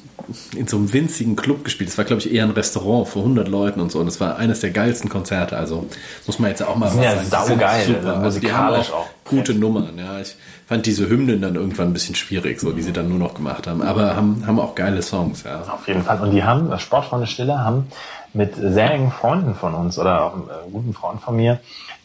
in 0.54 0.66
so 0.66 0.76
einem 0.76 0.92
winzigen 0.92 1.36
Club 1.36 1.64
gespielt. 1.64 1.90
Das 1.90 1.98
war, 1.98 2.04
glaube 2.04 2.20
ich, 2.20 2.32
eher 2.32 2.44
ein 2.44 2.50
Restaurant 2.50 3.08
für 3.08 3.20
100 3.20 3.48
Leuten 3.48 3.80
und 3.80 3.90
so. 3.90 3.98
Und 3.98 4.06
das 4.06 4.20
war 4.20 4.36
eines 4.36 4.60
der 4.60 4.70
geilsten 4.70 5.08
Konzerte. 5.08 5.56
Also 5.56 5.86
muss 6.26 6.38
man 6.38 6.50
jetzt 6.50 6.62
auch 6.62 6.76
mal 6.76 6.90
sind 6.90 7.02
ja 7.02 7.16
saugeil, 7.22 7.86
super. 7.86 7.98
also 7.98 8.22
Also 8.22 8.40
die 8.40 8.52
haben 8.52 8.66
musikalisch 8.66 8.92
auch, 8.92 9.06
auch. 9.06 9.08
gute 9.24 9.54
Nummern. 9.54 9.98
Ja, 9.98 10.20
ich 10.20 10.36
fand 10.66 10.86
diese 10.86 11.08
Hymnen 11.08 11.40
dann 11.40 11.54
irgendwann 11.54 11.88
ein 11.88 11.92
bisschen 11.92 12.14
schwierig, 12.14 12.60
so 12.60 12.72
die 12.72 12.82
sie 12.82 12.92
dann 12.92 13.08
nur 13.08 13.18
noch 13.18 13.34
gemacht 13.34 13.66
haben. 13.66 13.82
Aber 13.82 14.16
haben, 14.16 14.44
haben 14.46 14.60
auch 14.60 14.74
geile 14.74 15.02
Songs. 15.02 15.44
Ja. 15.44 15.62
Auf 15.62 15.88
jeden 15.88 16.02
Fall. 16.02 16.20
Und 16.20 16.32
die 16.32 16.44
haben, 16.44 16.78
Sportfreunde 16.78 17.26
Stiller, 17.26 17.64
haben 17.64 17.88
mit 18.34 18.54
sehr 18.56 18.90
engen 18.90 19.10
Freunden 19.10 19.54
von 19.54 19.74
uns 19.74 19.98
oder 19.98 20.24
auch 20.24 20.34
einem 20.34 20.44
äh, 20.44 20.70
guten 20.70 20.92
Freund 20.92 21.20
von 21.20 21.36
mir, 21.36 21.60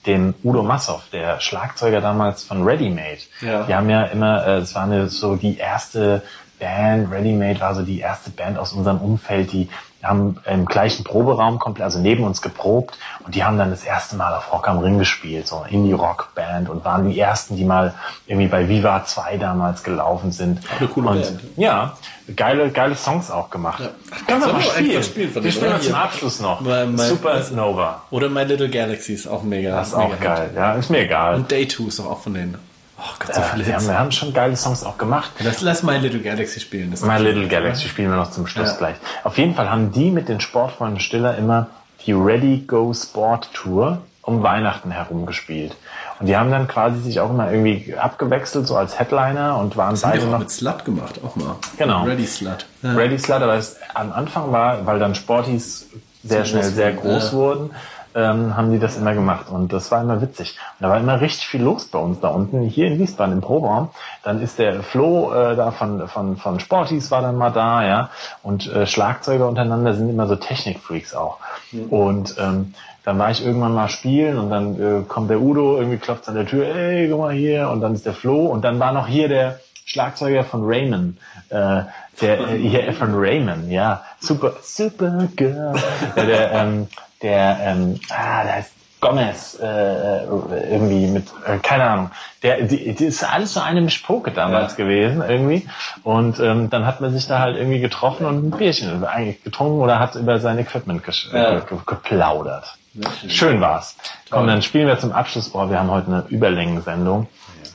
dem 0.06 0.34
Udo 0.44 0.64
Massow, 0.64 1.02
der 1.12 1.40
Schlagzeuger 1.40 2.02
damals 2.02 2.44
von 2.44 2.64
Ready 2.64 2.90
Made. 2.90 3.20
Ja. 3.42 3.64
Die 3.64 3.76
haben 3.76 3.90
ja 3.90 4.04
immer, 4.06 4.46
äh, 4.46 4.58
es 4.60 4.74
war 4.76 4.84
eine, 4.84 5.10
so 5.10 5.36
die 5.36 5.58
erste 5.58 6.22
Band, 6.68 7.11
Ready 7.11 7.34
Made 7.34 7.59
war 7.59 7.76
so 7.76 7.82
die 7.82 7.99
erste 7.99 8.30
Band 8.30 8.57
aus 8.57 8.72
unserem 8.72 8.99
Umfeld, 8.99 9.51
die 9.51 9.68
haben 10.01 10.38
im 10.45 10.66
gleichen 10.66 11.03
Proberaum 11.05 11.59
komplett, 11.59 11.86
also 11.86 11.99
neben 11.99 12.24
uns 12.26 12.41
geprobt 12.41 12.97
und 13.26 13.36
die 13.36 13.43
haben 13.45 13.57
dann 13.57 13.70
das 13.70 13.84
erste 13.86 14.16
Mal 14.18 14.34
auf 14.36 14.51
Rock 14.51 14.68
am 14.68 14.80
Ring 14.80 14.97
gespielt, 14.99 15.47
so 15.47 15.59
eine 15.59 15.72
Indie-Rock-Band 15.74 16.70
und 16.70 16.84
waren 16.84 17.09
die 17.09 17.18
ersten, 17.20 17.55
die 17.55 17.64
mal 17.64 17.93
irgendwie 18.28 18.47
bei 18.47 18.68
Viva 18.68 19.03
2 19.05 19.38
damals 19.38 19.84
gelaufen 19.84 20.32
sind. 20.34 20.59
eine 20.80 20.88
coole 20.89 21.09
und, 21.09 21.22
Band. 21.22 21.39
Ja, 21.55 21.93
geile, 22.36 22.70
geile 22.72 22.95
Songs 22.95 23.32
auch 23.32 23.49
gemacht. 23.49 23.82
Können 24.28 24.41
wir 24.41 24.53
mal 24.53 24.61
spielen? 24.61 24.89
einfach 24.91 25.03
spielen 25.03 25.32
von 25.32 25.43
wir 25.43 25.51
spielen 25.51 25.72
oder? 25.72 25.82
zum. 25.82 25.95
Abschluss 25.95 26.39
noch. 26.41 26.59
Mein- 26.61 26.95
mein- 26.95 27.07
Supernova. 27.09 28.01
Oder 28.11 28.30
My 28.30 28.43
Little 28.43 28.70
Galaxy 28.70 29.14
ist 29.14 29.28
auch 29.28 29.43
mega. 29.43 29.72
Das 29.72 29.89
ist 29.89 29.93
auch 29.95 30.09
mega 30.09 30.36
geil. 30.36 30.49
Ja, 30.55 30.74
ist 30.74 30.89
mir 30.89 30.99
egal. 30.99 31.36
Und 31.36 31.49
Day 31.51 31.66
2 31.68 31.84
ist 31.88 31.99
auch 32.01 32.20
von 32.22 32.34
denen. 32.34 32.57
Oh 32.98 33.02
Gott, 33.20 33.34
so 33.36 33.41
Äh, 33.41 33.44
viele 33.54 33.66
wir, 33.68 33.76
haben, 33.76 33.88
wir 33.88 34.00
haben 34.00 34.12
schon 34.12 34.34
geile 34.34 34.56
Songs 34.56 34.84
auch 34.84 34.98
gemacht. 34.98 35.32
Lass, 35.39 35.62
lass 35.62 35.84
My 35.84 35.98
Little 35.98 36.20
Galaxy 36.22 36.60
spielen. 36.60 36.91
Das 36.91 37.02
My 37.02 37.18
Little. 37.18 37.48
Galaxy 37.48 37.88
spielen 37.88 38.10
wir 38.10 38.18
noch 38.18 38.32
zum 38.32 38.48
Schluss 38.48 38.70
Ja. 38.70 38.76
gleich. 38.78 38.96
Auf 39.24 39.38
jeden 39.38 39.56
Fall 39.56 39.70
haben 39.70 39.91
die 39.91 40.12
mit 40.12 40.30
den 40.30 40.39
Sportfreunden 40.39 41.00
Stiller 41.00 41.38
immer 41.38 41.68
die 42.06 42.14
Ready 42.14 42.64
Go 42.68 42.94
Sport 42.94 43.50
Tour 43.54 44.00
um 44.22 44.41
Weihnachten 44.41 44.91
herum 44.91 45.26
gespielt. 45.26 45.76
Und 46.20 46.28
die 46.28 46.38
haben 46.38 46.50
dann 46.50 46.68
quasi 46.68 47.02
sich 47.02 47.20
auch 47.20 47.30
immer 47.30 47.52
irgendwie 47.52 47.96
abgewechselt, 47.98 48.68
so 48.68 48.78
als 48.78 48.98
Headliner 48.98 49.58
und 49.58 49.76
waren 49.76 49.91
Das 49.91 50.04
haben 50.04 50.12
beide 50.12 50.22
die 50.22 50.28
auch 50.28 50.32
noch 50.32 50.39
mit 50.39 50.52
Slut 50.52 50.86
gemacht, 50.86 51.20
auch 51.26 51.36
mal. 51.36 51.56
Genau. 51.78 52.04
Ready 52.04 52.26
Slut. 52.26 52.66
Ja. 52.84 52.94
Ready 52.94 53.20
Slut, 53.20 53.41
aber 53.41 53.56
es 53.56 53.76
am 53.94 54.14
Anfang 54.14 54.52
war, 54.54 54.86
weil 54.86 55.00
dann 55.00 55.14
Sporties 55.16 55.88
sehr 56.24 56.44
Zu 56.44 56.52
schnell 56.52 56.64
sehr 56.64 56.94
groß 56.94 57.32
ja. 57.32 57.38
wurden, 57.38 57.72
ähm, 58.16 58.55
haben 58.55 58.72
die 58.72 58.80
das 58.80 58.97
immer 58.97 59.14
gemacht 59.14 59.49
und 59.49 59.74
das 59.74 59.91
war 59.91 60.01
immer 60.01 60.22
witzig. 60.22 60.57
Und 60.80 60.84
da 60.84 60.89
war 60.89 60.99
immer 60.99 61.22
richtig 61.22 61.47
viel 61.47 61.61
los 61.61 61.86
bei 61.86 61.99
uns 61.99 62.20
da 62.20 62.30
unten, 62.30 62.61
hier 62.61 62.88
in 62.88 62.99
Wiesbaden 62.99 63.34
im 63.34 63.41
Proberaum. 63.41 63.89
Dann 64.24 64.41
ist 64.41 64.59
der 64.59 64.84
Flo 64.84 65.34
äh, 65.34 65.55
da 65.55 65.72
von, 65.72 66.07
von, 66.07 66.38
von 66.38 66.59
Sporties 66.59 67.11
war 67.11 67.22
dann 67.22 67.38
mal 67.38 67.51
da, 67.51 67.86
ja. 67.86 68.09
Und 68.41 68.72
äh, 68.72 68.86
Schlagzeuger 68.86 69.47
untereinander 69.47 69.93
sind 69.93 70.09
immer 70.09 70.28
so 70.28 70.36
Technikfreaks 70.36 71.14
auch. 71.14 71.39
Und 71.89 72.36
ähm, 72.39 72.74
dann 73.03 73.20
war 73.20 73.32
ich 73.32 73.45
irgendwann 73.45 73.74
mal 73.74 73.89
spielen 73.89 74.38
und 74.38 74.49
dann 74.49 74.80
äh, 74.80 75.03
kommt 75.03 75.30
der 75.30 75.41
Udo, 75.41 75.78
irgendwie 75.78 75.97
klopft 75.97 76.28
an 76.30 76.36
der 76.36 76.45
Tür, 76.45 76.68
ey, 76.74 77.09
guck 77.09 77.20
mal 77.20 77.34
hier, 77.34 77.70
und 77.70 77.82
dann 77.82 77.93
ist 77.93 78.05
der 78.05 78.14
Flo 78.14 78.45
und 78.45 78.64
dann 78.64 78.80
war 78.80 78.93
noch 78.93 79.07
hier 79.07 79.28
der 79.28 79.59
Schlagzeuger 79.86 80.45
von 80.45 80.64
Raymond, 80.64 81.18
äh, 81.49 81.82
der 82.22 82.39
äh, 82.39 82.57
hier 82.57 82.93
von 82.93 83.14
Raymond, 83.14 83.70
ja, 83.70 84.03
super, 84.20 84.53
super 84.61 85.28
girl, 85.36 85.74
der, 86.16 86.51
ähm, 86.53 86.88
der, 87.24 87.58
ähm, 87.62 88.00
ah, 88.10 88.44
der 88.44 88.56
heißt 88.56 88.72
Gomez, 89.02 89.60
äh, 89.62 90.24
irgendwie 90.26 91.08
mit, 91.08 91.28
äh, 91.46 91.58
keine 91.58 91.84
Ahnung, 91.84 92.12
der, 92.42 92.62
die, 92.62 92.94
die 92.96 93.06
ist 93.06 93.24
alles 93.24 93.54
so 93.54 93.60
eine 93.60 93.82
Mischpoke 93.82 94.32
damals 94.32 94.74
Ja. 94.78 94.78
gewesen 94.86 95.22
irgendwie 95.28 95.68
und 96.04 96.40
ähm, 96.40 96.70
dann 96.70 96.86
hat 96.86 97.02
man 97.02 97.12
sich 97.12 97.28
da 97.28 97.40
halt 97.40 97.58
irgendwie 97.58 97.82
getroffen 97.82 98.26
und 98.26 98.48
ein 98.48 98.52
Bierchen 98.52 99.04
eigentlich 99.04 99.44
getrunken 99.44 99.82
oder 99.82 100.00
hat 100.00 100.16
über 100.16 100.40
sein 100.40 100.58
Equipment 100.58 101.02
Ja. 101.34 101.60
ge 101.60 101.62
ge 101.70 101.78
geplaudert. 101.86 102.78
Schön 103.28 103.60
war's. 103.60 103.98
Komm, 104.30 104.48
dann 104.48 104.62
spielen 104.62 104.88
wir 104.88 104.98
zum 105.00 105.12
Abschluss. 105.12 105.50
Oh, 105.54 105.70
wir 105.70 105.80
haben 105.80 105.90
heute 105.92 106.08
eine 106.08 106.26
Überlängensendung. 106.30 107.28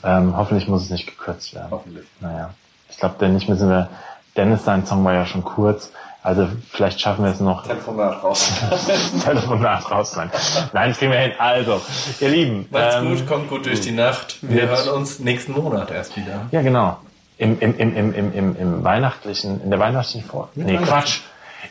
Ähm, 0.05 0.35
hoffentlich 0.37 0.69
muss 0.69 0.85
es 0.85 0.91
nicht 0.91 1.07
gekürzt 1.09 1.55
werden. 1.55 1.69
Hoffentlich. 1.73 2.07
Naja, 2.21 2.51
ich 2.89 2.97
glaube, 2.99 3.17
denn 3.21 3.35
nicht 3.35 3.49
müssen 3.49 3.69
wir. 3.69 3.89
Dennis, 4.37 4.65
sein 4.65 4.87
Song 4.87 5.05
war 5.05 5.13
ja 5.15 5.27
schon 5.27 5.43
kurz. 5.43 5.91
Also 6.29 6.47
vielleicht 6.71 7.01
schaffen 7.01 7.25
wir 7.25 7.33
es 7.33 7.41
noch. 7.41 7.67
Telefonat 7.67 8.23
raus. 8.23 8.53
Telefonat 9.25 9.91
rausschneiden. 9.91 10.31
Nein, 10.75 10.91
das 10.91 10.99
kriegen 10.99 11.11
wir 11.11 11.21
hin. 11.21 11.33
Also, 11.39 11.81
ihr 12.21 12.29
Lieben. 12.29 12.67
Macht's 12.71 12.97
ähm, 12.97 13.09
gut, 13.17 13.27
kommt 13.27 13.49
gut 13.49 13.65
durch 13.65 13.81
die 13.81 13.93
Nacht. 13.93 14.37
Wir 14.43 14.65
jetzt- 14.65 14.85
hören 14.85 14.99
uns 14.99 15.21
nächsten 15.21 15.53
Monat 15.53 15.91
erst 15.91 16.19
wieder. 16.19 16.43
Ja, 16.51 16.61
genau. 16.61 16.99
Im, 17.39 17.59
im, 17.61 17.75
im, 17.79 17.97
im, 17.97 18.13
im, 18.15 18.33
im, 18.35 18.57
im 18.57 18.85
weihnachtlichen, 18.85 19.63
in 19.63 19.71
der 19.71 19.79
weihnachtlichen 19.79 20.29
Vor. 20.29 20.51
Nee, 20.55 20.67
Weihnachten. 20.67 20.85
Quatsch. 20.85 21.21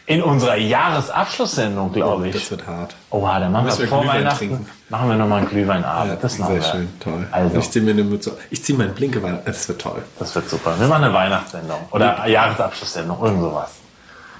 In 0.07 0.23
unserer 0.23 0.55
Jahresabschlusssendung, 0.57 1.93
glaube 1.93 2.29
ich. 2.29 2.33
Das 2.33 2.49
wird 2.49 2.65
hart. 2.65 2.95
Oha, 3.11 3.39
dann 3.39 3.51
machen 3.51 3.67
wir, 3.67 3.77
wir 3.77 3.87
vor 3.87 4.01
Glühwein 4.01 4.17
Weihnachten 4.21 4.37
trinken. 4.39 4.69
machen 4.89 5.09
wir 5.09 5.17
nochmal 5.17 5.39
einen 5.39 5.49
Glühweinabend. 5.49 6.23
das 6.23 6.39
machen 6.39 6.53
sehr 6.61 6.63
wir. 6.63 6.71
schön, 6.71 6.99
toll. 6.99 7.27
Also, 7.31 7.57
Ich 7.59 7.69
ziehe 7.69 7.85
mir 7.85 7.91
eine 7.91 8.03
Mütze. 8.03 8.35
Ich 8.49 8.63
ziehe 8.63 8.75
meinen 8.77 8.95
Blinke 8.95 9.21
Weihnachten. 9.21 9.45
Das 9.45 9.67
wird 9.67 9.81
toll. 9.81 10.01
das 10.17 10.33
wird 10.33 10.49
super. 10.49 10.73
Wir 10.79 10.87
machen 10.87 11.03
eine 11.03 11.13
Weihnachtssendung 11.13 11.77
oder 11.91 12.27
Jahresabschlusssendung, 12.27 13.21
irgend 13.23 13.41
sowas. 13.41 13.71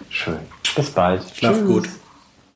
Schön. 0.10 0.40
Bis 0.76 0.92
bald. 0.92 1.24
Schlaf 1.36 1.56
Tschüss. 1.58 1.68
gut. 1.68 1.90